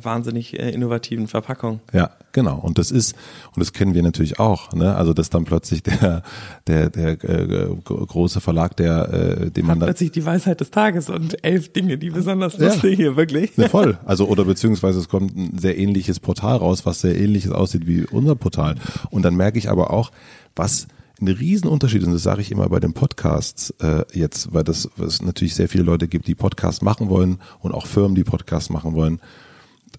wahnsinnig 0.00 0.58
äh, 0.58 0.70
innovativen 0.70 1.26
Verpackung. 1.26 1.80
Ja, 1.92 2.10
genau. 2.30 2.58
Und 2.58 2.78
das 2.78 2.90
ist, 2.90 3.16
und 3.54 3.60
das 3.60 3.72
kennen 3.72 3.94
wir 3.94 4.02
natürlich 4.02 4.38
auch, 4.38 4.72
ne? 4.72 4.94
Also, 4.94 5.14
dass 5.14 5.30
dann 5.30 5.44
plötzlich 5.44 5.82
der, 5.82 6.22
der, 6.66 6.90
der 6.90 7.24
äh, 7.24 7.68
große 7.84 8.40
Verlag, 8.40 8.76
der, 8.76 9.12
äh, 9.12 9.50
dem 9.50 9.66
man 9.66 9.80
dann. 9.80 9.88
Plötzlich 9.88 10.12
die 10.12 10.24
Weisheit 10.24 10.60
des 10.60 10.70
Tages 10.70 11.08
und 11.08 11.42
elf 11.44 11.72
Dinge, 11.72 11.98
die 11.98 12.10
besonders 12.10 12.58
lustig 12.58 12.92
ja. 12.92 12.96
hier, 12.96 13.16
wirklich. 13.16 13.56
Ja, 13.56 13.68
voll. 13.68 13.98
Also, 14.04 14.28
oder 14.28 14.44
beziehungsweise 14.44 15.00
es 15.00 15.08
kommt 15.08 15.36
ein 15.36 15.58
sehr 15.58 15.78
ähnliches 15.78 16.20
Portal 16.20 16.58
raus, 16.58 16.86
was 16.86 17.00
sehr 17.00 17.18
ähnliches 17.18 17.50
aussieht 17.50 17.86
wie 17.86 18.04
unser 18.04 18.36
Portal. 18.36 18.76
Und 19.10 19.22
dann 19.22 19.34
merke 19.34 19.58
ich 19.58 19.70
aber 19.70 19.90
auch, 19.90 20.12
was 20.54 20.86
ein 21.20 21.28
Riesenunterschied, 21.28 22.04
und 22.04 22.12
das 22.12 22.22
sage 22.22 22.40
ich 22.40 22.50
immer 22.50 22.68
bei 22.68 22.80
den 22.80 22.94
Podcasts 22.94 23.70
äh, 23.80 24.04
jetzt, 24.12 24.52
weil 24.52 24.64
das 24.64 24.88
es 24.98 25.22
natürlich 25.22 25.54
sehr 25.54 25.68
viele 25.68 25.84
Leute 25.84 26.08
gibt, 26.08 26.26
die 26.26 26.34
Podcasts 26.34 26.82
machen 26.82 27.08
wollen 27.08 27.38
und 27.60 27.72
auch 27.72 27.86
Firmen, 27.86 28.14
die 28.14 28.24
Podcasts 28.24 28.70
machen 28.70 28.94
wollen. 28.94 29.20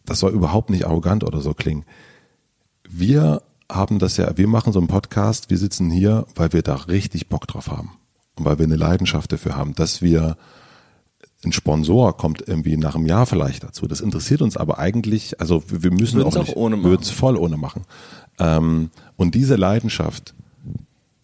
Das 0.06 0.20
soll 0.20 0.32
überhaupt 0.34 0.70
nicht 0.70 0.86
arrogant 0.86 1.24
oder 1.24 1.42
so 1.42 1.54
klingen. 1.54 1.86
Wir 2.90 3.42
haben 3.72 4.00
das 4.00 4.18
ja, 4.18 4.38
wir 4.38 4.48
machen 4.48 4.74
so 4.74 4.80
einen 4.80 4.88
Podcast, 4.88 5.50
wir 5.50 5.58
sitzen 5.58 5.90
hier, 5.90 6.26
weil 6.36 6.52
wir 6.54 6.62
da 6.62 6.76
richtig 6.76 7.30
Bock 7.30 7.48
drauf 7.48 7.70
haben 7.70 7.98
und 8.36 8.46
weil 8.46 8.60
wir 8.60 8.66
eine 8.66 8.76
Leidenschaft 8.76 9.32
dafür 9.32 9.56
haben, 9.56 9.76
dass 9.76 10.02
wir 10.02 10.38
ein 11.46 11.52
Sponsor 11.52 12.16
kommt 12.16 12.48
irgendwie 12.48 12.78
nach 12.78 12.96
einem 12.96 13.06
Jahr 13.06 13.26
vielleicht 13.26 13.64
dazu. 13.64 13.88
Das 13.88 14.02
interessiert 14.02 14.42
uns 14.42 14.58
aber 14.58 14.80
eigentlich, 14.80 15.40
also 15.40 15.64
wir 15.68 15.92
müssen 15.92 16.22
auch, 16.22 16.34
nicht, 16.34 16.52
auch 16.52 16.56
ohne 16.56 16.78
machen. 16.78 17.04
voll 17.04 17.38
ohne 17.38 17.58
machen. 17.58 17.84
Ähm, 18.40 18.92
und 19.18 19.36
diese 19.36 19.56
Leidenschaft, 19.56 20.34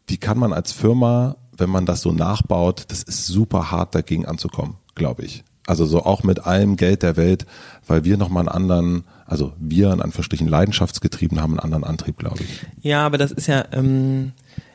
die 0.10 0.18
kann 0.18 0.38
man 0.38 0.53
als 0.53 0.72
Firma, 0.72 1.36
wenn 1.55 1.70
man 1.70 1.86
das 1.86 2.01
so 2.01 2.12
nachbaut, 2.12 2.86
das 2.89 3.03
ist 3.03 3.28
super 3.28 3.72
hart 3.72 3.95
dagegen 3.95 4.26
anzukommen, 4.26 4.78
glaube 4.95 5.24
ich. 5.24 5.43
Also 5.68 5.86
so 5.86 6.03
auch 6.03 6.24
mit 6.24 6.47
allem 6.47 6.78
Geld 6.78 7.03
der 7.03 7.16
Welt, 7.16 7.45
weil 7.86 8.03
wir 8.03 8.18
nochmal 8.18 8.41
einen 8.41 8.55
anderen, 8.55 9.03
also 9.28 9.53
wir 9.60 9.93
in 9.93 10.01
Anführungsstrichen 10.01 10.47
Leidenschaftsgetrieben 10.47 11.41
haben 11.41 11.51
einen 11.51 11.60
anderen 11.60 11.84
Antrieb, 11.84 12.18
glaube 12.18 12.41
ich. 12.41 12.66
Ja, 12.82 13.05
aber 13.05 13.20
das 13.20 13.32
ist 13.32 13.45
ja, 13.45 13.66
ähm, 13.72 14.32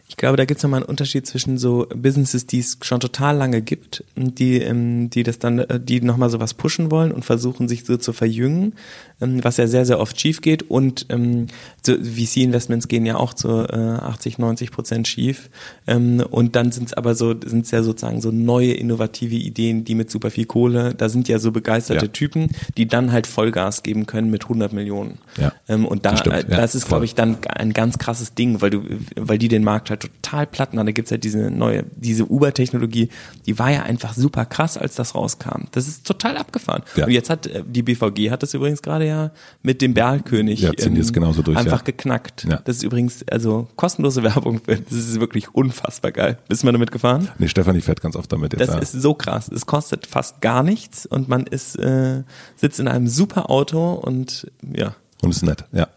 ich 0.06 0.16
glaube, 0.18 0.36
da 0.36 0.44
gibt 0.44 0.58
es 0.58 0.62
nochmal 0.62 0.80
einen 0.80 0.88
Unterschied 0.88 1.26
zwischen 1.26 1.56
so 1.56 1.86
Businesses, 1.94 2.46
die 2.46 2.58
es 2.58 2.76
schon 2.82 3.00
total 3.00 3.38
lange 3.38 3.62
gibt, 3.62 4.04
die, 4.16 4.58
ähm, 4.60 5.08
die 5.08 5.22
das 5.22 5.38
dann, 5.38 5.60
äh, 5.60 5.80
die 5.80 6.02
nochmal 6.02 6.28
sowas 6.28 6.52
pushen 6.52 6.90
wollen 6.90 7.10
und 7.10 7.24
versuchen, 7.24 7.68
sich 7.68 7.86
so 7.86 7.96
zu 7.96 8.12
verjüngen, 8.12 8.74
ähm, 9.22 9.42
was 9.42 9.56
ja 9.56 9.66
sehr, 9.66 9.86
sehr 9.86 9.98
oft 9.98 10.20
schief 10.20 10.42
geht. 10.42 10.70
Und 10.70 11.06
ähm, 11.08 11.46
so 11.82 11.94
VC-Investments 11.94 12.88
gehen 12.88 13.06
ja 13.06 13.16
auch 13.16 13.32
zu 13.32 13.48
äh, 13.66 13.76
80, 13.76 14.38
90 14.38 14.70
Prozent 14.70 15.08
schief. 15.08 15.48
Und 15.86 16.56
dann 16.56 16.72
sind 16.72 16.88
es 16.88 16.94
aber 16.94 17.14
so, 17.14 17.34
sind 17.44 17.64
es 17.64 17.70
ja 17.70 17.82
sozusagen 17.82 18.20
so 18.20 18.30
neue, 18.30 18.72
innovative 18.72 19.34
Ideen, 19.34 19.84
die 19.84 19.94
mit 19.94 20.10
super 20.10 20.30
viel 20.30 20.46
Kohle, 20.46 20.94
da 20.94 21.08
sind 21.08 21.28
ja 21.28 21.38
so 21.38 21.52
begeisterte 21.52 22.06
ja. 22.06 22.12
Typen, 22.12 22.50
die 22.76 22.86
dann 22.86 23.12
halt 23.12 23.26
Vollgas 23.26 23.82
geben 23.82 24.06
können 24.06 24.30
mit 24.30 24.44
100 24.44 24.72
Millionen. 24.72 25.18
Ja. 25.36 25.52
Und 25.74 26.04
da, 26.04 26.12
das, 26.12 26.20
stimmt, 26.20 26.36
ja, 26.36 26.42
das 26.42 26.74
ist, 26.74 26.88
glaube 26.88 27.04
ich, 27.04 27.14
dann 27.14 27.38
ein 27.48 27.72
ganz 27.72 27.98
krasses 27.98 28.34
Ding, 28.34 28.62
weil 28.62 28.70
du, 28.70 28.82
weil 29.16 29.38
die 29.38 29.48
den 29.48 29.62
Markt 29.62 29.90
halt 29.90 29.93
total 29.96 30.46
platt 30.46 30.74
machen. 30.74 30.86
Da 30.86 30.92
gibt's 30.92 31.10
halt 31.10 31.24
diese 31.24 31.50
neue, 31.50 31.84
diese 31.96 32.24
Uber-Technologie, 32.24 33.08
die 33.46 33.58
war 33.58 33.70
ja 33.70 33.82
einfach 33.82 34.14
super 34.14 34.44
krass, 34.44 34.76
als 34.76 34.94
das 34.94 35.14
rauskam. 35.14 35.64
Das 35.72 35.88
ist 35.88 36.06
total 36.06 36.36
abgefahren. 36.36 36.82
Ja. 36.96 37.06
Und 37.06 37.12
jetzt 37.12 37.30
hat 37.30 37.46
äh, 37.46 37.62
die 37.66 37.82
BVG 37.82 38.30
hat 38.30 38.42
das 38.42 38.54
übrigens 38.54 38.82
gerade 38.82 39.06
ja 39.06 39.30
mit 39.62 39.82
dem 39.82 39.94
Berlkönig 39.94 40.60
ja, 40.60 40.72
ähm, 40.78 41.00
genauso 41.12 41.42
durch, 41.42 41.56
einfach 41.56 41.78
ja. 41.78 41.84
geknackt. 41.84 42.46
Ja. 42.48 42.60
Das 42.64 42.76
ist 42.76 42.82
übrigens 42.82 43.24
also 43.28 43.68
kostenlose 43.76 44.22
Werbung. 44.24 44.60
Das 44.66 44.92
ist 44.92 45.20
wirklich 45.20 45.54
unfassbar 45.54 46.12
geil. 46.12 46.38
Bist 46.48 46.62
du 46.62 46.66
mal 46.66 46.72
damit 46.72 46.90
gefahren? 46.90 47.28
Nee, 47.38 47.48
Stefanie 47.48 47.80
fährt 47.80 48.00
ganz 48.00 48.16
oft 48.16 48.32
damit. 48.32 48.52
Jetzt, 48.52 48.68
das 48.68 48.94
ist 48.94 49.02
so 49.02 49.14
krass. 49.14 49.48
Es 49.48 49.66
kostet 49.66 50.06
fast 50.06 50.40
gar 50.40 50.62
nichts 50.62 51.06
und 51.06 51.28
man 51.28 51.46
ist 51.46 51.76
äh, 51.78 52.22
sitzt 52.56 52.80
in 52.80 52.88
einem 52.88 53.08
super 53.08 53.50
Auto 53.50 53.92
und 53.92 54.50
ja. 54.74 54.94
Und 55.22 55.30
ist 55.30 55.42
nett, 55.42 55.64
ja. 55.72 55.88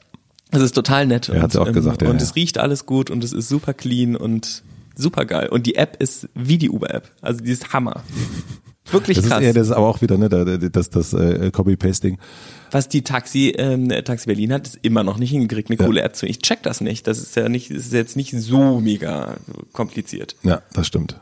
Es 0.52 0.62
ist 0.62 0.74
total 0.74 1.06
nett. 1.08 1.30
Er 1.30 1.41
hat 1.41 1.56
auch 1.58 1.68
ähm, 1.68 1.74
gesagt, 1.74 2.02
ja. 2.02 2.10
Und 2.10 2.18
ja. 2.18 2.24
es 2.24 2.36
riecht 2.36 2.58
alles 2.58 2.86
gut 2.86 3.10
und 3.10 3.24
es 3.24 3.34
ist 3.34 3.50
super 3.50 3.74
clean 3.74 4.16
und 4.16 4.64
super 4.95 5.26
geil. 5.26 5.50
Und 5.50 5.66
die 5.66 5.76
App 5.76 6.02
ist 6.02 6.30
wie 6.34 6.58
die 6.58 6.70
Uber-App. 6.70 7.12
Also 7.22 7.43
die 7.43 7.52
ist 7.52 7.74
Hammer. 7.74 8.04
Wirklich 8.91 9.18
das 9.18 9.28
krass. 9.28 9.39
Ist, 9.41 9.45
ja, 9.45 9.54
das 9.54 9.68
ist 9.68 9.74
aber 9.74 9.88
auch 9.88 10.02
wieder 10.02 10.18
ne, 10.18 10.30
das, 10.30 10.89
das 10.89 11.14
äh, 11.14 11.52
Copy-Pasting. 11.52 12.18
Was 12.72 12.88
die 12.88 13.02
Taxi, 13.02 13.54
ähm, 13.58 13.89
Taxi 13.89 14.28
Berlin 14.28 14.54
hat, 14.54 14.68
ist 14.68 14.80
immer 14.82 15.04
noch 15.04 15.18
nicht 15.18 15.32
hingekriegt, 15.32 15.70
eine 15.70 15.80
ja. 15.80 15.86
coole 15.86 16.02
App 16.02 16.16
zu. 16.16 16.26
Ich 16.26 16.39
check 16.39 16.64
das 16.64 16.80
nicht. 16.80 17.06
Das 17.08 17.20
ist 17.20 17.36
ja 17.36 17.50
nicht, 17.50 17.70
das 17.70 17.78
ist 17.78 17.93
jetzt 17.93 18.16
nicht 18.16 18.32
so 18.32 18.80
mega 18.80 19.36
kompliziert. 19.74 20.36
Ja, 20.43 20.62
das 20.74 20.88
stimmt. 20.88 21.20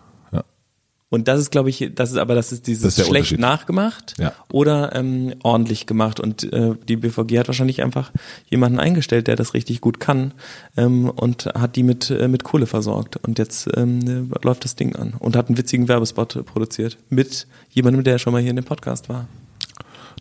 Und 1.15 1.29
das 1.29 1.39
ist, 1.39 1.49
glaube 1.49 1.69
ich, 1.69 1.91
das 1.95 2.11
ist 2.11 2.17
aber 2.17 2.35
das 2.35 2.51
ist 2.51 2.67
dieses 2.67 2.83
das 2.83 2.97
ist 2.97 3.07
schlecht 3.07 3.39
nachgemacht 3.39 4.15
ja. 4.19 4.33
oder 4.51 4.93
ähm, 4.93 5.33
ordentlich 5.43 5.85
gemacht. 5.85 6.19
Und 6.19 6.51
äh, 6.51 6.73
die 6.89 6.97
BVG 6.97 7.39
hat 7.39 7.47
wahrscheinlich 7.47 7.81
einfach 7.81 8.11
jemanden 8.49 8.81
eingestellt, 8.81 9.27
der 9.27 9.37
das 9.37 9.53
richtig 9.53 9.79
gut 9.79 10.01
kann 10.01 10.33
ähm, 10.75 11.09
und 11.09 11.45
hat 11.45 11.77
die 11.77 11.83
mit 11.83 12.11
äh, 12.11 12.27
mit 12.27 12.43
Kohle 12.43 12.65
versorgt. 12.65 13.15
Und 13.15 13.39
jetzt 13.39 13.69
ähm, 13.77 14.29
läuft 14.43 14.65
das 14.65 14.75
Ding 14.75 14.93
an 14.97 15.13
und 15.17 15.37
hat 15.37 15.47
einen 15.47 15.57
witzigen 15.57 15.87
Werbespot 15.87 16.45
produziert 16.45 16.97
mit 17.09 17.47
jemandem, 17.69 18.03
der 18.03 18.17
schon 18.17 18.33
mal 18.33 18.41
hier 18.41 18.49
in 18.49 18.57
dem 18.57 18.65
Podcast 18.65 19.07
war. 19.07 19.29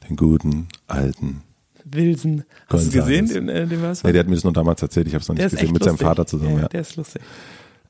Den 0.08 0.14
guten 0.14 0.68
alten 0.86 1.42
Wilson. 1.84 2.44
Hast 2.68 2.86
du 2.86 3.00
gesehen, 3.00 3.26
den, 3.26 3.48
äh, 3.48 3.66
den 3.66 3.80
Nee, 3.80 4.12
der 4.12 4.20
hat 4.20 4.28
mir 4.28 4.36
das 4.36 4.44
nur 4.44 4.52
damals 4.52 4.80
erzählt, 4.80 5.08
ich 5.08 5.14
habe 5.14 5.22
es 5.22 5.28
noch 5.28 5.34
nicht 5.34 5.50
gesehen, 5.50 5.72
mit 5.72 5.82
lustig. 5.82 5.98
seinem 5.98 6.08
Vater 6.08 6.24
zusammen. 6.24 6.54
Ja, 6.54 6.62
ja. 6.62 6.68
Der 6.68 6.80
ist 6.82 6.94
lustig. 6.94 7.20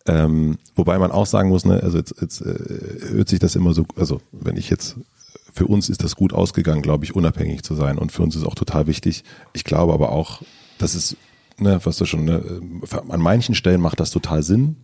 Ähm, 0.07 0.59
wobei 0.75 0.99
man 0.99 1.11
auch 1.11 1.27
sagen 1.27 1.49
muss, 1.49 1.65
ne, 1.65 1.83
also 1.83 1.99
jetzt, 1.99 2.15
jetzt 2.21 2.41
äh, 2.43 3.13
hört 3.13 3.29
sich 3.29 3.39
das 3.39 3.57
immer 3.57 3.73
so, 3.73 3.87
also 3.97 4.21
wenn 4.33 4.57
ich 4.57 4.69
jetzt 4.69 4.97
für 5.55 5.67
uns 5.67 5.89
ist 5.89 6.03
das 6.03 6.17
gut 6.17 6.33
ausgegangen, 6.33 6.83
glaube 6.83 7.05
ich, 7.05 7.15
unabhängig 7.15 7.63
zu 7.63 7.77
sein. 7.77 7.97
Und 7.97 8.11
für 8.11 8.23
uns 8.23 8.35
ist 8.35 8.45
auch 8.45 8.57
total 8.57 8.89
wichtig. 8.89 9.23
Ich 9.53 9.63
glaube 9.63 9.93
aber 9.95 10.11
auch, 10.11 10.43
dass 10.79 10.95
es, 10.95 11.17
ne, 11.59 11.81
was 11.85 11.97
du 11.97 12.07
schon, 12.07 12.25
ne, 12.25 12.43
an 13.09 13.21
manchen 13.21 13.55
Stellen 13.55 13.81
macht 13.81 14.01
das 14.01 14.11
total 14.11 14.43
Sinn, 14.43 14.77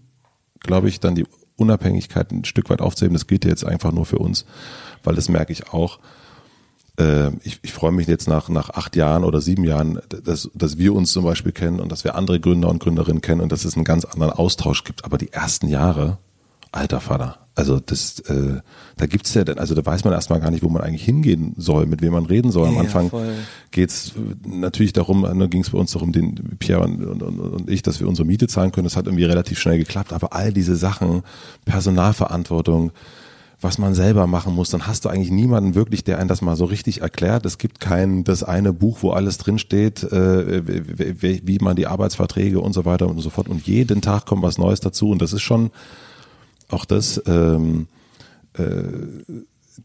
glaube 0.61 0.89
ich, 0.89 1.01
dann 1.01 1.17
die 1.17 1.27
Unabhängigkeit 1.57 2.31
ein 2.31 2.45
Stück 2.45 2.71
weit 2.71 2.81
aufzuheben. 2.81 3.15
Das 3.15 3.27
gilt 3.27 3.45
ja 3.45 3.51
jetzt 3.51 3.65
einfach 3.65 3.91
nur 3.91 4.07
für 4.07 4.19
uns, 4.19 4.47
weil 5.03 5.17
das 5.17 5.29
merke 5.29 5.53
ich 5.53 5.73
auch. 5.73 5.99
Äh, 7.01 7.31
ich, 7.43 7.59
ich 7.63 7.73
freue 7.73 7.93
mich 7.93 8.07
jetzt 8.07 8.29
nach, 8.29 8.49
nach 8.49 8.71
acht 8.71 8.95
Jahren 8.97 9.25
oder 9.25 9.41
sieben 9.41 9.65
Jahren, 9.65 9.99
dass, 10.25 10.51
dass 10.55 10.79
wir 10.79 10.95
uns 10.95 11.13
zum 11.13 11.25
Beispiel 11.25 11.53
kennen 11.53 11.81
und 11.81 11.91
dass 11.91 12.05
wir 12.05 12.15
andere 12.15 12.39
Gründer 12.39 12.69
und 12.69 12.79
Gründerinnen 12.83 13.23
kennen 13.23 13.41
und 13.41 13.51
dass 13.51 13.65
es 13.65 13.75
einen 13.75 13.85
ganz 13.85 14.05
anderen 14.05 14.33
Austausch 14.33 14.85
gibt. 14.85 15.05
Aber 15.05 15.19
die 15.19 15.33
ersten 15.33 15.69
Jahre, 15.69 16.19
alter 16.73 17.01
Vater, 17.01 17.39
also 17.57 17.81
das, 17.81 18.21
äh, 18.21 18.61
da 18.97 19.07
gibt's 19.07 19.35
ja, 19.35 19.43
also 19.43 19.75
da 19.75 19.85
weiß 19.85 20.05
man 20.05 20.13
erstmal 20.15 20.41
gar 20.41 20.51
nicht, 20.51 20.63
wo 20.63 20.69
man 20.69 20.83
eigentlich 20.83 21.05
hingehen 21.05 21.55
soll, 21.59 21.85
mit 21.87 22.01
wem 22.01 22.13
man 22.13 22.25
reden 22.27 22.51
soll. 22.53 22.69
Am 22.69 22.75
Ja, 22.75 22.81
Anfang 22.81 23.11
voll. 23.11 23.35
geht's 23.71 24.13
natürlich 24.47 24.93
darum, 24.93 25.23
da 25.23 25.47
ging 25.47 25.63
es 25.63 25.71
bei 25.71 25.79
uns 25.79 25.93
darum, 25.93 26.13
den 26.13 26.35
Pierre 26.59 26.83
und, 26.85 27.03
und 27.05 27.23
und 27.23 27.69
ich, 27.71 27.83
dass 27.83 28.01
wir 28.01 28.09
unsere 28.09 28.27
Miete 28.27 28.47
zahlen 28.47 28.73
können. 28.73 28.85
Das 28.85 28.97
hat 28.97 29.07
irgendwie 29.07 29.25
relativ 29.25 29.59
schnell 29.59 29.79
geklappt. 29.79 30.13
Aber 30.13 30.33
all 30.33 30.53
diese 30.53 30.77
Sachen, 30.77 31.23
Personalverantwortung, 31.67 32.93
was 33.63 33.77
man 33.79 33.95
selber 33.95 34.27
machen 34.27 34.55
muss, 34.55 34.71
dann 34.71 34.87
hast 34.87 35.05
du 35.05 35.11
eigentlich 35.11 35.31
niemanden 35.31 35.75
wirklich, 35.75 36.03
der 36.03 36.19
einen 36.19 36.29
das 36.29 36.41
mal 36.41 36.57
so 36.57 36.65
richtig 36.65 37.03
erklärt. 37.03 37.45
Es 37.45 37.59
gibt 37.59 37.79
kein 37.79 38.25
das 38.25 38.43
eine 38.43 38.73
Buch, 38.73 38.99
wo 39.03 39.11
alles 39.11 39.37
drinsteht, 39.37 40.03
äh, 40.05 40.63
wie, 41.21 41.47
wie- 41.47 41.59
man 41.59 41.77
die 41.77 41.87
Arbeitsverträge 41.87 42.59
und 42.61 42.73
so 42.73 42.87
weiter 42.87 43.07
und 43.07 43.19
so 43.21 43.29
fort. 43.29 43.49
Und 43.49 43.67
jeden 43.67 44.01
Tag 44.01 44.25
kommt 44.25 44.43
was 44.43 44.57
Neues 44.57 44.81
dazu. 44.81 45.11
Und 45.11 45.21
das 45.21 45.35
ist 45.35 45.43
schon 45.43 45.71
auch 46.71 46.87
das, 46.87 47.21
ähm, 47.27 47.87
äh, 48.55 48.65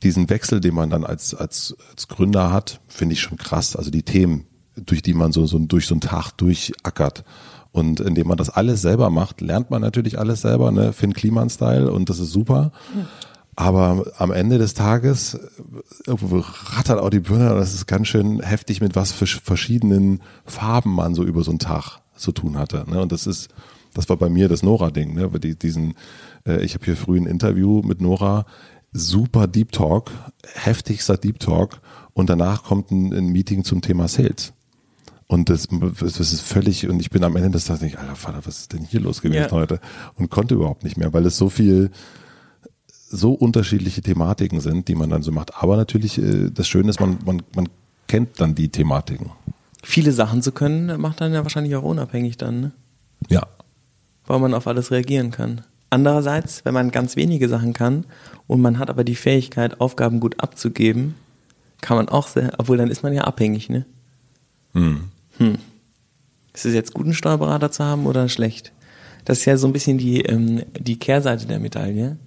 diesen 0.04 0.30
Wechsel, 0.30 0.62
den 0.62 0.74
man 0.74 0.90
dann 0.90 1.04
als, 1.04 1.34
als, 1.36 1.76
als 1.92 2.08
Gründer 2.08 2.52
hat, 2.52 2.80
finde 2.88 3.14
ich 3.14 3.20
schon 3.22 3.38
krass. 3.38 3.76
Also 3.76 3.92
die 3.92 4.04
Themen, 4.04 4.46
durch 4.78 5.02
die 5.02 5.14
man 5.14 5.32
so, 5.34 5.46
so 5.48 5.60
durch 5.60 5.86
so 5.88 5.96
einen 5.96 6.02
Tag 6.02 6.32
durchackert. 6.38 7.26
Und 7.74 8.00
indem 8.00 8.28
man 8.28 8.38
das 8.38 8.50
alles 8.50 8.82
selber 8.82 9.10
macht, 9.10 9.42
lernt 9.42 9.70
man 9.70 9.82
natürlich 9.82 10.18
alles 10.18 10.42
selber, 10.42 10.72
ne? 10.72 10.94
Finn 10.94 11.14
Kliman-Style 11.14 11.92
und 11.92 12.10
das 12.10 12.20
ist 12.20 12.32
super. 12.32 12.72
Aber 13.56 14.12
am 14.18 14.32
Ende 14.32 14.58
des 14.58 14.74
Tages 14.74 15.36
äh, 15.36 16.12
rattert 16.14 16.99
auch 16.99 17.10
die 17.10 17.22
Birne, 17.22 17.49
das 17.56 17.74
ist 17.74 17.88
ganz 17.88 18.08
schön 18.08 18.41
heftig, 18.41 18.82
mit 18.82 18.95
was 18.95 19.12
für 19.14 19.28
verschiedenen 19.28 20.22
Farben 20.45 20.93
man 20.93 21.16
so 21.16 21.24
über 21.24 21.43
so 21.43 21.51
einen 21.51 21.60
Tag 21.60 21.99
zu 22.18 22.32
tun 22.32 22.58
hatte. 22.58 22.84
Ne? 22.88 23.01
Und 23.01 23.12
das 23.12 23.28
ist, 23.28 23.49
das 23.93 24.10
war 24.10 24.18
bei 24.18 24.30
mir 24.30 24.49
das 24.49 24.62
Nora-Ding. 24.62 25.14
Ne? 25.14 25.30
Die, 25.39 25.58
diesen, 25.58 25.93
äh, 26.45 26.64
ich 26.66 26.74
habe 26.74 26.84
hier 26.86 26.97
früh 26.97 27.18
ein 27.18 27.28
Interview 27.28 27.82
mit 27.82 28.01
Nora, 28.01 28.45
super 28.91 29.47
Deep 29.47 29.72
Talk, 29.72 30.12
heftigster 30.56 31.18
Deep 31.18 31.39
Talk 31.39 31.80
und 32.14 32.30
danach 32.30 32.64
kommt 32.64 32.91
ein, 32.91 33.14
ein 33.14 33.28
Meeting 33.28 33.64
zum 33.64 33.82
Thema 33.82 34.08
Sales. 34.10 34.51
Und 35.28 35.49
das, 35.49 35.68
das 35.99 36.20
ist 36.20 36.41
völlig, 36.41 36.88
und 36.88 36.99
ich 36.99 37.10
bin 37.10 37.24
am 37.24 37.36
Ende 37.36 37.49
des 37.51 37.66
Tages 37.66 37.82
nicht, 37.82 37.97
alter 37.97 38.16
Vater, 38.16 38.39
was 38.45 38.60
ist 38.60 38.74
denn 38.74 38.84
hier 38.84 38.99
los 38.99 39.22
gewesen 39.22 39.45
Ja. 39.45 39.51
heute? 39.51 39.80
Und 40.16 40.30
konnte 40.30 40.53
überhaupt 40.56 40.84
nicht 40.84 40.97
mehr, 40.97 41.14
weil 41.14 41.26
es 41.26 41.36
so 41.38 41.49
viel, 41.49 41.89
so 43.08 43.34
unterschiedliche 43.34 44.01
Thematiken 44.01 44.60
sind, 44.62 44.88
die 44.88 44.95
man 44.95 45.10
dann 45.10 45.22
so 45.22 45.32
macht. 45.32 45.56
Aber 45.62 45.78
natürlich, 45.78 46.18
äh, 46.18 46.49
das 46.51 46.68
Schöne 46.68 46.89
ist, 46.89 46.99
man, 46.99 47.20
man, 47.26 47.41
man 47.56 47.70
kennt 48.08 48.39
dann 48.39 48.56
die 48.56 48.70
Thematiken. 48.70 49.32
Viele 49.84 50.12
Sachen 50.12 50.41
zu 50.41 50.51
können, 50.51 50.99
macht 50.99 51.22
dann 51.22 51.34
ja 51.34 51.43
wahrscheinlich 51.43 51.76
auch 51.76 51.84
unabhängig 51.84 52.38
dann, 52.38 52.60
ne? 52.60 52.72
Ja. 53.30 53.43
weil 54.28 54.39
man 54.39 54.53
auf 54.53 54.68
alles 54.68 54.91
reagieren 54.91 55.32
kann. 55.32 55.62
Andererseits, 55.89 56.66
wenn 56.66 56.74
man 56.74 56.91
ganz 56.91 57.16
wenige 57.16 57.47
Sachen 57.47 57.74
kann 57.74 58.06
und 58.47 58.62
man 58.62 58.80
hat 58.80 58.89
aber 58.89 59.03
die 59.03 59.16
Fähigkeit, 59.16 59.80
Aufgaben 59.80 60.20
gut 60.20 60.39
abzugeben, 60.39 61.16
kann 61.82 61.97
man 61.97 62.10
auch 62.10 62.28
sehr, 62.28 62.53
obwohl 62.58 62.78
dann 62.78 62.89
ist 62.89 63.03
man 63.03 63.14
ja 63.14 63.24
abhängig, 63.24 63.70
ne? 63.70 63.86
Hm. 64.74 65.58
Ist 66.53 66.66
es 66.66 66.74
jetzt 66.74 66.93
gut, 66.93 67.06
einen 67.06 67.14
Steuerberater 67.14 67.72
zu 67.72 67.84
haben 67.84 68.06
oder 68.06 68.28
schlecht? 68.30 68.72
Das 69.26 69.39
ist 69.39 69.45
ja 69.45 69.58
so 69.58 69.68
ein 69.68 69.74
bisschen 69.74 69.97
die, 69.97 70.22
ähm, 70.22 70.64
die 70.80 70.97
Kehrseite 70.97 71.45
der 71.45 71.60
Medaille. 71.60 72.18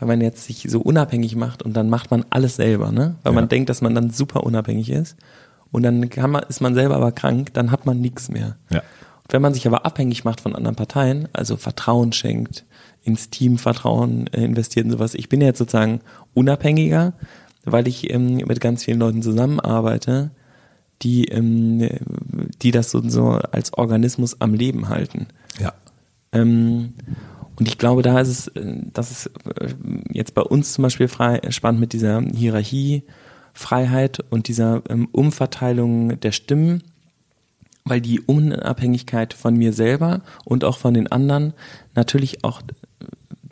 Wenn 0.00 0.08
man 0.08 0.20
jetzt 0.20 0.44
sich 0.44 0.66
so 0.68 0.80
unabhängig 0.80 1.36
macht 1.36 1.62
und 1.62 1.74
dann 1.74 1.88
macht 1.90 2.10
man 2.10 2.24
alles 2.30 2.56
selber, 2.56 2.90
ne? 2.90 3.16
Weil 3.22 3.32
Ja. 3.32 3.40
man 3.40 3.48
denkt, 3.48 3.68
dass 3.70 3.82
man 3.82 3.94
dann 3.94 4.10
super 4.10 4.44
unabhängig 4.44 4.90
ist. 4.90 5.16
Und 5.70 5.82
dann 5.84 6.08
man, 6.26 6.42
ist 6.48 6.60
man 6.60 6.74
selber 6.74 6.96
aber 6.96 7.12
krank, 7.12 7.54
dann 7.54 7.70
hat 7.70 7.86
man 7.86 8.00
nichts 8.00 8.28
mehr. 8.28 8.56
Ja. 8.70 8.78
Und 8.78 9.32
wenn 9.32 9.42
man 9.42 9.54
sich 9.54 9.66
aber 9.66 9.86
abhängig 9.86 10.24
macht 10.24 10.40
von 10.40 10.56
anderen 10.56 10.74
Parteien, 10.74 11.28
also 11.32 11.56
Vertrauen 11.56 12.12
schenkt, 12.12 12.64
ins 13.02 13.30
Team 13.30 13.58
Vertrauen 13.58 14.26
äh, 14.28 14.44
investiert 14.44 14.86
und 14.86 14.92
sowas. 14.92 15.14
Ich 15.14 15.28
bin 15.28 15.40
ja 15.40 15.46
jetzt 15.48 15.58
sozusagen 15.58 16.00
unabhängiger, 16.34 17.12
weil 17.64 17.86
ich 17.88 18.10
ähm, 18.12 18.36
mit 18.38 18.60
ganz 18.60 18.84
vielen 18.84 18.98
Leuten 18.98 19.22
zusammenarbeite, 19.22 20.30
die, 21.02 21.26
ähm, 21.26 21.88
die 22.62 22.72
das 22.72 22.90
so, 22.90 23.06
so 23.08 23.30
als 23.52 23.72
Organismus 23.74 24.40
am 24.40 24.54
Leben 24.54 24.88
halten. 24.88 25.28
Ja. 25.58 25.72
Ähm, 26.32 26.94
und 27.60 27.68
ich 27.68 27.76
glaube, 27.76 28.00
da 28.00 28.18
ist 28.18 28.28
es, 28.28 28.48
äh, 28.48 28.76
das 28.92 29.10
ist 29.10 29.26
äh, 29.26 29.68
jetzt 30.12 30.34
bei 30.34 30.42
uns 30.42 30.72
zum 30.72 30.82
Beispiel 30.82 31.08
frei, 31.08 31.40
spannend 31.50 31.80
mit 31.80 31.92
dieser 31.92 32.22
Hierarchiefreiheit 32.22 34.20
und 34.30 34.48
dieser 34.48 34.82
ähm, 34.88 35.08
Umverteilung 35.12 36.18
der 36.18 36.32
Stimmen, 36.32 36.82
weil 37.84 38.00
die 38.00 38.20
Unabhängigkeit 38.20 39.34
von 39.34 39.54
mir 39.56 39.74
selber 39.74 40.22
und 40.46 40.64
auch 40.64 40.78
von 40.78 40.94
den 40.94 41.12
anderen 41.12 41.52
natürlich 41.94 42.44
auch 42.44 42.62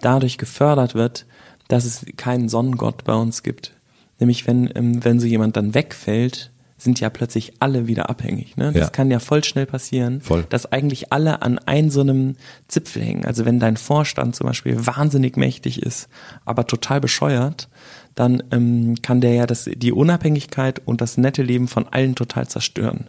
dadurch 0.01 0.39
gefördert 0.39 0.95
wird, 0.95 1.27
dass 1.69 1.85
es 1.85 2.07
keinen 2.17 2.49
Sonnengott 2.49 3.05
bei 3.05 3.15
uns 3.15 3.43
gibt. 3.43 3.75
Nämlich 4.19 4.47
wenn, 4.47 4.71
ähm, 4.75 5.05
wenn 5.05 5.21
so 5.21 5.27
jemand 5.27 5.59
dann 5.59 5.75
wegfällt, 5.75 6.51
sind 6.79 7.01
ja 7.01 7.11
plötzlich 7.11 7.55
alle 7.59 7.89
wieder 7.89 8.09
abhängig. 8.09 8.57
Ne? 8.57 8.73
Das 8.73 8.83
Ja. 8.83 8.89
kann 8.91 9.11
ja 9.11 9.19
voll 9.19 9.43
schnell 9.43 9.67
passieren, 9.67 10.21
Voll. 10.21 10.47
dass 10.49 10.71
eigentlich 10.71 11.13
alle 11.13 11.43
an 11.43 11.59
ein 11.59 11.91
so 11.91 12.01
einem 12.01 12.37
Zipfel 12.69 13.03
hängen. 13.03 13.25
Also 13.25 13.45
wenn 13.45 13.59
dein 13.59 13.77
Vorstand 13.77 14.37
zum 14.37 14.47
Beispiel 14.47 14.87
wahnsinnig 14.87 15.37
mächtig 15.37 15.83
ist, 15.83 16.09
aber 16.45 16.67
total 16.67 17.01
bescheuert, 17.01 17.69
dann 18.15 18.43
ähm, 18.53 18.95
kann 19.03 19.21
der 19.21 19.35
ja 19.35 19.47
das, 19.47 19.69
die 19.73 19.93
Unabhängigkeit 19.93 20.81
und 20.85 21.01
das 21.01 21.19
nette 21.19 21.43
Leben 21.43 21.67
von 21.69 21.87
allen 21.89 22.15
total 22.15 22.47
zerstören. 22.49 23.09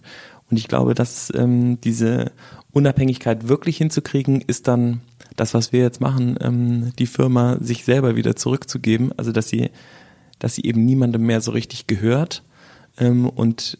Und 0.50 0.58
ich 0.58 0.68
glaube, 0.68 0.96
dass 0.96 1.32
ähm, 1.36 1.80
diese 1.82 2.32
Unabhängigkeit 2.72 3.48
wirklich 3.48 3.78
hinzukriegen, 3.78 4.42
ist 4.42 4.68
dann 4.68 5.02
das, 5.36 5.54
was 5.54 5.72
wir 5.72 5.82
jetzt 5.82 6.02
machen, 6.02 6.38
ähm, 6.42 6.92
die 6.98 7.08
Firma 7.08 7.58
sich 7.62 7.86
selber 7.86 8.16
wieder 8.16 8.36
zurückzugeben. 8.36 9.12
Also 9.18 9.32
dass 9.32 9.48
sie, 9.50 9.70
dass 10.40 10.56
sie 10.56 10.64
eben 10.64 10.86
niemandem 10.86 11.24
mehr 11.24 11.42
so 11.42 11.52
richtig 11.52 11.86
gehört 11.88 12.44
ähm, 13.00 13.28
und 13.28 13.78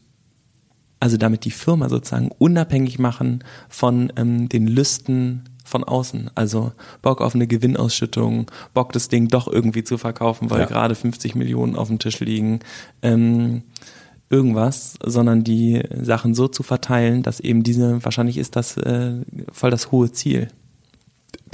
also 1.00 1.18
damit 1.18 1.46
die 1.46 1.52
Firma 1.52 1.88
sozusagen 1.90 2.30
unabhängig 2.40 3.00
machen 3.00 3.44
von 3.70 4.12
ähm, 4.18 4.50
den 4.50 4.68
Lüsten 4.68 5.44
von 5.64 5.84
außen. 5.84 6.32
Also 6.36 6.74
Bock 7.02 7.22
auf 7.22 7.36
eine 7.36 7.48
Gewinnausschüttung, 7.48 8.52
Bock 8.74 8.92
das 8.92 9.08
Ding 9.08 9.28
doch 9.28 9.48
irgendwie 9.48 9.84
zu 9.84 9.98
verkaufen, 9.98 10.50
weil 10.50 10.62
Ja. 10.62 10.66
gerade 10.66 10.96
50 10.96 11.36
Millionen 11.36 11.76
auf 11.76 11.88
dem 11.88 12.00
Tisch 12.00 12.20
liegen, 12.20 12.60
ähm, 13.02 13.64
irgendwas, 14.30 14.96
sondern 15.04 15.44
die 15.44 15.82
Sachen 16.02 16.36
so 16.36 16.48
zu 16.48 16.64
verteilen, 16.64 17.24
dass 17.24 17.40
eben 17.40 17.64
diese, 17.64 18.04
wahrscheinlich 18.04 18.38
ist 18.38 18.56
das 18.56 18.78
äh, 18.78 19.22
voll 19.52 19.72
das 19.72 19.92
hohe 19.92 20.12
Ziel. 20.12 20.50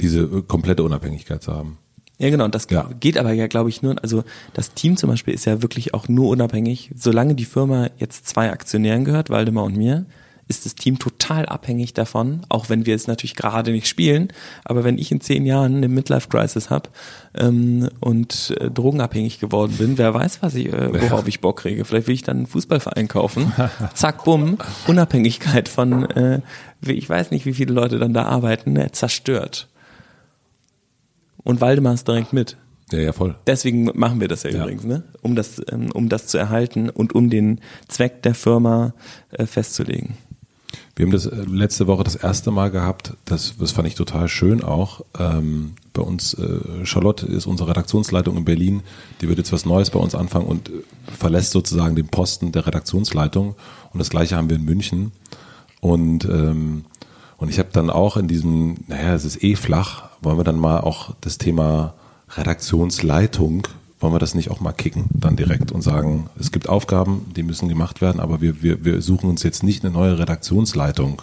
Diese 0.00 0.20
äh, 0.22 0.42
komplette 0.42 0.82
Unabhängigkeit 0.82 1.42
zu 1.42 1.52
haben. 1.54 1.78
Ja, 2.18 2.30
genau. 2.30 2.48
Das 2.48 2.66
Ja. 2.70 2.88
geht 2.98 3.18
aber 3.18 3.32
ja, 3.32 3.46
glaube 3.46 3.68
ich, 3.68 3.82
nur, 3.82 3.96
also 4.02 4.24
das 4.54 4.72
Team 4.72 4.96
zum 4.96 5.10
Beispiel 5.10 5.34
ist 5.34 5.44
ja 5.44 5.62
wirklich 5.62 5.92
auch 5.94 6.08
nur 6.08 6.30
unabhängig. 6.30 6.90
Solange 6.96 7.34
die 7.34 7.44
Firma 7.44 7.90
jetzt 7.98 8.26
zwei 8.26 8.50
Aktionären 8.50 9.04
gehört, 9.04 9.28
Waldemar 9.30 9.64
und 9.64 9.76
mir, 9.76 10.06
ist 10.48 10.64
das 10.64 10.76
Team 10.76 11.00
total 11.00 11.46
abhängig 11.46 11.92
davon, 11.92 12.42
auch 12.48 12.68
wenn 12.68 12.86
wir 12.86 12.94
es 12.94 13.08
natürlich 13.08 13.34
gerade 13.34 13.72
nicht 13.72 13.88
spielen. 13.88 14.28
Aber 14.64 14.84
wenn 14.84 14.96
ich 14.96 15.10
in 15.10 15.20
zehn 15.20 15.44
Jahren 15.44 15.76
eine 15.76 15.88
Midlife-Crisis 15.88 16.70
habe 16.70 16.88
ähm, 17.36 17.88
und 17.98 18.54
äh, 18.60 18.70
drogenabhängig 18.70 19.40
geworden 19.40 19.74
bin, 19.76 19.98
wer 19.98 20.14
weiß, 20.14 20.42
was 20.42 20.54
ich, 20.54 20.72
äh, 20.72 21.02
worauf 21.02 21.26
ich 21.26 21.40
Bock 21.40 21.58
kriege. 21.58 21.84
Vielleicht 21.84 22.06
will 22.06 22.14
ich 22.14 22.22
dann 22.22 22.36
einen 22.36 22.46
Fußballverein 22.46 23.08
kaufen. 23.08 23.52
Zack, 23.94 24.22
bumm, 24.22 24.56
Unabhängigkeit 24.86 25.68
von, 25.68 26.08
äh, 26.10 26.40
ich 26.86 27.08
weiß 27.10 27.32
nicht, 27.32 27.44
wie 27.44 27.54
viele 27.54 27.74
Leute 27.74 27.98
dann 27.98 28.14
da 28.14 28.26
arbeiten, 28.26 28.76
äh, 28.76 28.92
zerstört. 28.92 29.66
Und 31.46 31.60
Waldemar 31.60 31.94
ist 31.94 32.08
direkt 32.08 32.32
mit. 32.32 32.56
Ja, 32.90 32.98
ja, 32.98 33.12
voll. 33.12 33.36
Deswegen 33.46 33.84
machen 33.94 34.20
wir 34.20 34.26
das 34.26 34.42
ja, 34.42 34.50
Ja. 34.50 34.62
übrigens, 34.62 34.84
ne? 34.84 35.04
Um 35.22 35.36
das, 35.36 35.62
ähm, 35.70 35.90
um 35.92 36.08
das 36.08 36.26
zu 36.26 36.38
erhalten 36.38 36.90
und 36.90 37.14
um 37.14 37.30
den 37.30 37.60
Zweck 37.88 38.22
der 38.22 38.34
Firma 38.34 38.94
äh, 39.30 39.46
festzulegen. 39.46 40.14
Wir 40.96 41.04
haben 41.06 41.12
das 41.12 41.26
äh, 41.26 41.42
letzte 41.48 41.86
Woche 41.86 42.02
das 42.02 42.16
erste 42.16 42.50
Mal 42.50 42.70
gehabt, 42.70 43.12
das, 43.26 43.54
das 43.58 43.70
fand 43.70 43.86
ich 43.86 43.94
total 43.94 44.28
schön 44.28 44.62
auch. 44.62 45.02
Ähm, 45.18 45.74
bei 45.92 46.02
uns, 46.02 46.34
äh, 46.34 46.84
Charlotte 46.84 47.26
ist 47.26 47.46
unsere 47.46 47.70
Redaktionsleitung 47.70 48.36
in 48.36 48.44
Berlin, 48.44 48.82
die 49.20 49.28
wird 49.28 49.38
jetzt 49.38 49.52
was 49.52 49.66
Neues 49.66 49.90
bei 49.90 50.00
uns 50.00 50.14
anfangen 50.16 50.46
und 50.46 50.68
äh, 50.68 50.72
verlässt 51.16 51.52
sozusagen 51.52 51.94
den 51.94 52.08
Posten 52.08 52.50
der 52.50 52.66
Redaktionsleitung. 52.66 53.54
Und 53.92 53.98
das 53.98 54.10
gleiche 54.10 54.36
haben 54.36 54.48
wir 54.48 54.56
in 54.56 54.64
München. 54.64 55.12
Und, 55.80 56.24
ähm, 56.24 56.86
und 57.38 57.48
ich 57.48 57.58
habe 57.58 57.68
dann 57.72 57.90
auch 57.90 58.16
in 58.16 58.28
diesem, 58.28 58.76
naja, 58.88 59.14
es 59.14 59.24
ist 59.24 59.42
eh 59.42 59.56
flach, 59.56 60.08
wollen 60.22 60.38
wir 60.38 60.44
dann 60.44 60.58
mal 60.58 60.80
auch 60.80 61.14
das 61.20 61.38
Thema 61.38 61.94
Redaktionsleitung, 62.36 63.68
wollen 64.00 64.14
wir 64.14 64.18
das 64.18 64.34
nicht 64.34 64.50
auch 64.50 64.60
mal 64.60 64.72
kicken, 64.72 65.04
dann 65.10 65.36
direkt 65.36 65.72
und 65.72 65.82
sagen, 65.82 66.28
es 66.38 66.52
gibt 66.52 66.68
Aufgaben, 66.68 67.26
die 67.36 67.42
müssen 67.42 67.68
gemacht 67.68 68.00
werden, 68.00 68.20
aber 68.20 68.40
wir, 68.40 68.62
wir, 68.62 68.84
wir 68.84 69.02
suchen 69.02 69.30
uns 69.30 69.42
jetzt 69.42 69.62
nicht 69.62 69.84
eine 69.84 69.92
neue 69.92 70.18
Redaktionsleitung. 70.18 71.22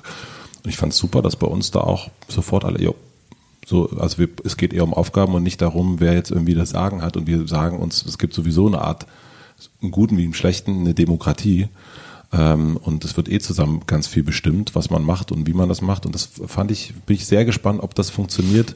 Und 0.64 0.70
ich 0.70 0.78
fand 0.78 0.94
es 0.94 1.00
super, 1.00 1.22
dass 1.22 1.36
bei 1.36 1.48
uns 1.48 1.72
da 1.72 1.82
auch 1.82 2.10
sofort 2.28 2.64
alle, 2.64 2.82
jo, 2.82 2.96
so, 3.66 3.90
also 3.92 4.18
wir, 4.18 4.30
es 4.44 4.58
geht 4.58 4.74
eher 4.74 4.84
um 4.84 4.94
Aufgaben 4.94 5.34
und 5.36 5.44
nicht 5.44 5.62
darum, 5.62 6.00
wer 6.00 6.14
jetzt 6.14 6.32
irgendwie 6.32 6.54
das 6.54 6.72
Sagen 6.72 7.02
hat. 7.02 7.18
Und 7.18 7.28
wir 7.28 7.48
sagen 7.48 7.80
uns, 7.80 8.06
es 8.06 8.18
gibt 8.18 8.34
sowieso 8.34 8.68
eine 8.68 8.82
Art 8.82 9.06
im 9.82 9.92
Guten 9.92 10.18
wie 10.18 10.26
im 10.26 10.34
Schlechten 10.34 10.82
eine 10.82 10.94
Demokratie. 10.94 11.70
Ähm, 12.34 12.78
und 12.78 13.06
es 13.06 13.16
wird 13.16 13.30
eh 13.30 13.40
zusammen 13.40 13.84
ganz 13.86 14.08
viel 14.08 14.24
bestimmt, 14.24 14.74
was 14.74 14.90
man 14.90 15.04
macht 15.04 15.32
und 15.32 15.48
wie 15.48 15.54
man 15.54 15.70
das 15.70 15.82
macht. 15.82 16.06
Und 16.06 16.16
das 16.16 16.30
fand 16.48 16.72
ich, 16.72 16.94
bin 17.06 17.16
ich 17.16 17.28
sehr 17.28 17.46
gespannt, 17.46 17.82
ob 17.84 17.94
das 17.94 18.10
funktioniert, 18.10 18.76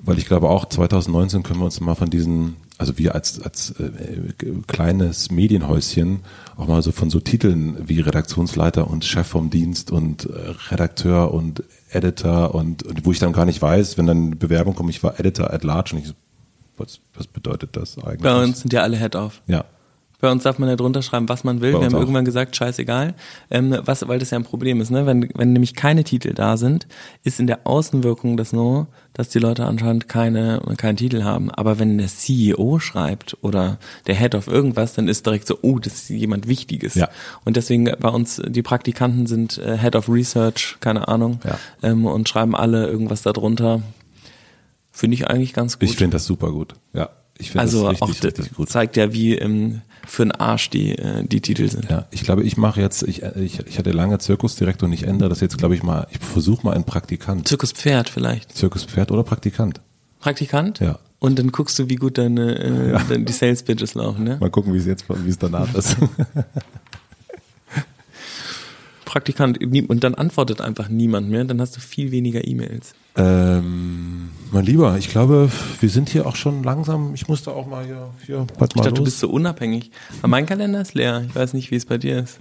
weil 0.00 0.16
ich 0.16 0.26
glaube 0.26 0.48
auch 0.48 0.64
2019 0.64 1.42
können 1.42 1.58
wir 1.58 1.64
uns 1.64 1.80
mal 1.80 1.96
von 1.96 2.08
diesen, 2.08 2.56
also 2.78 2.96
wir 2.96 3.16
als, 3.16 3.42
als 3.42 3.74
äh, 3.80 4.32
kleines 4.68 5.32
Medienhäuschen 5.32 6.20
auch 6.56 6.68
mal 6.68 6.82
so 6.82 6.92
von 6.92 7.10
so 7.10 7.18
Titeln 7.18 7.88
wie 7.88 8.00
Redaktionsleiter 8.00 8.88
und 8.88 9.04
Chef 9.04 9.26
vom 9.26 9.50
Dienst 9.50 9.90
und 9.90 10.26
äh, 10.26 10.54
Redakteur 10.70 11.34
und 11.34 11.64
Editor 11.90 12.54
und, 12.54 12.84
und 12.84 13.04
wo 13.04 13.10
ich 13.10 13.18
dann 13.18 13.32
gar 13.32 13.44
nicht 13.44 13.60
weiß, 13.60 13.98
wenn 13.98 14.06
dann 14.06 14.26
eine 14.26 14.36
Bewerbung 14.36 14.76
kommt, 14.76 14.90
ich 14.90 15.02
war 15.02 15.18
Editor 15.18 15.52
at 15.52 15.64
large 15.64 15.94
und 15.94 16.02
ich 16.02 16.08
so, 16.08 16.14
was, 16.76 17.00
was 17.14 17.26
bedeutet 17.26 17.76
das 17.76 17.98
eigentlich? 17.98 18.22
Bei 18.22 18.40
uns 18.40 18.60
sind 18.60 18.72
ja 18.72 18.82
alle 18.82 18.96
Head-Off. 18.96 19.42
Ja. 19.48 19.64
Bei 20.20 20.32
uns 20.32 20.42
darf 20.42 20.58
man 20.58 20.68
ja 20.68 20.74
drunter 20.74 21.00
schreiben, 21.02 21.28
was 21.28 21.44
man 21.44 21.60
will. 21.60 21.72
Wir 21.74 21.80
haben 21.84 21.94
auch. 21.94 22.00
irgendwann 22.00 22.24
gesagt, 22.24 22.56
scheißegal. 22.56 23.14
Ähm, 23.50 23.78
was, 23.84 24.08
weil 24.08 24.18
das 24.18 24.30
ja 24.30 24.38
ein 24.38 24.42
Problem 24.42 24.80
ist, 24.80 24.90
ne? 24.90 25.06
Wenn, 25.06 25.28
wenn 25.36 25.52
nämlich 25.52 25.74
keine 25.74 26.02
Titel 26.02 26.34
da 26.34 26.56
sind, 26.56 26.88
ist 27.22 27.38
in 27.38 27.46
der 27.46 27.60
Außenwirkung 27.68 28.36
das 28.36 28.50
so, 28.50 28.88
dass 29.12 29.28
die 29.28 29.38
Leute 29.38 29.64
anscheinend 29.64 30.08
keine, 30.08 30.60
keinen 30.76 30.96
Titel 30.96 31.22
haben. 31.22 31.52
Aber 31.52 31.78
wenn 31.78 31.98
der 31.98 32.08
CEO 32.08 32.80
schreibt 32.80 33.36
oder 33.42 33.78
der 34.08 34.16
Head 34.16 34.34
of 34.34 34.48
irgendwas, 34.48 34.94
dann 34.94 35.06
ist 35.06 35.24
direkt 35.24 35.46
so, 35.46 35.56
oh, 35.62 35.78
das 35.78 35.94
ist 35.94 36.08
jemand 36.10 36.48
Wichtiges. 36.48 36.96
Ja. 36.96 37.08
Und 37.44 37.56
deswegen 37.56 37.84
bei 38.00 38.08
uns, 38.08 38.42
die 38.44 38.62
Praktikanten 38.62 39.26
sind 39.26 39.58
äh, 39.58 39.78
Head 39.78 39.94
of 39.94 40.08
Research, 40.08 40.78
keine 40.80 41.06
Ahnung, 41.06 41.38
Ja. 41.44 41.58
ähm, 41.88 42.06
und 42.06 42.28
schreiben 42.28 42.56
alle 42.56 42.88
irgendwas 42.88 43.22
darunter. 43.22 43.82
Finde 44.90 45.14
ich 45.14 45.28
eigentlich 45.28 45.52
ganz 45.52 45.78
gut. 45.78 45.88
Ich 45.88 45.96
finde 45.96 46.16
das 46.16 46.24
super 46.24 46.50
gut. 46.50 46.74
Ja, 46.92 47.08
ich 47.38 47.50
finde 47.52 47.60
also 47.62 47.88
das 47.90 48.02
auch 48.02 48.08
richtig, 48.08 48.38
richtig 48.38 48.54
gut. 48.54 48.68
zeigt 48.68 48.96
ja, 48.96 49.12
wie 49.12 49.36
ähm, 49.36 49.82
für 50.06 50.22
einen 50.22 50.32
Arsch 50.32 50.70
die, 50.70 50.98
äh, 50.98 51.24
die 51.24 51.40
Titel 51.40 51.68
sind. 51.68 51.88
Ja, 51.88 52.06
ich 52.10 52.22
glaube, 52.22 52.42
ich 52.42 52.56
mache 52.56 52.80
jetzt, 52.80 53.02
ich, 53.04 53.22
ich, 53.22 53.60
ich 53.66 53.78
hatte 53.78 53.92
lange 53.92 54.18
Zirkusdirektor 54.18 54.88
und 54.88 54.92
ich 54.92 55.04
ändere 55.04 55.28
das 55.28 55.40
jetzt, 55.40 55.56
glaube 55.58 55.74
ich 55.74 55.82
mal, 55.82 56.06
ich 56.10 56.18
versuche 56.18 56.66
mal 56.66 56.74
einen 56.74 56.84
Praktikant. 56.84 57.46
Zirkus 57.46 57.72
Pferd 57.72 58.08
vielleicht. 58.08 58.56
Zirkuspferd 58.56 59.12
oder 59.12 59.22
Praktikant. 59.22 59.80
Praktikant? 60.20 60.80
Ja. 60.80 60.98
Und 61.20 61.38
dann 61.38 61.52
guckst 61.52 61.78
du, 61.78 61.88
wie 61.88 61.96
gut 61.96 62.18
deine 62.18 62.58
äh, 62.58 62.90
Ja. 63.10 63.18
die 63.18 63.32
Sales 63.32 63.62
Pitches 63.62 63.94
laufen, 63.94 64.24
ne? 64.24 64.36
Mal 64.40 64.50
gucken, 64.50 64.72
wie 64.74 64.78
es 64.78 64.86
jetzt, 64.86 65.04
wie 65.08 65.30
es 65.30 65.38
danach 65.38 65.72
ist. 65.74 65.96
Praktikant 69.04 69.58
und 69.62 70.04
dann 70.04 70.14
antwortet 70.14 70.60
einfach 70.60 70.88
niemand 70.88 71.30
mehr, 71.30 71.44
dann 71.44 71.60
hast 71.62 71.76
du 71.76 71.80
viel 71.80 72.10
weniger 72.10 72.46
E-Mails. 72.46 72.94
Ähm, 73.18 74.30
mein 74.50 74.64
Lieber, 74.64 74.96
ich 74.96 75.10
glaube, 75.10 75.50
wir 75.80 75.90
sind 75.90 76.08
hier 76.08 76.26
auch 76.26 76.36
schon 76.36 76.62
langsam, 76.62 77.12
ich 77.14 77.28
musste 77.28 77.52
auch 77.52 77.66
mal 77.66 77.84
hier, 77.84 78.08
hier 78.24 78.46
bald 78.58 78.72
Ich 78.72 78.76
mal 78.76 78.84
dachte, 78.84 78.94
du 78.94 79.00
los. 79.00 79.04
bist 79.06 79.18
so 79.20 79.28
unabhängig. 79.28 79.90
Aber 80.20 80.28
mein 80.28 80.46
Kalender 80.46 80.80
ist 80.80 80.94
leer. 80.94 81.24
Ich 81.28 81.34
weiß 81.34 81.52
nicht, 81.52 81.70
wie 81.70 81.76
es 81.76 81.84
bei 81.86 81.98
dir 81.98 82.20
ist. 82.20 82.38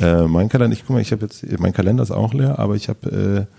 Äh, 0.00 0.22
mein 0.28 0.48
Kalender, 0.48 0.74
ich 0.76 0.82
guck 0.86 0.90
mal, 0.94 1.02
ich 1.02 1.12
habe 1.12 1.22
jetzt, 1.22 1.44
mein 1.58 1.72
Kalender 1.72 2.02
ist 2.02 2.10
auch 2.10 2.32
leer, 2.34 2.58
aber 2.58 2.76
ich 2.76 2.88
habe, 2.88 3.48
äh, 3.50 3.54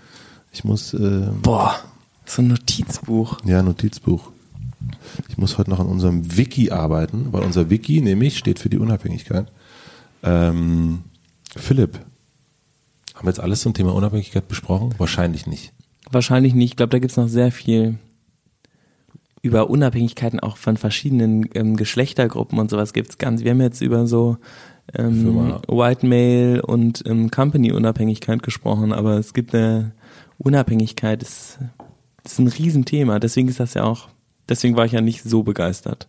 ich 0.52 0.64
muss, 0.64 0.94
äh, 0.94 1.28
Boah, 1.42 1.76
so 2.24 2.40
ein 2.42 2.48
Notizbuch. 2.48 3.38
ja, 3.44 3.62
Notizbuch. 3.62 4.30
Ich 5.28 5.38
muss 5.38 5.56
heute 5.58 5.70
noch 5.70 5.80
an 5.80 5.86
unserem 5.86 6.36
Wiki 6.36 6.70
arbeiten, 6.70 7.28
weil 7.32 7.42
unser 7.42 7.70
Wiki 7.70 8.00
nämlich 8.00 8.36
steht 8.38 8.58
für 8.58 8.68
die 8.68 8.78
Unabhängigkeit. 8.78 9.46
Ähm, 10.22 11.04
Philipp, 11.56 11.98
haben 13.14 13.26
wir 13.26 13.30
jetzt 13.30 13.40
alles 13.40 13.60
zum 13.60 13.72
Thema 13.74 13.94
Unabhängigkeit 13.94 14.46
besprochen? 14.48 14.94
Wahrscheinlich 14.98 15.46
nicht. 15.46 15.72
Wahrscheinlich 16.14 16.54
nicht. 16.54 16.72
Ich 16.72 16.76
glaube, 16.76 16.90
da 16.90 16.98
gibt's 16.98 17.16
noch 17.16 17.28
sehr 17.28 17.52
viel 17.52 17.98
über 19.42 19.68
Unabhängigkeiten 19.68 20.40
auch 20.40 20.56
von 20.56 20.78
verschiedenen 20.78 21.50
ähm, 21.54 21.76
Geschlechtergruppen 21.76 22.58
und 22.58 22.70
sowas 22.70 22.94
gibt's 22.94 23.18
ganz. 23.18 23.44
Wir 23.44 23.50
haben 23.50 23.60
jetzt 23.60 23.82
über 23.82 24.06
so 24.06 24.38
ähm. 24.94 25.60
White 25.68 26.06
Male 26.06 26.62
und 26.62 27.02
ähm, 27.06 27.30
Company 27.30 27.72
Unabhängigkeit 27.72 28.42
gesprochen, 28.42 28.92
aber 28.92 29.18
es 29.18 29.34
gibt 29.34 29.54
eine 29.54 29.92
Unabhängigkeit, 30.38 31.20
das, 31.20 31.58
das 32.22 32.32
ist 32.32 32.38
ein 32.38 32.48
Riesenthema. 32.48 33.18
Deswegen 33.18 33.48
ist 33.48 33.60
das 33.60 33.74
ja 33.74 33.84
auch, 33.84 34.08
deswegen 34.48 34.76
war 34.76 34.86
ich 34.86 34.92
ja 34.92 35.00
nicht 35.00 35.22
so 35.22 35.42
begeistert. 35.42 36.08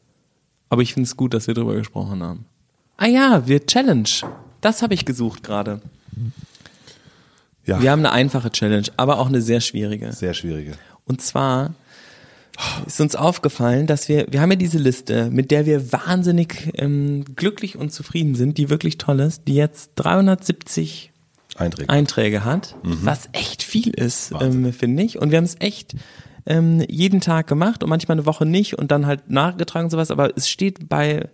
Aber 0.69 0.81
ich 0.81 0.93
finde 0.93 1.07
es 1.07 1.17
gut, 1.17 1.33
dass 1.33 1.47
wir 1.47 1.53
drüber 1.53 1.75
gesprochen 1.75 2.23
haben. 2.23 2.45
Ah 2.97 3.07
ja, 3.07 3.47
wir 3.47 3.65
Challenge. 3.65 4.09
Das 4.61 4.81
habe 4.81 4.93
ich 4.93 5.05
gesucht 5.05 5.43
gerade. 5.43 5.81
Ja, 7.65 7.81
Wir 7.81 7.91
haben 7.91 7.99
eine 7.99 8.11
einfache 8.11 8.51
Challenge, 8.51 8.87
aber 8.97 9.19
auch 9.19 9.27
eine 9.27 9.41
sehr 9.41 9.61
schwierige. 9.61 10.11
sehr 10.11 10.33
schwierige. 10.33 10.73
Und 11.05 11.21
zwar 11.21 11.73
ist 12.85 13.01
uns 13.01 13.15
aufgefallen, 13.15 13.85
dass 13.85 14.07
wir, 14.07 14.27
wir 14.29 14.39
haben 14.39 14.51
ja 14.51 14.55
diese 14.55 14.77
Liste, 14.77 15.29
mit 15.29 15.51
der 15.51 15.65
wir 15.65 15.91
wahnsinnig 15.91 16.71
ähm, 16.75 17.25
glücklich 17.35 17.77
und 17.77 17.91
zufrieden 17.91 18.35
sind, 18.35 18.57
die 18.57 18.69
wirklich 18.69 18.97
toll 18.97 19.19
ist, 19.19 19.43
die 19.47 19.55
jetzt 19.55 19.91
370 19.95 21.11
Einträge. 21.57 21.89
Einträge 21.89 22.43
hat, 22.45 22.75
was 22.83 23.29
echt 23.33 23.63
viel 23.63 23.89
ist, 23.89 24.31
Mhm. 24.31 24.65
Ähm, 24.65 24.73
finde 24.73 25.03
ich. 25.03 25.19
Und 25.19 25.31
wir 25.31 25.37
haben 25.37 25.45
es 25.45 25.55
echt 25.59 25.95
ähm, 26.45 26.81
jeden 26.87 27.21
Tag 27.21 27.47
gemacht 27.47 27.83
und 27.83 27.89
manchmal 27.89 28.17
eine 28.17 28.25
Woche 28.25 28.45
nicht 28.45 28.77
und 28.77 28.91
dann 28.91 29.05
halt 29.05 29.29
nachgetragen 29.29 29.85
und 29.85 29.91
sowas, 29.91 30.11
aber 30.11 30.31
es 30.37 30.47
steht 30.49 30.87
bei 30.89 31.29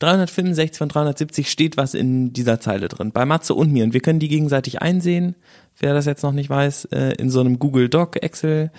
365 0.00 0.78
von 0.78 0.88
370 0.88 1.48
steht 1.50 1.76
was 1.76 1.94
in 1.94 2.32
dieser 2.32 2.60
Zeile 2.60 2.88
drin. 2.88 3.12
Bei 3.12 3.24
Matze 3.24 3.54
und 3.54 3.72
mir. 3.72 3.84
Und 3.84 3.94
wir 3.94 4.00
können 4.00 4.18
die 4.18 4.28
gegenseitig 4.28 4.82
einsehen, 4.82 5.36
wer 5.82 5.94
das 5.94 6.06
jetzt 6.06 6.22
noch 6.22 6.32
nicht 6.32 6.48
weiß, 6.48 6.86
äh, 6.86 7.14
in 7.18 7.28
so 7.28 7.40
einem 7.40 7.58
Google 7.58 7.88
Doc, 7.88 8.22
Excel 8.22 8.70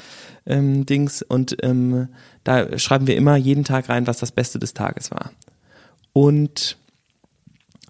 ähm, 0.46 0.86
Dings. 0.86 1.22
Und 1.22 1.58
ähm, 1.62 2.08
da 2.44 2.80
schreiben 2.80 3.08
wir 3.08 3.16
immer 3.16 3.36
jeden 3.36 3.64
Tag 3.64 3.90
rein, 3.90 4.08
was 4.08 4.18
das 4.18 4.32
Beste 4.32 4.58
des 4.58 4.74
Tages 4.74 5.12
war. 5.12 5.32
Und 6.14 6.78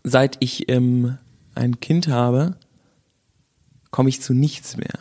seit 0.04 0.38
ich 0.40 0.70
ähm, 0.70 1.18
ein 1.56 1.80
Kind 1.80 2.08
habe, 2.08 2.56
komme 3.92 4.10
ich 4.10 4.22
zu 4.22 4.34
nichts 4.34 4.76
mehr. 4.78 5.00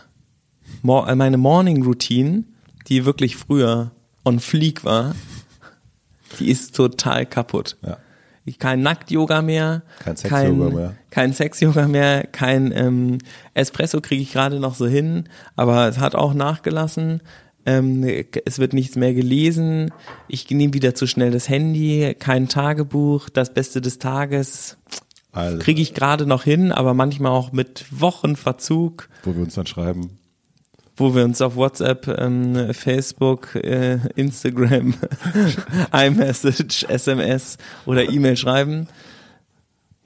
Mor 0.82 1.08
äh, 1.08 1.16
meine 1.16 1.38
Morning 1.38 1.82
Routine, 1.82 2.44
die 2.88 3.04
wirklich 3.04 3.36
früher 3.36 3.90
on 4.24 4.38
fleek 4.38 4.84
war, 4.84 5.14
die 6.38 6.50
ist 6.50 6.76
total 6.76 7.26
kaputt. 7.26 7.76
Ja. 7.82 7.98
Kein 8.58 8.82
Nackt-Yoga 8.82 9.42
mehr, 9.42 9.82
Kein 10.00 10.16
Sex-Yoga 10.16 10.70
mehr. 10.70 10.94
kein 11.10 11.32
Sex-Yoga 11.32 11.86
mehr, 11.88 12.26
kein 12.26 12.72
ähm, 12.74 13.18
Espresso 13.54 14.00
kriege 14.00 14.22
ich 14.22 14.32
gerade 14.32 14.58
noch 14.58 14.74
so 14.74 14.86
hin, 14.86 15.28
aber 15.56 15.88
es 15.88 15.98
hat 15.98 16.14
auch 16.14 16.34
nachgelassen. 16.34 17.20
Ähm, 17.64 18.04
es 18.44 18.58
wird 18.58 18.72
nichts 18.72 18.96
mehr 18.96 19.14
gelesen. 19.14 19.92
Ich 20.26 20.50
nehme 20.50 20.74
wieder 20.74 20.96
zu 20.96 21.06
schnell 21.06 21.30
das 21.30 21.48
Handy, 21.48 22.16
kein 22.18 22.48
Tagebuch, 22.48 23.28
das 23.28 23.54
Beste 23.54 23.80
des 23.80 24.00
Tages 24.00 24.76
Also, 25.30 25.58
kriege 25.58 25.80
ich 25.80 25.94
gerade 25.94 26.26
noch 26.26 26.42
hin, 26.42 26.72
aber 26.72 26.92
manchmal 26.94 27.30
auch 27.30 27.52
mit 27.52 27.84
Wochenverzug, 27.90 29.08
wo 29.22 29.34
wir 29.36 29.42
uns 29.42 29.54
dann 29.54 29.66
schreiben. 29.66 30.18
Wo 30.96 31.14
wir 31.14 31.24
uns 31.24 31.40
auf 31.40 31.56
WhatsApp, 31.56 32.06
ähm, 32.08 32.72
Facebook, 32.74 33.54
äh, 33.56 33.98
Instagram, 34.14 34.94
iMessage, 35.92 36.84
SMS 36.88 37.56
oder 37.86 38.08
E-Mail 38.10 38.36
schreiben. 38.36 38.88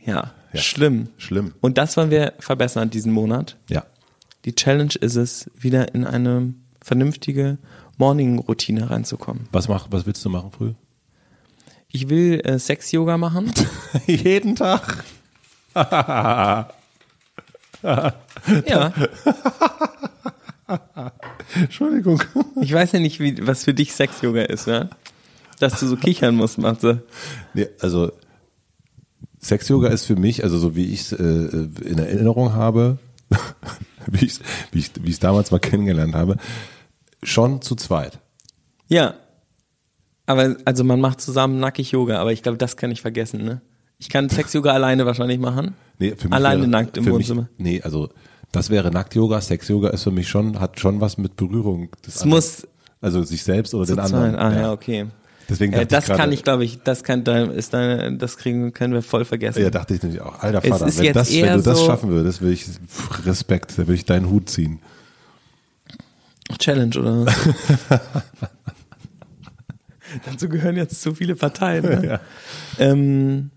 Ja, 0.04 0.32
Ja. 0.52 0.60
schlimm. 0.60 1.08
Schlimm. 1.18 1.54
Und 1.60 1.76
das 1.78 1.96
wollen 1.96 2.10
wir 2.10 2.34
verbessern 2.38 2.90
diesen 2.90 3.12
Monat. 3.12 3.56
Ja. 3.68 3.84
Die 4.44 4.54
Challenge 4.54 4.94
ist 5.00 5.16
es, 5.16 5.50
wieder 5.58 5.92
in 5.94 6.04
eine 6.06 6.54
vernünftige 6.80 7.58
Morning-Routine 7.98 8.88
reinzukommen. 8.90 9.48
Was, 9.50 9.66
mach, 9.68 9.88
was 9.90 10.06
willst 10.06 10.24
du 10.24 10.28
machen 10.28 10.52
früh? 10.52 10.74
Ich 11.88 12.08
will 12.08 12.40
äh, 12.44 12.58
Sex-Yoga 12.58 13.16
machen. 13.16 13.52
Jeden 14.06 14.54
Tag. 14.54 15.02
ja, 15.74 16.68
Entschuldigung. 21.54 22.22
ich 22.60 22.72
weiß 22.72 22.92
ja 22.92 23.00
nicht, 23.00 23.20
wie, 23.20 23.46
was 23.46 23.64
für 23.64 23.74
dich 23.74 23.92
Sex-Yoga 23.92 24.42
ist, 24.42 24.66
ja? 24.66 24.88
Dass 25.58 25.80
du 25.80 25.86
so 25.86 25.96
kichern 25.96 26.34
musst, 26.34 26.58
Matze. 26.58 27.02
Nee, 27.54 27.68
also 27.80 28.12
Sex-Yoga 29.40 29.88
ist 29.88 30.04
für 30.04 30.16
mich, 30.16 30.44
also 30.44 30.58
so 30.58 30.76
wie 30.76 30.86
ich 30.86 31.00
es 31.00 31.12
äh, 31.12 31.22
in 31.22 31.98
Erinnerung 31.98 32.52
habe, 32.52 32.98
wie 34.06 34.24
ich 34.24 34.32
es 34.32 34.40
wie 34.72 34.80
ich, 34.80 34.90
wie 35.00 35.10
ich's 35.10 35.20
damals 35.20 35.50
mal 35.50 35.58
kennengelernt 35.58 36.14
habe, 36.14 36.36
schon 37.22 37.62
zu 37.62 37.74
zweit. 37.76 38.18
Ja. 38.88 39.14
Aber 40.26 40.56
also 40.64 40.82
man 40.82 41.00
macht 41.00 41.20
zusammen 41.20 41.60
nackig 41.60 41.92
Yoga, 41.92 42.20
aber 42.20 42.32
ich 42.32 42.42
glaube, 42.42 42.58
das 42.58 42.76
kann 42.76 42.90
ich 42.90 43.00
vergessen, 43.00 43.44
ne? 43.44 43.62
Ich 43.98 44.10
kann 44.10 44.28
Sex-Yoga 44.28 44.72
alleine 44.72 45.06
wahrscheinlich 45.06 45.38
machen. 45.38 45.74
Nee, 45.98 46.14
für 46.16 46.28
mich 46.28 46.34
Alleine 46.34 46.62
wäre, 46.62 46.70
nackt 46.70 46.96
im 46.98 47.06
Wohnzimmer. 47.06 47.48
Mich, 47.56 47.66
nee, 47.66 47.82
also 47.82 48.10
das 48.52 48.70
wäre 48.70 48.90
Nackt-Yoga, 48.90 49.40
Sex-Yoga 49.40 49.90
ist 49.90 50.02
für 50.04 50.10
mich 50.10 50.28
schon, 50.28 50.60
hat 50.60 50.80
schon 50.80 51.00
was 51.00 51.18
mit 51.18 51.36
Berührung 51.36 51.90
des 52.06 52.16
Es 52.16 52.22
anderen. 52.22 52.38
muss 52.38 52.66
Also 53.00 53.22
sich 53.22 53.42
selbst 53.44 53.74
oder 53.74 53.86
den 53.86 53.98
anderen. 53.98 54.32
zweit. 54.34 54.40
Ah 54.40 54.56
ja, 54.60 54.72
okay. 54.72 55.06
Deswegen 55.48 55.72
Äh, 55.74 55.86
das 55.86 56.04
ich 56.04 56.08
grade, 56.08 56.18
kann 56.20 56.32
ich, 56.32 56.42
glaube 56.42 56.64
ich, 56.64 56.82
das 56.82 57.04
kann 57.04 57.22
ist 57.50 57.72
deine, 57.72 58.16
das 58.16 58.36
kriegen 58.36 58.72
können 58.72 58.94
wir 58.94 59.02
voll 59.02 59.24
vergessen. 59.24 59.62
Ja, 59.62 59.70
dachte 59.70 59.94
ich 59.94 60.02
nämlich 60.02 60.20
auch. 60.20 60.40
Alter 60.42 60.60
Vater, 60.62 60.86
wenn, 60.98 61.12
das, 61.12 61.32
wenn 61.32 61.56
du 61.58 61.62
das 61.62 61.78
so- 61.78 61.86
schaffen 61.86 62.10
würdest, 62.10 62.40
würde 62.40 62.54
ich 62.54 62.66
Respekt, 63.24 63.72
da 63.74 63.78
würde 63.78 63.94
ich 63.94 64.04
deinen 64.04 64.28
Hut 64.30 64.48
ziehen. 64.48 64.80
Challenge 66.58 66.98
oder 66.98 67.26
was? 67.26 67.34
Dazu 70.24 70.48
gehören 70.48 70.76
jetzt 70.76 71.00
zu 71.02 71.14
viele 71.14 71.34
Parteien. 71.34 71.84
Ne? 71.84 72.06
Ja. 72.06 72.20
ähm, 72.78 73.50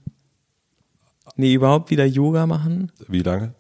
Nee, 1.36 1.54
überhaupt 1.54 1.90
wieder 1.90 2.04
Yoga 2.06 2.46
machen. 2.48 2.92
Wie 3.08 3.22
lange? 3.22 3.54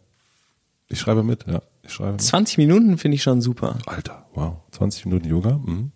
Ich 0.90 1.00
schreibe 1.00 1.24
mit, 1.24 1.46
ja. 1.48 1.62
Ich 1.84 1.94
schreibe 1.94 2.14
mit. 2.14 2.22
20 2.22 2.58
Minuten 2.58 2.98
finde 2.98 3.16
ich 3.16 3.24
schon 3.24 3.42
super. 3.42 3.78
Alter, 3.86 4.26
wow. 4.34 4.58
20 4.72 5.06
Minuten 5.06 5.28
Yoga? 5.28 5.60
Mhm. 5.64 5.92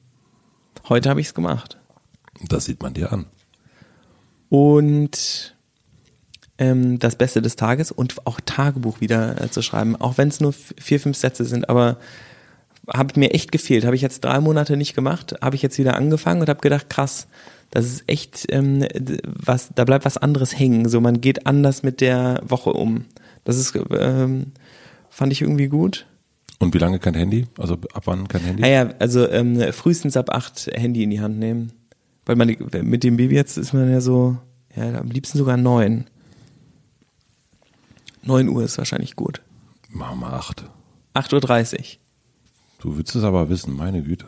Heute 0.88 1.10
habe 1.10 1.20
ich 1.20 1.28
es 1.28 1.34
gemacht. 1.34 1.80
Das 2.48 2.66
sieht 2.66 2.82
man 2.82 2.94
dir 2.94 3.12
an. 3.12 3.26
Und 4.50 5.56
ähm, 6.60 7.00
das 7.00 7.16
Beste 7.16 7.42
des 7.42 7.56
Tages 7.56 7.92
und 7.92 8.28
auch 8.28 8.40
Tagebuch 8.40 9.02
wieder 9.02 9.42
äh, 9.42 9.50
zu 9.50 9.64
schreiben, 9.64 9.96
auch 9.96 10.20
wenn 10.20 10.28
es 10.28 10.40
nur 10.40 10.54
vier, 10.54 11.00
fünf 11.00 11.18
Sätze 11.18 11.46
sind, 11.46 11.70
aber 11.70 11.98
habe 12.88 13.20
mir 13.20 13.32
echt 13.32 13.52
gefehlt. 13.52 13.86
Habe 13.86 13.96
ich 13.96 14.02
jetzt 14.02 14.24
drei 14.24 14.40
Monate 14.40 14.78
nicht 14.78 14.94
gemacht, 14.94 15.36
habe 15.42 15.56
ich 15.56 15.62
jetzt 15.62 15.78
wieder 15.80 15.96
angefangen 15.96 16.42
und 16.42 16.50
habe 16.50 16.62
gedacht, 16.62 16.90
krass, 16.90 17.28
das 17.72 17.86
ist 17.86 18.04
echt 18.08 18.46
ähm, 18.50 18.86
was, 19.26 19.70
da 19.74 19.86
bleibt 19.86 20.06
was 20.06 20.18
anderes 20.18 20.58
hängen. 20.58 20.88
So, 20.88 21.02
man 21.02 21.22
geht 21.22 21.48
anders 21.48 21.82
mit 21.82 22.02
der 22.02 22.42
Woche 22.46 22.72
um. 22.72 23.06
Das 23.46 23.58
ist, 23.58 23.74
ähm, 23.98 24.52
fand 25.14 25.32
ich 25.32 25.42
irgendwie 25.42 25.68
gut. 25.68 26.06
Und 26.60 26.74
wie 26.74 26.78
lange 26.78 27.00
kein 27.00 27.14
Handy? 27.14 27.48
Also 27.58 27.74
ab 27.94 28.04
wann 28.06 28.28
kein 28.28 28.42
Handy? 28.42 28.62
Naja, 28.62 28.94
also 29.00 29.30
ähm, 29.30 29.60
frühestens 29.74 30.16
ab 30.18 30.30
acht 30.30 30.68
Handy 30.74 31.04
in 31.04 31.10
die 31.10 31.20
Hand 31.22 31.38
nehmen. 31.40 31.72
Weil 32.26 32.36
man 32.38 32.48
mit 32.84 33.04
dem 33.04 33.18
Baby 33.18 33.36
jetzt 33.36 33.58
ist 33.58 33.74
man 33.74 33.92
ja 33.92 34.00
so, 34.00 34.38
ja, 34.76 34.98
am 34.98 35.10
liebsten 35.10 35.38
sogar 35.38 35.58
neun. 35.58 36.06
Neun 38.24 38.48
Uhr 38.50 38.64
ist 38.64 38.78
wahrscheinlich 38.78 39.16
gut. 39.16 39.42
Mach 39.90 40.16
mal 40.16 40.34
acht. 40.34 40.64
8.30 41.16 41.74
Uhr. 41.80 41.86
Du 42.80 42.98
willst 42.98 43.16
es 43.16 43.24
aber 43.24 43.50
wissen, 43.50 43.76
meine 43.76 44.02
Güte. 44.02 44.26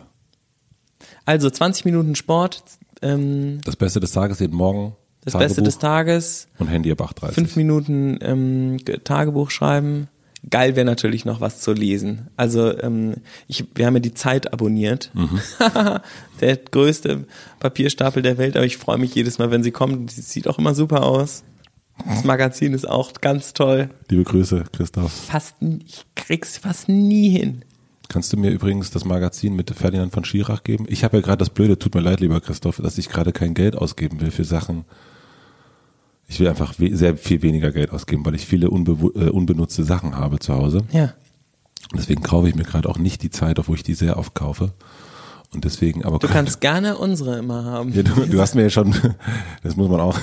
Also 1.26 1.50
20 1.50 1.86
Minuten 1.86 2.16
Sport, 2.16 2.64
ähm, 3.02 3.60
Das 3.64 3.76
Beste 3.76 4.00
des 4.00 4.12
Tages 4.12 4.40
jeden 4.40 4.56
Morgen. 4.56 4.96
das 5.22 5.34
Tagebuch 5.34 5.48
Beste 5.50 5.64
des 5.64 5.78
Tages, 5.80 6.48
Und 6.60 6.68
Handy 6.68 6.92
ab 6.92 7.02
8.30 7.02 7.32
fünf 7.32 7.56
Minuten 7.56 8.18
ähm, 8.22 8.78
Ge- 8.78 9.00
Tagebuch 9.04 9.50
schreiben. 9.52 10.08
Geil 10.50 10.76
wäre 10.76 10.86
natürlich 10.86 11.26
noch 11.26 11.42
was 11.42 11.62
zu 11.62 11.74
lesen. 11.74 12.28
Also 12.38 12.78
ähm, 12.80 13.16
ich, 13.48 13.66
wir 13.74 13.86
haben 13.86 13.96
ja 13.96 14.00
die 14.00 14.14
Zeit 14.14 14.54
abonniert. 14.54 15.12
der 16.42 16.58
größte 16.58 17.26
Papierstapel 17.60 18.22
der 18.22 18.38
Welt, 18.38 18.56
aber 18.56 18.66
ich 18.66 18.78
freue 18.78 18.98
mich 18.98 19.16
jedes 19.16 19.40
Mal, 19.40 19.52
wenn 19.52 19.64
sie 19.64 19.72
kommt. 19.72 20.16
Die 20.16 20.22
sieht 20.22 20.48
auch 20.48 20.60
immer 20.60 20.76
super 20.76 21.04
aus. 21.04 21.44
Das 22.06 22.24
Magazin 22.24 22.74
ist 22.74 22.88
auch 22.88 23.14
ganz 23.22 23.54
toll. 23.54 23.90
Liebe 24.10 24.24
Grüße, 24.24 24.66
Christoph. 24.72 25.12
Fast, 25.12 25.56
ich 25.62 26.06
krieg's 26.16 26.58
fast 26.58 26.90
nie 26.90 27.30
hin. 27.30 27.64
Kannst 28.08 28.32
du 28.34 28.38
mir 28.38 28.52
übrigens 28.52 28.92
das 28.92 29.06
Magazin 29.06 29.56
mit 29.56 29.72
Ferdinand 29.72 30.14
von 30.14 30.26
Schirach 30.26 30.64
geben? 30.64 30.86
Ich 30.90 31.04
habe 31.04 31.18
ja 31.18 31.24
gerade 31.24 31.38
das 31.38 31.50
Blöde, 31.50 31.80
tut 31.80 31.96
mir 31.96 32.02
leid, 32.02 32.20
lieber 32.20 32.40
Christoph, 32.42 32.78
dass 32.78 32.98
ich 32.98 33.10
gerade 33.10 33.32
kein 33.32 33.54
Geld 33.54 33.76
ausgeben 33.76 34.22
will 34.22 34.32
für 34.32 34.44
Sachen. 34.44 34.86
Ich 36.28 36.40
will 36.40 36.48
einfach 36.48 36.74
sehr 36.78 37.18
viel 37.18 37.42
weniger 37.42 37.72
Geld 37.72 37.92
ausgeben, 37.92 38.26
weil 38.26 38.36
ich 38.36 38.46
viele 38.46 38.68
unbewu- 38.70 39.16
äh, 39.16 39.30
unbenutzte 39.30 39.84
Sachen 39.84 40.18
habe 40.18 40.40
zu 40.40 40.54
Hause. 40.56 40.82
Ja. 40.92 41.14
Deswegen 41.96 42.24
kaufe 42.24 42.50
ich 42.50 42.56
mir 42.56 42.64
gerade 42.64 42.90
auch 42.90 42.98
nicht 42.98 43.22
die 43.22 43.30
Zeit, 43.30 43.60
obwohl 43.60 43.76
ich 43.76 43.84
die 43.84 43.94
sehr 43.94 44.18
oft 44.18 44.34
kaufe. 44.34 44.74
Und 45.54 45.64
deswegen, 45.64 46.04
aber 46.04 46.20
Du 46.20 46.28
kannst 46.28 46.60
gerne 46.60 46.98
unsere 46.98 47.38
immer 47.38 47.64
haben. 47.64 47.94
Ja, 47.94 48.04
du, 48.04 48.26
du 48.26 48.42
hast 48.42 48.56
mir 48.56 48.64
ja 48.64 48.70
schon, 48.70 48.94
das 49.64 49.76
muss 49.76 49.90
man 49.90 50.02
auch, 50.02 50.18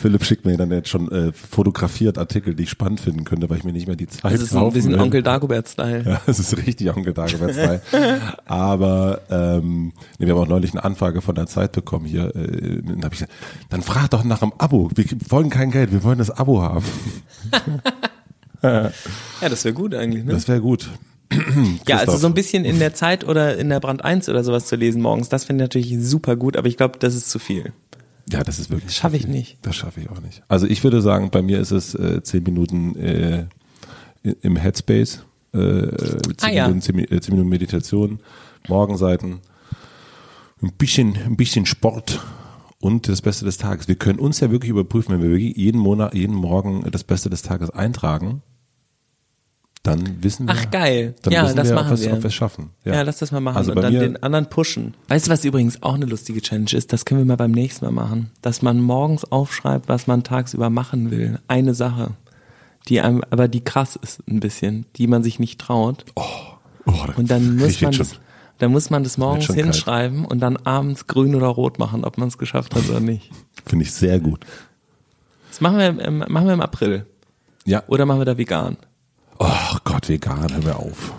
Philipp 0.00 0.24
schickt 0.24 0.44
mir 0.44 0.56
dann 0.56 0.70
jetzt 0.70 0.88
schon 0.90 1.10
äh, 1.10 1.32
fotografiert 1.32 2.18
Artikel, 2.18 2.54
die 2.54 2.64
ich 2.64 2.70
spannend 2.70 3.00
finden 3.00 3.24
könnte, 3.24 3.48
weil 3.48 3.58
ich 3.58 3.64
mir 3.64 3.72
nicht 3.72 3.86
mehr 3.86 3.96
die 3.96 4.06
Zeit 4.06 4.32
Das 4.32 4.42
ist 4.42 4.54
ein 4.54 4.72
bisschen. 4.72 4.98
Onkel 5.00 5.22
Dagobert-Style. 5.22 6.04
Ja, 6.04 6.20
das 6.26 6.38
ist 6.38 6.56
richtig 6.56 6.94
Onkel 6.94 7.14
Dagobert 7.14 7.52
Style. 7.52 7.80
Aber 8.46 9.20
ähm, 9.30 9.92
nee, 10.18 10.26
wir 10.26 10.34
haben 10.34 10.42
auch 10.42 10.48
neulich 10.48 10.72
eine 10.72 10.84
Anfrage 10.84 11.22
von 11.22 11.34
der 11.34 11.46
Zeit 11.46 11.72
bekommen 11.72 12.04
hier. 12.04 12.34
Äh, 12.36 12.82
dann, 12.82 13.04
hab 13.04 13.12
ich 13.14 13.20
gesagt, 13.20 13.32
dann 13.70 13.82
frag 13.82 14.10
doch 14.10 14.24
nach 14.24 14.42
einem 14.42 14.52
Abo. 14.58 14.90
Wir 14.94 15.06
wollen 15.28 15.50
kein 15.50 15.70
Geld, 15.70 15.92
wir 15.92 16.02
wollen 16.02 16.18
das 16.18 16.30
Abo 16.30 16.62
haben. 16.62 16.84
Ja, 18.62 18.90
das 19.40 19.62
wäre 19.66 19.74
gut 19.74 19.94
eigentlich, 19.94 20.24
ne? 20.24 20.32
Das 20.32 20.48
wäre 20.48 20.58
gut. 20.58 20.88
Ja, 21.88 21.98
also 21.98 22.16
so 22.16 22.26
ein 22.26 22.34
bisschen 22.34 22.64
in 22.64 22.78
der 22.78 22.94
Zeit 22.94 23.24
oder 23.26 23.56
in 23.56 23.68
der 23.68 23.80
Brand 23.80 24.04
1 24.04 24.28
oder 24.28 24.44
sowas 24.44 24.66
zu 24.66 24.76
lesen 24.76 25.02
morgens, 25.02 25.28
das 25.28 25.44
finde 25.44 25.64
ich 25.64 25.68
natürlich 25.68 26.06
super 26.06 26.36
gut, 26.36 26.56
aber 26.56 26.68
ich 26.68 26.76
glaube, 26.76 26.98
das 26.98 27.14
ist 27.14 27.30
zu 27.30 27.38
viel. 27.38 27.72
Ja, 28.30 28.42
das 28.44 28.58
ist 28.58 28.70
wirklich. 28.70 28.94
Schaffe 28.94 29.16
ich 29.16 29.26
nicht. 29.26 29.58
Das 29.62 29.76
schaffe 29.76 30.00
ich 30.00 30.10
auch 30.10 30.20
nicht. 30.20 30.42
Also 30.48 30.66
ich 30.66 30.82
würde 30.84 31.02
sagen, 31.02 31.30
bei 31.30 31.42
mir 31.42 31.60
ist 31.60 31.72
es 31.72 31.94
äh, 31.94 32.22
zehn 32.22 32.42
Minuten 32.42 32.96
äh, 32.96 33.46
im 34.42 34.56
Headspace, 34.56 35.24
äh, 35.52 35.58
zehn, 35.58 36.32
Ah, 36.42 36.48
ja. 36.50 36.62
Minuten, 36.68 36.82
zehn, 36.82 36.98
äh, 37.00 37.20
zehn 37.20 37.34
Minuten 37.34 37.48
Meditation, 37.50 38.20
Morgenseiten, 38.68 39.40
ein 40.62 40.72
bisschen, 40.78 41.16
ein 41.26 41.36
bisschen 41.36 41.66
Sport 41.66 42.20
und 42.80 43.08
das 43.08 43.20
Beste 43.22 43.44
des 43.44 43.58
Tages. 43.58 43.88
Wir 43.88 43.96
können 43.96 44.18
uns 44.18 44.40
ja 44.40 44.50
wirklich 44.50 44.70
überprüfen, 44.70 45.12
wenn 45.14 45.22
wir 45.22 45.30
wirklich 45.30 45.56
jeden 45.56 45.78
Monat, 45.80 46.14
jeden 46.14 46.34
Morgen 46.34 46.84
das 46.90 47.04
Beste 47.04 47.28
des 47.28 47.42
Tages 47.42 47.70
eintragen, 47.70 48.42
dann 49.84 50.22
wissen 50.22 50.48
wir. 50.48 50.54
Ach 50.56 50.70
geil. 50.70 51.14
Dann 51.22 51.32
ja, 51.32 51.44
wissen 51.44 51.56
das 51.56 51.68
wir, 51.68 51.74
machen 51.76 51.92
ob, 51.92 52.00
wir. 52.00 52.12
ob 52.14 52.22
wir 52.22 52.26
es 52.28 52.34
schaffen. 52.34 52.70
Ja. 52.84 53.02
lass 53.02 53.18
das 53.18 53.30
mal 53.30 53.40
machen 53.40 53.58
Also 53.58 53.72
und 53.72 53.80
dann 53.82 53.92
den 53.92 54.20
anderen 54.22 54.46
pushen. 54.48 54.94
Weißt 55.08 55.26
du, 55.28 55.30
was 55.30 55.44
übrigens 55.44 55.82
auch 55.82 55.94
eine 55.94 56.06
lustige 56.06 56.40
Challenge 56.40 56.72
ist? 56.72 56.92
Das 56.92 57.04
können 57.04 57.20
wir 57.20 57.24
mal 57.26 57.36
beim 57.36 57.52
nächsten 57.52 57.84
Mal 57.84 57.92
machen. 57.92 58.30
Dass 58.42 58.62
man 58.62 58.80
morgens 58.80 59.24
aufschreibt, 59.30 59.88
was 59.88 60.06
man 60.08 60.24
tagsüber 60.24 60.70
machen 60.70 61.10
will. 61.12 61.38
Eine 61.46 61.74
Sache. 61.74 62.12
Die 62.88 63.00
einem, 63.00 63.22
aber 63.30 63.46
die 63.46 63.62
krass 63.62 63.96
ist 63.96 64.20
ein 64.28 64.40
bisschen, 64.40 64.86
die 64.96 65.06
man 65.06 65.22
sich 65.22 65.38
nicht 65.38 65.60
traut. 65.60 66.04
oh, 66.16 66.22
da 66.86 67.12
Und 67.16 67.30
dann 67.30 67.56
muss 67.56 67.80
man 67.80 67.92
das, 67.92 68.18
dann 68.58 68.72
muss 68.72 68.90
man 68.90 69.04
das 69.04 69.16
morgens 69.18 69.44
schon 69.44 69.54
kalt. 69.56 69.66
hinschreiben 69.66 70.24
und 70.24 70.40
dann 70.40 70.56
abends 70.58 71.06
grün 71.06 71.34
oder 71.34 71.46
rot 71.46 71.78
machen, 71.78 72.04
ob 72.04 72.18
man 72.18 72.28
es 72.28 72.36
geschafft 72.38 72.74
hat 72.74 72.88
oder 72.88 73.00
nicht. 73.00 73.30
Finde 73.66 73.84
ich 73.84 73.92
sehr 73.92 74.18
gut. 74.20 74.44
Das 75.50 75.60
machen 75.60 75.78
wir, 75.78 75.86
im- 76.00 76.18
machen 76.28 76.46
wir 76.46 76.52
im 76.54 76.60
April. 76.60 77.06
Ja. 77.64 77.82
Oder 77.86 78.04
machen 78.06 78.20
wir 78.20 78.24
da 78.26 78.36
vegan? 78.36 78.76
Oh 79.38 79.76
Gott, 79.84 80.08
vegan, 80.08 80.52
hör 80.52 80.62
mir 80.62 80.76
auf. 80.76 81.12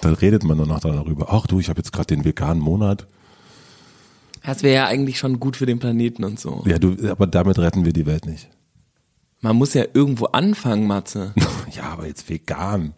Da 0.00 0.10
redet 0.10 0.44
man 0.44 0.56
nur 0.56 0.66
noch 0.66 0.80
darüber. 0.80 1.28
Ach 1.30 1.46
du, 1.46 1.58
ich 1.60 1.68
habe 1.68 1.78
jetzt 1.78 1.92
gerade 1.92 2.06
den 2.06 2.24
veganen 2.24 2.62
Monat. 2.62 3.06
Das 4.44 4.62
wäre 4.62 4.74
ja 4.74 4.86
eigentlich 4.86 5.18
schon 5.18 5.40
gut 5.40 5.56
für 5.56 5.66
den 5.66 5.78
Planeten 5.78 6.22
und 6.24 6.38
so. 6.38 6.62
Ja, 6.66 6.78
du, 6.78 6.96
aber 7.10 7.26
damit 7.26 7.58
retten 7.58 7.84
wir 7.84 7.92
die 7.92 8.06
Welt 8.06 8.26
nicht. 8.26 8.48
Man 9.40 9.56
muss 9.56 9.74
ja 9.74 9.84
irgendwo 9.92 10.26
anfangen, 10.26 10.86
Matze. 10.86 11.32
Ja, 11.72 11.90
aber 11.90 12.06
jetzt 12.06 12.30
vegan. 12.30 12.94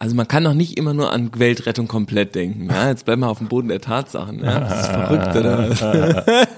Also 0.00 0.16
man 0.16 0.26
kann 0.26 0.42
doch 0.42 0.54
nicht 0.54 0.76
immer 0.78 0.92
nur 0.94 1.12
an 1.12 1.30
Weltrettung 1.38 1.86
komplett 1.86 2.34
denken. 2.34 2.68
Ja, 2.70 2.88
jetzt 2.88 3.04
bleiben 3.04 3.20
wir 3.20 3.28
auf 3.28 3.38
dem 3.38 3.48
Boden 3.48 3.68
der 3.68 3.80
Tatsachen. 3.82 4.42
Ja? 4.42 4.60
Das 4.60 4.80
ist 4.80 4.86
verrückt, 4.88 5.36
oder 5.36 5.70
was? 5.70 6.46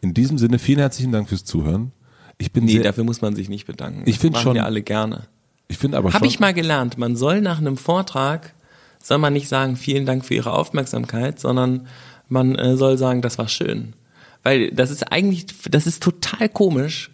In 0.00 0.14
diesem 0.14 0.38
Sinne, 0.38 0.58
vielen 0.58 0.78
herzlichen 0.80 1.12
Dank 1.12 1.28
fürs 1.28 1.44
Zuhören. 1.44 1.92
Ich 2.38 2.50
bin 2.50 2.64
Nee, 2.64 2.72
sehr, 2.72 2.82
dafür 2.82 3.04
muss 3.04 3.20
man 3.20 3.36
sich 3.36 3.48
nicht 3.48 3.66
bedanken. 3.66 4.02
Ich 4.06 4.16
Das 4.16 4.22
find 4.22 4.32
machen 4.32 4.42
schon- 4.42 4.54
wir 4.54 4.64
alle 4.64 4.82
gerne. 4.82 5.28
Ich 5.68 5.78
finde 5.78 5.98
aber 5.98 6.12
Habe 6.12 6.26
ich 6.26 6.40
mal 6.40 6.54
gelernt. 6.54 6.98
Man 6.98 7.16
soll 7.16 7.40
nach 7.40 7.58
einem 7.58 7.76
Vortrag, 7.76 8.54
soll 9.02 9.18
man 9.18 9.32
nicht 9.32 9.48
sagen, 9.48 9.76
vielen 9.76 10.06
Dank 10.06 10.24
für 10.24 10.34
Ihre 10.34 10.52
Aufmerksamkeit, 10.52 11.40
sondern 11.40 11.86
man 12.28 12.54
äh, 12.54 12.76
soll 12.76 12.98
sagen, 12.98 13.22
das 13.22 13.38
war 13.38 13.48
schön. 13.48 13.94
Weil 14.42 14.70
das 14.70 14.90
ist 14.90 15.10
eigentlich, 15.10 15.46
das 15.70 15.86
ist 15.86 16.02
total 16.02 16.48
komisch. 16.48 17.10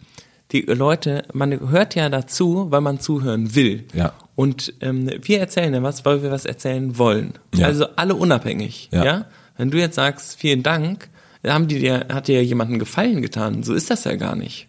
Die 0.53 0.63
Leute, 0.63 1.23
man 1.33 1.71
hört 1.71 1.95
ja 1.95 2.09
dazu, 2.09 2.67
weil 2.71 2.81
man 2.81 2.99
zuhören 2.99 3.55
will. 3.55 3.85
Ja. 3.95 4.15
Und 4.35 4.73
ähm, 4.81 5.09
wir 5.23 5.39
erzählen 5.39 5.73
ja 5.73 5.83
was, 5.83 6.05
weil 6.05 6.23
wir 6.25 6.33
was 6.33 6.45
erzählen 6.45 6.99
wollen. 6.99 7.35
Ja. 7.55 7.67
Also 7.67 7.87
alle 7.95 8.17
unabhängig. 8.17 8.89
Ja. 8.91 9.05
Ja. 9.05 9.27
Wenn 9.57 9.71
du 9.71 9.79
jetzt 9.79 9.95
sagst, 9.95 10.41
vielen 10.41 10.65
Dank, 10.65 11.09
haben 11.47 11.69
die 11.69 11.79
dir, 11.79 12.07
hat 12.13 12.27
dir 12.27 12.45
jemanden 12.45 12.79
Gefallen 12.81 13.23
getan. 13.23 13.63
So 13.63 13.75
ist 13.75 13.91
das 13.91 14.05
ja 14.05 14.17
gar 14.17 14.35
nicht. 14.35 14.67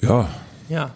ja, 0.00 0.28
Ja. 0.68 0.94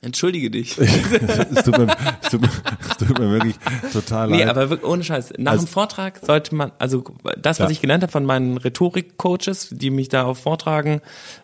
Entschuldige 0.00 0.48
dich. 0.48 0.78
es 0.78 1.64
tut, 1.64 1.76
mir, 1.76 1.88
es, 2.22 2.30
tut 2.30 2.40
mir, 2.40 2.50
es 2.88 2.96
tut 2.98 3.18
mir 3.18 3.30
wirklich 3.32 3.56
total 3.92 4.28
Nee, 4.28 4.38
leid. 4.44 4.48
aber 4.50 4.70
wirklich 4.70 4.88
ohne 4.88 5.02
Scheiß. 5.02 5.32
Nach 5.38 5.52
Also- 5.52 5.64
dem 5.66 5.68
Vortrag 5.68 6.20
sollte 6.24 6.54
man, 6.54 6.70
also 6.78 7.02
das, 7.36 7.58
was 7.58 7.66
Ja. 7.66 7.70
ich 7.72 7.80
gelernt 7.80 8.04
habe 8.04 8.12
von 8.12 8.24
meinen 8.24 8.58
Rhetorik-Coaches, 8.58 9.70
die 9.72 9.90
mich 9.90 10.08
da 10.08 10.22
auf 10.24 10.38
Vortragen 10.38 11.00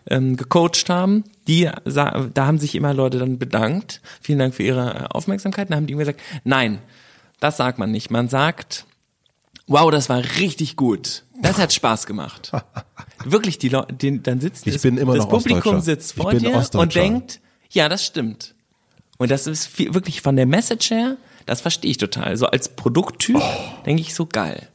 ähm, 0.09 0.37
gecoacht 0.37 0.89
haben, 0.89 1.25
die 1.49 1.69
da 1.83 2.29
haben 2.37 2.57
sich 2.57 2.75
immer 2.75 2.93
Leute 2.93 3.19
dann 3.19 3.37
bedankt. 3.39 3.99
Vielen 4.21 4.39
Dank 4.39 4.55
für 4.55 4.63
Ihre 4.63 5.13
Aufmerksamkeit. 5.13 5.69
Dann 5.69 5.75
haben 5.79 5.87
die 5.87 5.95
mir 5.95 5.99
gesagt, 6.05 6.21
nein, 6.45 6.79
das 7.41 7.57
sagt 7.57 7.77
man 7.77 7.91
nicht. 7.91 8.09
Man 8.09 8.29
sagt, 8.29 8.85
wow, 9.67 9.91
das 9.91 10.07
war 10.07 10.23
richtig 10.39 10.77
gut. 10.77 11.23
Das 11.41 11.57
hat 11.57 11.73
Spaß 11.73 12.05
gemacht. 12.05 12.53
Wirklich, 13.25 13.57
die 13.57 13.67
Leute, 13.67 13.93
dann 14.19 14.39
sitzt 14.39 14.65
Ich 14.65 14.75
das, 14.75 14.81
bin 14.83 14.97
immer 14.97 15.15
das 15.15 15.25
noch 15.25 15.29
Publikum 15.31 15.81
sitzt 15.81 16.13
vor 16.13 16.33
dir 16.33 16.63
und 16.75 16.95
denkt, 16.95 17.41
ja, 17.69 17.89
das 17.89 18.05
stimmt. 18.05 18.55
Und 19.17 19.31
das 19.31 19.47
ist 19.47 19.67
viel, 19.67 19.93
wirklich 19.93 20.21
von 20.21 20.35
der 20.35 20.45
Message 20.45 20.91
her, 20.91 21.17
das 21.45 21.61
verstehe 21.61 21.91
ich 21.91 21.97
total. 21.97 22.35
So 22.37 22.47
als 22.47 22.69
Produkttyp 22.69 23.41
denke 23.85 24.01
ich 24.01 24.13
so 24.13 24.25
geil. 24.25 24.67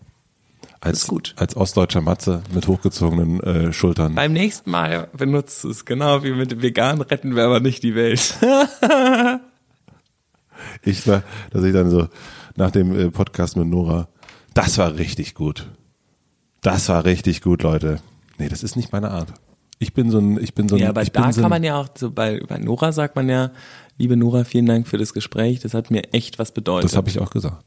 als, 0.80 1.02
ist 1.02 1.08
gut. 1.08 1.34
als 1.36 1.56
ostdeutscher 1.56 2.00
Matze 2.00 2.42
mit 2.54 2.66
hochgezogenen 2.66 3.40
äh, 3.40 3.72
Schultern. 3.72 4.14
Beim 4.14 4.32
nächsten 4.32 4.70
Mal 4.70 5.08
benutzt 5.16 5.64
es 5.64 5.84
genau 5.84 6.22
wie 6.22 6.32
mit 6.32 6.50
dem 6.50 6.62
Vegan 6.62 7.00
retten 7.00 7.36
wir 7.36 7.44
aber 7.44 7.60
nicht 7.60 7.82
die 7.82 7.94
Welt. 7.94 8.34
Ich 10.82 11.06
war, 11.06 11.22
dass 11.50 11.64
ich 11.64 11.72
dann 11.72 11.90
so 11.90 12.08
nach 12.56 12.70
dem 12.70 12.98
äh, 12.98 13.10
Podcast 13.10 13.56
mit 13.56 13.66
Nora, 13.66 14.08
das 14.54 14.78
war 14.78 14.96
richtig 14.96 15.34
gut. 15.34 15.70
Das 16.60 16.88
war 16.88 17.04
richtig 17.04 17.40
gut, 17.40 17.62
Leute. 17.62 18.00
Nee, 18.38 18.48
das 18.48 18.62
ist 18.62 18.76
nicht 18.76 18.92
meine 18.92 19.10
Art. 19.10 19.32
Ich 19.82 19.94
bin 19.94 20.10
so 20.10 20.18
ein, 20.18 20.38
ich 20.40 20.54
bin 20.54 20.68
so 20.68 20.76
ein. 20.76 20.82
Ja, 20.82 20.90
aber 20.90 21.02
da 21.04 21.32
so 21.32 21.40
kann 21.40 21.50
man 21.50 21.64
ja 21.64 21.80
auch, 21.80 21.88
so 21.96 22.10
bei, 22.10 22.40
bei 22.46 22.58
Nora 22.58 22.92
sagt 22.92 23.16
man 23.16 23.28
ja, 23.28 23.50
liebe 23.96 24.16
Nora, 24.16 24.44
vielen 24.44 24.66
Dank 24.66 24.86
für 24.86 24.98
das 24.98 25.14
Gespräch, 25.14 25.60
das 25.60 25.74
hat 25.74 25.90
mir 25.90 26.12
echt 26.12 26.38
was 26.38 26.52
bedeutet. 26.52 26.84
Das 26.84 26.96
habe 26.96 27.08
ich 27.08 27.18
auch 27.18 27.30
gesagt. 27.30 27.64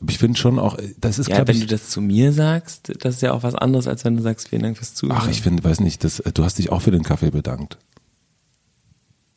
Aber 0.00 0.10
ich 0.10 0.18
finde 0.18 0.38
schon 0.38 0.58
auch, 0.58 0.76
das 0.98 1.18
ist, 1.18 1.28
ja, 1.28 1.46
wenn 1.46 1.56
ich, 1.56 1.62
du 1.62 1.66
das 1.66 1.88
zu 1.88 2.02
mir 2.02 2.32
sagst, 2.32 2.92
das 3.00 3.16
ist 3.16 3.22
ja 3.22 3.32
auch 3.32 3.42
was 3.42 3.54
anderes, 3.54 3.86
als 3.86 4.04
wenn 4.04 4.16
du 4.16 4.22
sagst, 4.22 4.48
vielen 4.48 4.62
Dank 4.62 4.76
fürs 4.76 4.94
Zuhören. 4.94 5.18
ach, 5.20 5.28
ich 5.28 5.40
finde, 5.40 5.64
weiß 5.64 5.80
nicht, 5.80 6.04
das, 6.04 6.22
du 6.34 6.44
hast 6.44 6.58
dich 6.58 6.70
auch 6.70 6.82
für 6.82 6.90
den 6.90 7.02
Kaffee 7.02 7.30
bedankt. 7.30 7.78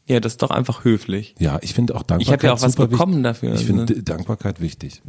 Ja, 0.06 0.20
das 0.20 0.34
ist 0.34 0.42
doch 0.42 0.52
einfach 0.52 0.84
höflich. 0.84 1.36
Ja, 1.40 1.60
ich 1.62 1.74
finde 1.74 1.96
auch 1.96 2.04
Dankbarkeit. 2.04 2.22
Ich 2.22 2.32
habe 2.34 2.48
ja 2.48 2.54
auch 2.54 2.62
was 2.62 2.76
bekommen 2.76 3.14
wichtig. 3.14 3.24
dafür. 3.24 3.56
Ich 3.56 3.66
finde 3.66 3.94
ne? 3.94 4.04
Dankbarkeit 4.04 4.60
wichtig. 4.60 5.02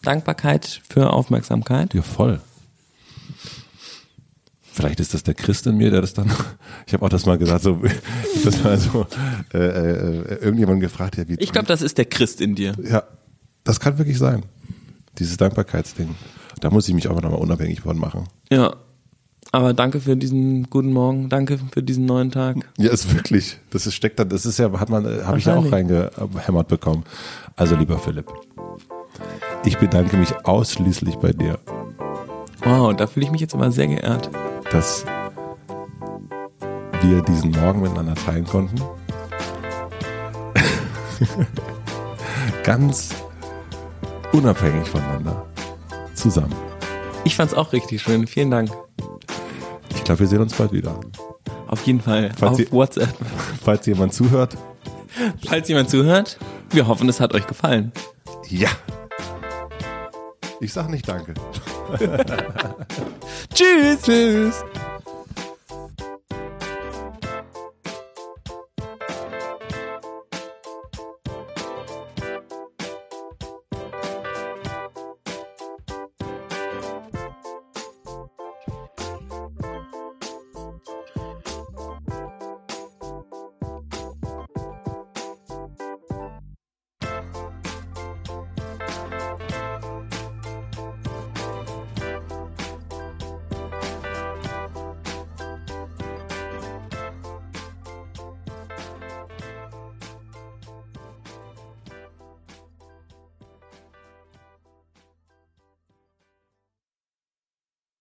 Dankbarkeit 0.00 0.80
für 0.88 1.12
Aufmerksamkeit. 1.12 1.92
Ja, 1.92 2.00
voll. 2.00 2.40
Vielleicht 4.78 5.00
ist 5.00 5.12
das 5.12 5.24
der 5.24 5.34
Christ 5.34 5.66
in 5.66 5.76
mir, 5.76 5.90
der 5.90 6.02
das 6.02 6.14
dann. 6.14 6.30
Ich 6.86 6.94
habe 6.94 7.04
auch 7.04 7.08
das 7.08 7.26
mal 7.26 7.36
gesagt, 7.36 7.64
so, 7.64 7.80
das 8.44 8.62
mal 8.62 8.78
so 8.78 9.08
äh, 9.52 9.58
äh, 9.58 10.34
irgendjemand 10.36 10.80
gefragt, 10.80 11.16
ja, 11.16 11.26
wie. 11.26 11.34
Ich 11.40 11.50
glaube, 11.50 11.66
das 11.66 11.82
ist 11.82 11.98
der 11.98 12.04
Christ 12.04 12.40
in 12.40 12.54
dir. 12.54 12.74
ja, 12.88 13.02
das 13.64 13.80
kann 13.80 13.98
wirklich 13.98 14.18
sein. 14.18 14.44
Dieses 15.18 15.36
Dankbarkeitsding. 15.36 16.14
Da 16.60 16.70
muss 16.70 16.86
ich 16.86 16.94
mich 16.94 17.08
auch 17.08 17.20
nochmal 17.20 17.40
unabhängig 17.40 17.80
von 17.80 17.98
machen. 17.98 18.28
Ja. 18.52 18.76
Aber 19.50 19.74
danke 19.74 19.98
für 20.00 20.16
diesen 20.16 20.70
guten 20.70 20.92
Morgen, 20.92 21.28
danke 21.28 21.58
für 21.72 21.82
diesen 21.82 22.06
neuen 22.06 22.30
Tag. 22.30 22.58
Ja, 22.78 22.92
ist 22.92 23.12
wirklich. 23.12 23.58
Das 23.70 23.84
ist 23.84 23.94
steckt 23.94 24.20
da. 24.20 24.24
Das 24.24 24.46
ist 24.46 24.60
ja, 24.60 24.70
hat 24.78 24.90
man, 24.90 25.04
habe 25.26 25.38
ich 25.38 25.46
ja 25.46 25.56
auch 25.56 25.72
reingehämmert 25.72 26.68
bekommen. 26.68 27.02
Also 27.56 27.74
lieber 27.74 27.98
Philipp, 27.98 28.30
ich 29.64 29.76
bedanke 29.78 30.16
mich 30.16 30.32
ausschließlich 30.44 31.16
bei 31.16 31.32
dir, 31.32 31.58
Wow, 32.62 32.94
da 32.94 33.06
fühle 33.06 33.26
ich 33.26 33.32
mich 33.32 33.40
jetzt 33.40 33.54
aber 33.54 33.70
sehr 33.70 33.86
geehrt. 33.86 34.30
Dass 34.72 35.04
wir 37.00 37.22
diesen 37.22 37.50
Morgen 37.52 37.80
miteinander 37.82 38.14
teilen 38.14 38.44
konnten. 38.44 38.80
Ganz 42.64 43.10
unabhängig 44.32 44.88
voneinander. 44.88 45.46
Zusammen. 46.14 46.54
Ich 47.24 47.36
fand's 47.36 47.54
auch 47.54 47.72
richtig 47.72 48.02
schön. 48.02 48.26
Vielen 48.26 48.50
Dank. 48.50 48.70
Ich 49.90 50.04
glaube, 50.04 50.20
wir 50.20 50.26
sehen 50.26 50.40
uns 50.40 50.54
bald 50.54 50.72
wieder. 50.72 50.98
Auf 51.68 51.82
jeden 51.86 52.00
Fall. 52.00 52.30
Falls 52.38 52.52
auf 52.52 52.56
Sie- 52.58 52.72
WhatsApp. 52.72 53.14
Falls 53.62 53.86
jemand 53.86 54.12
zuhört, 54.14 54.56
Falls 55.46 55.68
jemand 55.68 55.90
zuhört, 55.90 56.38
wir 56.70 56.86
hoffen, 56.86 57.08
es 57.08 57.18
hat 57.20 57.34
euch 57.34 57.46
gefallen. 57.46 57.92
ja. 58.48 58.68
Ich 60.60 60.72
sag 60.72 60.88
nicht 60.88 61.08
Danke. 61.08 61.34
Tschüss. 63.54 64.02
Tschüss. 64.02 64.64